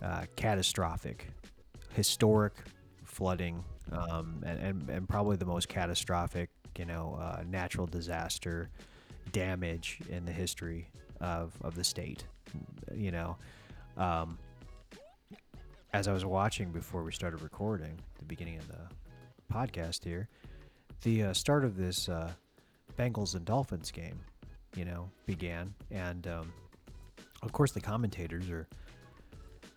uh, 0.02 0.24
catastrophic, 0.36 1.28
historic 1.94 2.54
flooding, 3.04 3.64
um, 3.92 4.42
and, 4.46 4.60
and 4.60 4.90
and 4.90 5.10
probably 5.10 5.36
the 5.38 5.46
most 5.46 5.68
catastrophic, 5.68 6.50
you 6.78 6.86
know, 6.86 7.18
uh, 7.20 7.44
natural 7.48 7.86
disaster 7.86 8.70
damage 9.32 10.00
in 10.10 10.26
the 10.26 10.32
history 10.32 10.90
of 11.22 11.54
of 11.62 11.76
the 11.76 11.84
state. 11.84 12.26
You 12.94 13.12
know, 13.12 13.38
um, 13.98 14.38
as 15.94 16.08
I 16.08 16.14
was 16.14 16.26
watching 16.26 16.72
before 16.72 17.04
we 17.04 17.12
started 17.12 17.42
recording, 17.42 17.98
the 18.18 18.26
beginning 18.26 18.58
of 18.58 18.68
the 18.68 19.54
podcast 19.54 20.04
here, 20.04 20.28
the 21.04 21.24
uh, 21.24 21.34
start 21.34 21.64
of 21.64 21.78
this 21.78 22.10
uh, 22.10 22.32
Bengals 22.98 23.36
and 23.36 23.46
Dolphins 23.46 23.92
game, 23.92 24.20
you 24.76 24.86
know, 24.86 25.10
began, 25.26 25.74
and 25.92 26.28
um, 26.28 26.54
of 27.42 27.52
course 27.52 27.72
the 27.72 27.82
commentators 27.82 28.50
are 28.50 28.68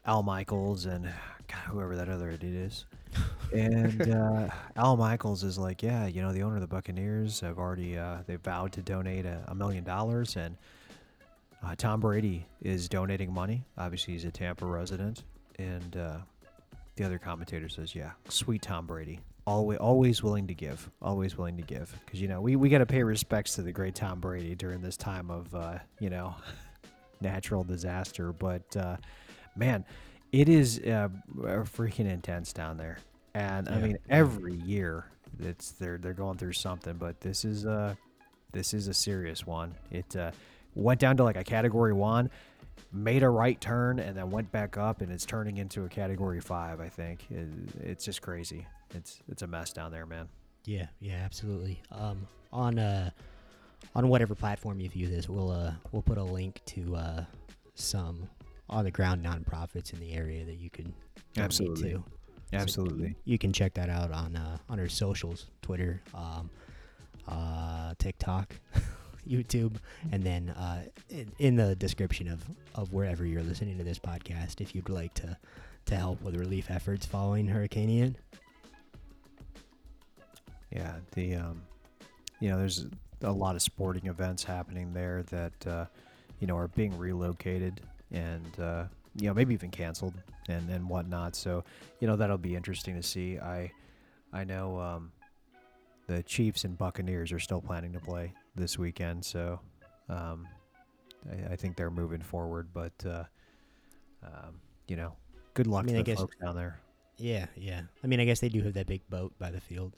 Al 0.06 0.22
Michaels 0.22 0.86
and 0.86 1.04
God, 1.48 1.58
whoever 1.68 1.96
that 1.96 2.08
other 2.08 2.30
idiot 2.30 2.54
is. 2.54 2.86
And 3.52 4.12
uh, 4.14 4.48
Al 4.76 4.96
Michaels 4.96 5.44
is 5.44 5.58
like, 5.58 5.82
yeah, 5.82 6.06
you 6.06 6.22
know, 6.22 6.32
the 6.32 6.42
owner 6.42 6.56
of 6.56 6.60
the 6.60 6.66
Buccaneers 6.66 7.40
have 7.40 7.58
already 7.58 7.96
uh, 7.96 8.18
they 8.26 8.36
vowed 8.36 8.72
to 8.72 8.82
donate 8.82 9.26
a, 9.26 9.44
a 9.48 9.54
million 9.54 9.84
dollars, 9.84 10.36
and 10.36 10.56
uh, 11.64 11.74
Tom 11.76 12.00
Brady 12.00 12.46
is 12.62 12.88
donating 12.88 13.32
money. 13.32 13.64
Obviously, 13.78 14.14
he's 14.14 14.24
a 14.24 14.30
Tampa 14.30 14.66
resident, 14.66 15.24
and 15.58 15.96
uh, 15.96 16.18
the 16.96 17.04
other 17.04 17.18
commentator 17.18 17.68
says, 17.68 17.94
yeah, 17.94 18.12
sweet 18.28 18.62
Tom 18.62 18.86
Brady, 18.86 19.20
always 19.46 19.78
always 19.78 20.22
willing 20.22 20.46
to 20.46 20.54
give, 20.54 20.90
always 21.00 21.36
willing 21.36 21.56
to 21.56 21.62
give, 21.62 21.94
because 22.04 22.20
you 22.20 22.28
know 22.28 22.40
we 22.40 22.56
we 22.56 22.68
got 22.68 22.78
to 22.78 22.86
pay 22.86 23.02
respects 23.02 23.54
to 23.54 23.62
the 23.62 23.72
great 23.72 23.94
Tom 23.94 24.20
Brady 24.20 24.54
during 24.54 24.80
this 24.80 24.96
time 24.96 25.30
of 25.30 25.54
uh, 25.54 25.78
you 26.00 26.10
know 26.10 26.34
natural 27.20 27.64
disaster, 27.64 28.32
but. 28.32 28.76
Uh, 28.76 28.96
man, 29.56 29.84
it 30.32 30.48
is 30.48 30.78
uh, 30.80 31.08
freaking 31.34 32.10
intense 32.10 32.52
down 32.52 32.76
there. 32.76 32.98
And 33.36 33.68
I 33.68 33.76
Yeah. 33.78 33.86
mean, 33.86 33.98
every 34.08 34.54
year 34.54 35.04
it's 35.38 35.72
they're 35.72 35.98
they're 35.98 36.14
going 36.14 36.38
through 36.38 36.54
something, 36.54 36.94
but 36.96 37.20
this 37.20 37.44
is 37.44 37.66
uh 37.66 37.94
this 38.52 38.72
is 38.72 38.88
a 38.88 38.94
serious 38.94 39.46
one. 39.46 39.74
It 39.90 40.16
uh, 40.16 40.30
went 40.74 41.00
down 41.00 41.18
to 41.18 41.24
like 41.24 41.36
a 41.36 41.44
category 41.44 41.92
one, 41.92 42.30
made 42.92 43.22
a 43.22 43.28
right 43.28 43.60
turn, 43.60 43.98
and 43.98 44.16
then 44.16 44.30
went 44.30 44.50
back 44.52 44.78
up, 44.78 45.02
and 45.02 45.12
it's 45.12 45.26
turning 45.26 45.58
into 45.58 45.84
a 45.84 45.88
category 45.88 46.40
five. 46.40 46.80
I 46.80 46.88
think 46.88 47.26
it, 47.30 47.48
it's 47.80 48.04
just 48.06 48.22
crazy. 48.22 48.66
It's 48.94 49.20
it's 49.28 49.42
a 49.42 49.46
mess 49.46 49.70
down 49.74 49.92
there, 49.92 50.06
man. 50.06 50.28
Yeah, 50.64 50.86
yeah, 51.00 51.16
absolutely. 51.22 51.82
Um, 51.92 52.26
on 52.54 52.78
uh, 52.78 53.10
on 53.94 54.08
whatever 54.08 54.34
platform 54.34 54.80
you 54.80 54.88
view 54.88 55.08
this, 55.08 55.28
we'll 55.28 55.50
uh, 55.50 55.72
we'll 55.92 56.00
put 56.02 56.16
a 56.16 56.24
link 56.24 56.62
to 56.66 56.96
uh, 56.96 57.24
some 57.74 58.30
on 58.70 58.84
the 58.84 58.90
ground 58.90 59.22
nonprofits 59.22 59.92
in 59.92 60.00
the 60.00 60.14
area 60.14 60.42
that 60.46 60.56
you 60.56 60.70
can 60.70 60.94
Absolutely. 61.36 61.90
to. 61.92 62.04
Absolutely. 62.52 63.16
You 63.24 63.38
can 63.38 63.52
check 63.52 63.74
that 63.74 63.88
out 63.88 64.12
on 64.12 64.36
uh, 64.36 64.58
on 64.68 64.78
our 64.78 64.88
socials, 64.88 65.46
Twitter, 65.62 66.00
um, 66.14 66.50
uh, 67.26 67.94
TikTok, 67.98 68.54
YouTube, 69.28 69.76
and 70.12 70.22
then 70.22 70.50
uh, 70.50 70.84
in, 71.10 71.32
in 71.38 71.56
the 71.56 71.74
description 71.74 72.28
of, 72.28 72.42
of 72.74 72.92
wherever 72.92 73.26
you're 73.26 73.42
listening 73.42 73.78
to 73.78 73.84
this 73.84 73.98
podcast, 73.98 74.60
if 74.60 74.74
you'd 74.74 74.88
like 74.88 75.14
to 75.14 75.36
to 75.86 75.96
help 75.96 76.20
with 76.22 76.36
relief 76.36 76.70
efforts 76.70 77.06
following 77.06 77.46
Hurricane 77.46 77.88
Ian. 77.90 78.16
Yeah, 80.70 80.94
the 81.12 81.36
um, 81.36 81.62
you 82.40 82.50
know, 82.50 82.58
there's 82.58 82.86
a 83.22 83.32
lot 83.32 83.54
of 83.56 83.62
sporting 83.62 84.06
events 84.06 84.44
happening 84.44 84.92
there 84.92 85.22
that 85.30 85.66
uh, 85.66 85.86
you 86.40 86.46
know 86.46 86.56
are 86.56 86.68
being 86.68 86.96
relocated 86.98 87.80
and 88.12 88.60
uh, 88.60 88.84
you 89.16 89.26
know 89.28 89.34
maybe 89.34 89.54
even 89.54 89.70
canceled 89.70 90.14
and 90.48 90.68
and 90.70 90.88
whatnot. 90.88 91.34
So 91.36 91.64
you 92.00 92.06
know 92.06 92.16
that'll 92.16 92.38
be 92.38 92.54
interesting 92.56 92.94
to 92.96 93.02
see. 93.02 93.38
I 93.38 93.70
I 94.32 94.44
know 94.44 94.78
um, 94.78 95.12
the 96.06 96.22
Chiefs 96.22 96.64
and 96.64 96.76
Buccaneers 96.76 97.32
are 97.32 97.38
still 97.40 97.60
planning 97.60 97.92
to 97.92 98.00
play 98.00 98.32
this 98.54 98.78
weekend, 98.78 99.24
so 99.24 99.60
um, 100.08 100.46
I, 101.30 101.52
I 101.52 101.56
think 101.56 101.76
they're 101.76 101.90
moving 101.90 102.20
forward. 102.22 102.68
But 102.72 102.92
uh, 103.06 103.24
um, 104.24 104.60
you 104.88 104.96
know, 104.96 105.14
good 105.54 105.66
luck 105.66 105.84
mean, 105.86 105.96
I 105.96 105.98
to 105.98 106.04
the 106.04 106.10
guess- 106.10 106.20
folks 106.20 106.36
down 106.42 106.54
there. 106.56 106.80
Yeah, 107.18 107.46
yeah. 107.56 107.80
I 108.04 108.06
mean, 108.08 108.20
I 108.20 108.26
guess 108.26 108.40
they 108.40 108.50
do 108.50 108.60
have 108.62 108.74
that 108.74 108.86
big 108.86 109.00
boat 109.08 109.32
by 109.38 109.50
the 109.50 109.58
field 109.60 109.94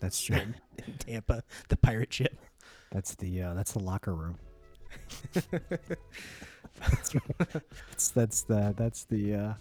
That's 0.00 0.20
true. 0.24 0.34
in 0.36 0.54
Tampa, 0.98 1.44
the 1.68 1.76
pirate 1.76 2.12
ship. 2.12 2.36
that's 2.90 3.14
the 3.14 3.42
uh, 3.42 3.54
that's 3.54 3.72
the 3.72 3.78
locker 3.78 4.12
room. 4.12 4.38
that's 6.80 8.10
that's 8.10 8.42
the 8.42 8.74
that's 8.76 9.04
the 9.04 9.34
uh, 9.34 9.54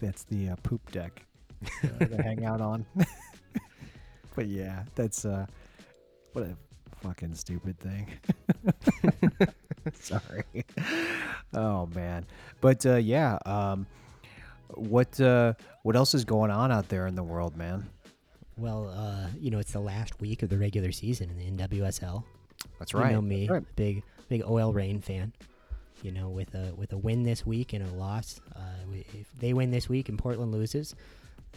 that's 0.00 0.24
the 0.24 0.50
uh, 0.50 0.56
poop 0.62 0.90
deck 0.92 1.24
uh, 1.84 2.04
to 2.04 2.22
hang 2.22 2.44
out 2.44 2.60
on. 2.60 2.84
but 4.36 4.46
yeah, 4.46 4.84
that's 4.94 5.24
uh, 5.24 5.46
what 6.32 6.44
a 6.44 6.56
fucking 7.00 7.34
stupid 7.34 7.76
thing. 7.78 8.06
Sorry. 9.94 10.44
Oh 11.54 11.86
man, 11.94 12.26
but 12.60 12.84
uh, 12.86 12.96
yeah. 12.96 13.38
Um, 13.46 13.86
what 14.74 15.18
uh, 15.20 15.54
what 15.82 15.96
else 15.96 16.14
is 16.14 16.24
going 16.24 16.50
on 16.50 16.70
out 16.70 16.88
there 16.88 17.06
in 17.06 17.14
the 17.14 17.22
world, 17.22 17.56
man? 17.56 17.88
Well, 18.56 18.88
uh, 18.88 19.28
you 19.38 19.50
know, 19.50 19.58
it's 19.60 19.72
the 19.72 19.80
last 19.80 20.20
week 20.20 20.42
of 20.42 20.48
the 20.50 20.58
regular 20.58 20.90
season 20.92 21.30
in 21.30 21.56
the 21.56 21.64
NWSL. 21.68 22.24
That's 22.78 22.92
You 22.92 22.98
right. 22.98 23.12
know 23.12 23.22
me, 23.22 23.48
right. 23.48 23.62
big 23.76 24.02
big 24.28 24.42
OL 24.42 24.72
Reign 24.72 25.00
fan. 25.00 25.32
You 26.02 26.12
know, 26.12 26.28
with 26.28 26.54
a 26.54 26.72
with 26.76 26.92
a 26.92 26.96
win 26.98 27.24
this 27.24 27.44
week 27.44 27.72
and 27.72 27.84
a 27.84 27.92
loss, 27.94 28.40
uh, 28.54 28.60
if 28.92 29.30
they 29.40 29.52
win 29.52 29.70
this 29.70 29.88
week 29.88 30.08
and 30.08 30.18
Portland 30.18 30.52
loses, 30.52 30.94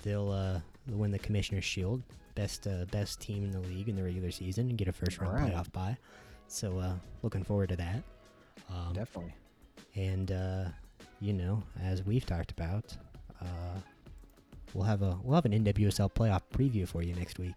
they'll 0.04 0.32
uh, 0.32 0.60
they'll 0.88 0.98
win 0.98 1.12
the 1.12 1.20
Commissioner's 1.20 1.66
Shield, 1.66 2.02
best 2.36 2.66
uh, 2.68 2.86
best 2.92 3.22
team 3.22 3.44
in 3.44 3.52
the 3.52 3.60
league 3.60 3.88
in 3.89 3.96
the 3.96 4.04
regular 4.04 4.32
season, 4.32 4.70
and 4.70 4.78
get 4.78 4.88
a 4.88 4.92
first 4.94 5.20
round 5.20 5.36
Alright. 5.36 5.54
playoff 5.54 5.72
bye. 5.72 5.98
So, 6.48 6.80
uh, 6.80 6.94
looking 7.22 7.44
forward 7.44 7.70
to 7.70 7.76
that. 7.78 8.04
Um, 8.70 8.94
Definitely. 8.94 9.34
and 9.96 10.32
uh, 10.32 10.66
you 11.20 11.34
know, 11.34 11.64
as 11.82 12.04
we've 12.04 12.26
talked 12.26 12.52
about, 12.52 12.96
uh, 13.42 13.80
we'll 14.74 14.86
have 14.86 15.02
a 15.02 15.18
we'll 15.24 15.36
have 15.36 15.46
an 15.46 15.64
NWSL 15.64 16.12
playoff 16.14 16.42
preview 16.54 16.88
for 16.88 17.04
you 17.04 17.14
next 17.16 17.39
week. 17.39 17.56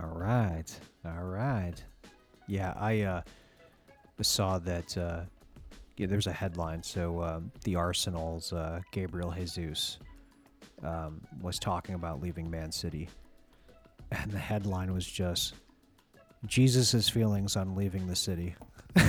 All 0.00 0.18
right. 0.18 0.64
All 1.04 1.24
right. 1.24 1.74
Yeah, 2.46 2.74
I 2.76 3.00
uh, 3.02 3.22
saw 4.22 4.58
that. 4.60 4.96
Uh, 5.94 6.02
yeah, 6.02 6.06
there's 6.06 6.26
a 6.26 6.32
headline. 6.32 6.82
So 6.82 7.22
um, 7.22 7.52
the 7.64 7.76
Arsenal's 7.76 8.52
uh, 8.52 8.80
Gabriel 8.92 9.30
Jesus 9.30 9.98
um, 10.82 11.20
was 11.40 11.58
talking 11.58 11.94
about 11.94 12.20
leaving 12.20 12.50
Man 12.50 12.72
City, 12.72 13.08
and 14.10 14.30
the 14.30 14.38
headline 14.38 14.92
was 14.92 15.06
just 15.06 15.54
Jesus's 16.46 17.08
feelings 17.08 17.56
on 17.56 17.74
leaving 17.76 18.06
the 18.06 18.16
city. 18.16 18.54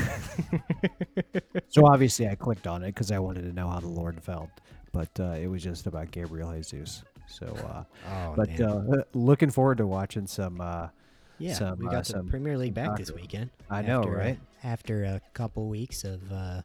so 1.67 1.86
obviously, 1.88 2.27
I 2.27 2.36
clicked 2.36 2.67
on 2.67 2.83
it 2.83 2.88
because 2.88 3.11
I 3.11 3.19
wanted 3.19 3.43
to 3.43 3.53
know 3.53 3.67
how 3.69 3.79
the 3.79 3.88
Lord 3.88 4.21
felt, 4.23 4.49
but 4.91 5.09
uh, 5.19 5.36
it 5.39 5.47
was 5.47 5.63
just 5.63 5.88
about 5.88 6.11
Gabriel 6.11 6.51
Jesus. 6.53 7.03
So, 7.27 7.47
uh, 7.47 7.83
Oh, 8.07 8.33
but 8.36 8.61
uh, 8.61 8.81
looking 9.13 9.49
forward 9.49 9.79
to 9.79 9.88
watching 9.88 10.27
some. 10.27 10.61
Uh, 10.61 10.89
Yeah, 11.39 11.53
some, 11.55 11.79
we 11.79 11.88
uh, 11.88 11.91
got 11.91 12.05
the 12.05 12.11
some- 12.11 12.29
Premier 12.29 12.57
League 12.57 12.73
back 12.75 12.95
this 12.97 13.11
weekend. 13.11 13.49
I 13.69 13.81
know, 13.81 13.99
after, 13.99 14.15
uh, 14.15 14.17
right? 14.23 14.39
after 14.63 15.03
a 15.03 15.21
couple 15.33 15.67
weeks 15.67 16.03
of, 16.03 16.31
uh, 16.31 16.61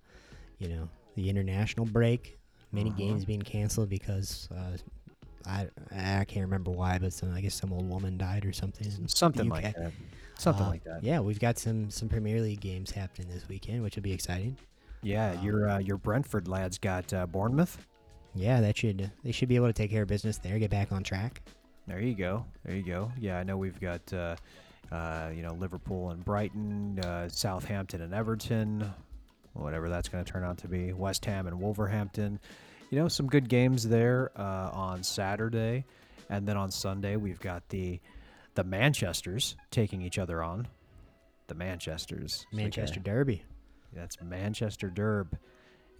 you 0.60 0.68
know, 0.68 0.88
the 1.16 1.28
international 1.28 1.86
break, 1.86 2.38
many 2.70 2.90
Uh-huh. 2.90 2.98
games 2.98 3.24
being 3.24 3.42
canceled 3.42 3.88
because 3.88 4.48
uh, 4.56 4.76
I 5.46 5.68
I 5.90 6.24
can't 6.26 6.44
remember 6.44 6.70
why, 6.70 6.98
but 6.98 7.12
some 7.12 7.34
I 7.34 7.40
guess 7.40 7.54
some 7.54 7.72
old 7.72 7.88
woman 7.88 8.16
died 8.18 8.44
or 8.46 8.52
something. 8.52 8.86
Something 9.08 9.48
like 9.48 9.74
that. 9.74 9.92
Something 10.38 10.66
Uh, 10.66 10.70
like 10.70 10.84
that. 10.84 11.02
Yeah, 11.02 11.20
we've 11.20 11.40
got 11.40 11.58
some 11.58 11.90
some 11.90 12.08
Premier 12.08 12.40
League 12.40 12.60
games 12.60 12.90
happening 12.92 13.28
this 13.28 13.48
weekend, 13.48 13.82
which 13.82 13.96
will 13.96 14.02
be 14.02 14.12
exciting. 14.12 14.56
Yeah, 15.02 15.32
Um, 15.32 15.44
your 15.44 15.68
uh, 15.68 15.78
your 15.78 15.96
Brentford 15.96 16.46
lads 16.46 16.78
got 16.78 17.12
uh, 17.12 17.26
Bournemouth. 17.26 17.86
Yeah, 18.34 18.60
that 18.60 18.76
should 18.76 19.10
they 19.24 19.32
should 19.32 19.48
be 19.48 19.56
able 19.56 19.66
to 19.66 19.72
take 19.72 19.90
care 19.90 20.02
of 20.02 20.08
business 20.08 20.38
there, 20.38 20.58
get 20.58 20.70
back 20.70 20.92
on 20.92 21.02
track. 21.02 21.42
There 21.88 22.00
you 22.00 22.14
go. 22.14 22.44
There 22.64 22.76
you 22.76 22.84
go. 22.84 23.10
Yeah, 23.18 23.38
I 23.38 23.42
know 23.42 23.56
we've 23.56 23.80
got 23.80 24.12
uh, 24.12 24.36
uh, 24.92 25.30
you 25.34 25.42
know 25.42 25.54
Liverpool 25.54 26.10
and 26.10 26.22
Brighton, 26.24 27.00
uh, 27.00 27.28
Southampton 27.28 28.02
and 28.02 28.14
Everton, 28.14 28.92
whatever 29.54 29.88
that's 29.88 30.08
going 30.08 30.24
to 30.24 30.30
turn 30.30 30.44
out 30.44 30.58
to 30.58 30.68
be. 30.68 30.92
West 30.92 31.24
Ham 31.24 31.46
and 31.46 31.60
Wolverhampton. 31.60 32.38
You 32.90 32.98
know, 32.98 33.08
some 33.08 33.26
good 33.26 33.48
games 33.48 33.88
there 33.88 34.32
uh, 34.36 34.70
on 34.72 35.02
Saturday, 35.02 35.84
and 36.28 36.46
then 36.46 36.56
on 36.56 36.70
Sunday 36.70 37.16
we've 37.16 37.40
got 37.40 37.68
the 37.68 38.00
the 38.54 38.64
Manchesters 38.64 39.56
taking 39.70 40.02
each 40.02 40.18
other 40.18 40.42
on. 40.42 40.66
The 41.46 41.54
Manchesters. 41.54 42.20
It's 42.22 42.44
like 42.52 42.52
a- 42.52 42.56
Manchester 42.56 43.00
Derby. 43.00 43.44
That's 43.92 44.20
Manchester 44.22 44.88
Derb 44.88 45.32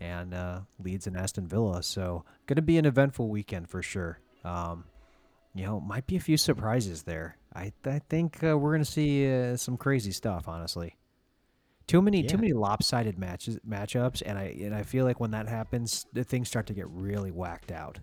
and 0.00 0.32
uh, 0.32 0.60
Leeds 0.82 1.06
and 1.06 1.16
Aston 1.16 1.46
Villa. 1.46 1.82
So 1.82 2.24
going 2.46 2.56
to 2.56 2.62
be 2.62 2.78
an 2.78 2.86
eventful 2.86 3.28
weekend 3.28 3.68
for 3.68 3.82
sure. 3.82 4.18
Um, 4.44 4.84
you 5.54 5.64
know, 5.64 5.80
might 5.80 6.06
be 6.06 6.16
a 6.16 6.20
few 6.20 6.36
surprises 6.36 7.02
there. 7.02 7.36
I 7.54 7.72
I 7.84 8.00
think 8.08 8.42
uh, 8.44 8.56
we're 8.56 8.70
going 8.70 8.84
to 8.84 8.90
see 8.90 9.30
uh, 9.32 9.56
some 9.56 9.76
crazy 9.76 10.12
stuff. 10.12 10.46
Honestly, 10.48 10.94
too 11.90 12.02
many 12.02 12.22
too 12.22 12.36
many 12.36 12.52
lopsided 12.52 13.18
matches 13.18 13.58
matchups, 13.68 14.22
and 14.24 14.38
I 14.38 14.44
and 14.60 14.74
I 14.74 14.82
feel 14.82 15.04
like 15.04 15.20
when 15.20 15.30
that 15.32 15.48
happens, 15.48 16.06
the 16.12 16.24
things 16.24 16.48
start 16.48 16.66
to 16.68 16.74
get 16.74 16.88
really 16.90 17.30
whacked 17.30 17.72
out. 17.72 17.98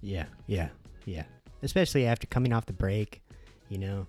Yeah, 0.00 0.26
yeah, 0.46 0.68
yeah. 1.06 1.24
Especially 1.62 2.06
after 2.06 2.26
coming 2.26 2.52
off 2.52 2.66
the 2.66 2.72
break, 2.74 3.22
you 3.68 3.78
know, 3.78 4.06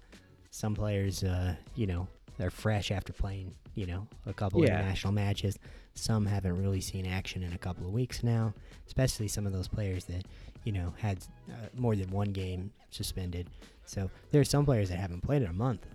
some 0.49 0.75
players, 0.75 1.23
uh, 1.23 1.55
you 1.75 1.87
know, 1.87 2.07
they're 2.37 2.49
fresh 2.49 2.91
after 2.91 3.13
playing, 3.13 3.55
you 3.75 3.85
know, 3.85 4.07
a 4.25 4.33
couple 4.33 4.61
Yeah. 4.61 4.73
international 4.79 5.13
matches. 5.13 5.57
Some 5.93 6.25
haven't 6.25 6.57
really 6.61 6.81
seen 6.81 7.05
action 7.05 7.43
in 7.43 7.53
a 7.53 7.57
couple 7.57 7.85
of 7.87 7.93
weeks 7.93 8.23
now, 8.23 8.53
especially 8.87 9.29
some 9.29 9.45
of 9.47 9.53
those 9.53 9.69
players 9.69 10.03
that, 10.05 10.25
you 10.65 10.73
know, 10.73 10.93
had 10.97 11.19
uh, 11.49 11.53
more 11.77 11.95
than 11.95 12.09
one 12.11 12.33
game 12.33 12.71
suspended. 12.89 13.49
So 13.85 14.09
there 14.31 14.41
are 14.41 14.45
some 14.45 14.65
players 14.65 14.89
that 14.89 14.97
haven't 14.97 15.21
played 15.21 15.41
in 15.43 15.47
a 15.49 15.53
month. 15.53 15.85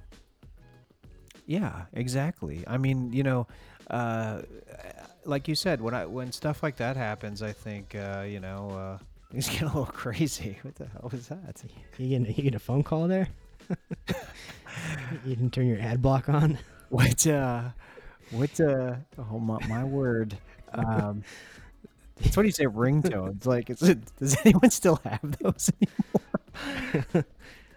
Yeah, 1.51 1.87
exactly. 1.93 2.63
I 2.69 2.79
mean, 2.79 3.13
you 3.13 3.25
know, 3.25 3.49
uh, 3.91 4.43
like 5.25 5.49
you 5.49 5.57
said, 5.57 5.81
when 5.81 5.95
I 5.95 6.07
when 6.07 6.31
stuff 6.31 6.63
like 6.63 6.77
that 6.77 6.97
happens, 6.97 7.43
I 7.43 7.51
think 7.51 7.97
uh, 7.97 8.25
you 8.25 8.39
know 8.39 8.71
uh, 8.71 8.99
things 9.33 9.49
get 9.49 9.63
a 9.63 9.67
little 9.67 9.85
crazy. 9.85 10.59
What 10.63 10.77
the 10.77 10.87
hell 10.87 11.11
was 11.11 11.27
that? 11.27 11.61
You 11.99 12.21
get 12.21 12.39
you 12.39 12.45
get 12.45 12.55
a 12.55 12.61
phone 12.61 12.85
call 12.85 13.09
there. 13.09 13.31
you 13.69 15.35
didn't 15.35 15.51
turn 15.51 15.67
your 15.67 15.81
ad 15.81 16.01
block 16.01 16.29
on. 16.29 16.57
What? 16.89 17.27
Uh, 17.27 17.71
what? 18.31 18.61
Uh, 18.61 18.95
oh 19.19 19.41
my, 19.41 19.59
my 19.67 19.83
word! 19.83 20.39
Um, 20.73 21.25
it's 22.21 22.37
what 22.37 22.45
do 22.45 22.49
you 22.49 22.53
say? 22.53 22.67
Ringtones? 22.67 23.45
Like, 23.45 23.71
is 23.71 23.83
it, 23.83 23.99
does 24.21 24.37
anyone 24.45 24.71
still 24.71 25.01
have 25.05 25.37
those 25.41 25.69
anymore? 25.83 27.25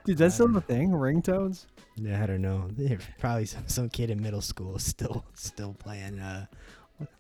Dude, 0.05 0.17
that's 0.19 0.36
still 0.36 0.47
the 0.49 0.61
thing. 0.61 0.91
Ringtones? 0.91 1.65
Yeah, 1.95 2.23
I 2.23 2.25
don't 2.25 2.41
know. 2.41 2.67
There's 2.77 3.01
probably 3.19 3.45
some, 3.45 3.67
some 3.67 3.89
kid 3.89 4.09
in 4.09 4.21
middle 4.21 4.41
school 4.41 4.79
still 4.79 5.25
still 5.33 5.73
playing 5.73 6.19
uh 6.19 6.45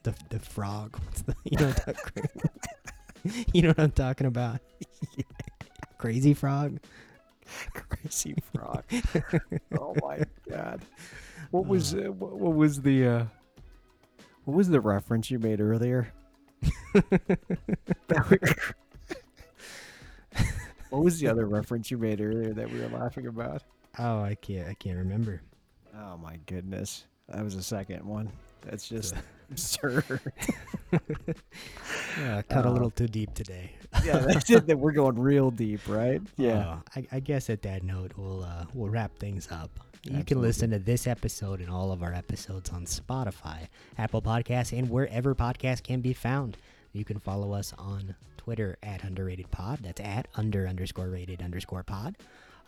the 0.03 0.13
the 0.29 0.39
frog. 0.39 0.97
What's 1.05 1.21
the 1.23 1.35
you 1.43 1.57
know 1.57 1.67
what 1.67 1.87
I'm- 1.87 1.95
you 3.53 3.61
know 3.61 3.69
what 3.69 3.79
I'm 3.79 3.91
talking 3.91 4.27
about? 4.27 4.59
Crazy 5.97 6.33
frog. 6.33 6.79
Crazy 7.73 8.35
frog. 8.53 8.83
oh 9.79 9.95
my 10.01 10.19
god! 10.49 10.81
What 11.51 11.65
was 11.65 11.93
uh, 11.93 12.11
what, 12.11 12.33
what 12.33 12.53
was 12.55 12.81
the 12.81 13.07
uh, 13.07 13.25
what 14.45 14.55
was 14.57 14.69
the 14.69 14.81
reference 14.81 15.31
you 15.31 15.39
made 15.39 15.61
earlier? 15.61 16.11
What 20.89 21.03
was 21.03 21.19
the 21.19 21.27
other 21.27 21.45
reference 21.45 21.89
you 21.91 21.97
made 21.97 22.21
earlier 22.21 22.53
that 22.53 22.71
we 22.71 22.79
were 22.79 22.87
laughing 22.89 23.27
about? 23.27 23.63
Oh, 23.99 24.21
I 24.21 24.35
can't 24.35 24.67
I 24.67 24.73
can't 24.73 24.97
remember. 24.97 25.41
Oh 25.95 26.17
my 26.17 26.37
goodness. 26.47 27.05
That 27.29 27.43
was 27.43 27.55
the 27.55 27.63
second 27.63 28.03
one. 28.05 28.31
That's 28.61 28.87
just 28.87 29.13
absurd. 29.51 30.19
Yeah, 32.19 32.41
cut 32.43 32.65
a 32.65 32.69
Uh, 32.69 32.71
little 32.71 32.89
too 32.91 33.07
deep 33.07 33.33
today. 33.33 33.71
yeah, 34.05 34.17
that's 34.27 34.49
it. 34.49 34.67
That 34.67 34.77
we're 34.77 34.91
going 34.91 35.17
real 35.19 35.49
deep, 35.51 35.81
right? 35.87 36.21
Uh, 36.39 36.77
I, 36.95 37.07
I 37.11 37.19
guess 37.19 37.49
at 37.49 37.61
that 37.63 37.83
note, 37.83 38.11
we'll 38.17 38.43
uh, 38.43 38.65
we'll 38.73 38.89
wrap 38.89 39.17
things 39.17 39.47
up. 39.51 39.71
You 40.03 40.23
can 40.25 40.41
listen 40.41 40.69
to 40.71 40.79
this 40.79 41.07
episode 41.07 41.61
and 41.61 41.69
all 41.69 41.91
of 41.93 42.03
our 42.03 42.13
episodes 42.13 42.69
on 42.71 42.85
Spotify, 42.85 43.67
Apple 43.97 44.21
Podcasts, 44.21 44.77
and 44.77 44.89
wherever 44.89 45.33
podcasts 45.33 45.81
can 45.81 46.01
be 46.01 46.11
found. 46.13 46.57
You 46.91 47.05
can 47.05 47.19
follow 47.19 47.53
us 47.53 47.73
on 47.77 48.13
Twitter 48.37 48.77
at 48.83 49.03
underrated 49.03 49.49
pod. 49.49 49.79
That's 49.81 50.01
at 50.01 50.27
under 50.35 50.67
underscore 50.67 51.07
rated 51.09 51.41
underscore 51.41 51.83
pod. 51.83 52.17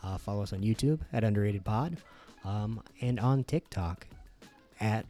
Uh, 0.05 0.17
follow 0.17 0.43
us 0.43 0.53
on 0.53 0.59
YouTube 0.61 0.99
at 1.11 1.23
underrated 1.23 1.65
pod, 1.65 1.97
um, 2.43 2.81
and 3.01 3.19
on 3.19 3.43
TikTok 3.43 4.05
at 4.79 5.05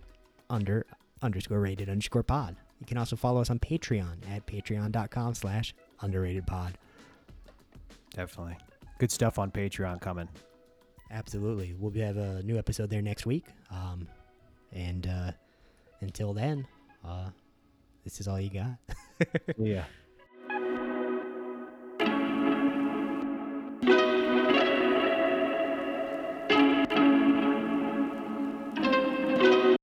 under 0.50 0.86
underscore 1.22 1.60
rated 1.60 1.90
underscore 1.90 2.24
pod. 2.24 2.56
You 2.80 2.86
can 2.86 2.98
also 2.98 3.16
follow 3.16 3.42
us 3.42 3.50
on 3.50 3.60
Patreon 3.60 4.18
at 4.30 4.46
patreon.com 4.46 5.34
slash 5.34 5.74
underrated 6.02 6.48
pod. 6.48 6.78
Definitely. 8.14 8.58
Good 9.00 9.12
stuff 9.12 9.38
on 9.40 9.52
Patreon 9.52 10.00
coming. 10.00 10.30
Absolutely. 11.12 11.74
We'll 11.78 11.92
be- 11.92 12.00
have 12.00 12.18
a 12.18 12.42
new 12.44 12.58
episode 12.58 12.90
there 12.90 13.02
next 13.02 13.26
week. 13.26 13.46
Um, 13.72 14.08
and 14.72 15.08
uh, 15.08 15.32
until 16.02 16.34
then, 16.34 16.66
uh, 17.04 17.30
this 18.04 18.20
is 18.22 18.28
all 18.28 18.40
you 18.40 18.50
got. 18.50 18.78
Yeah. 19.58 19.86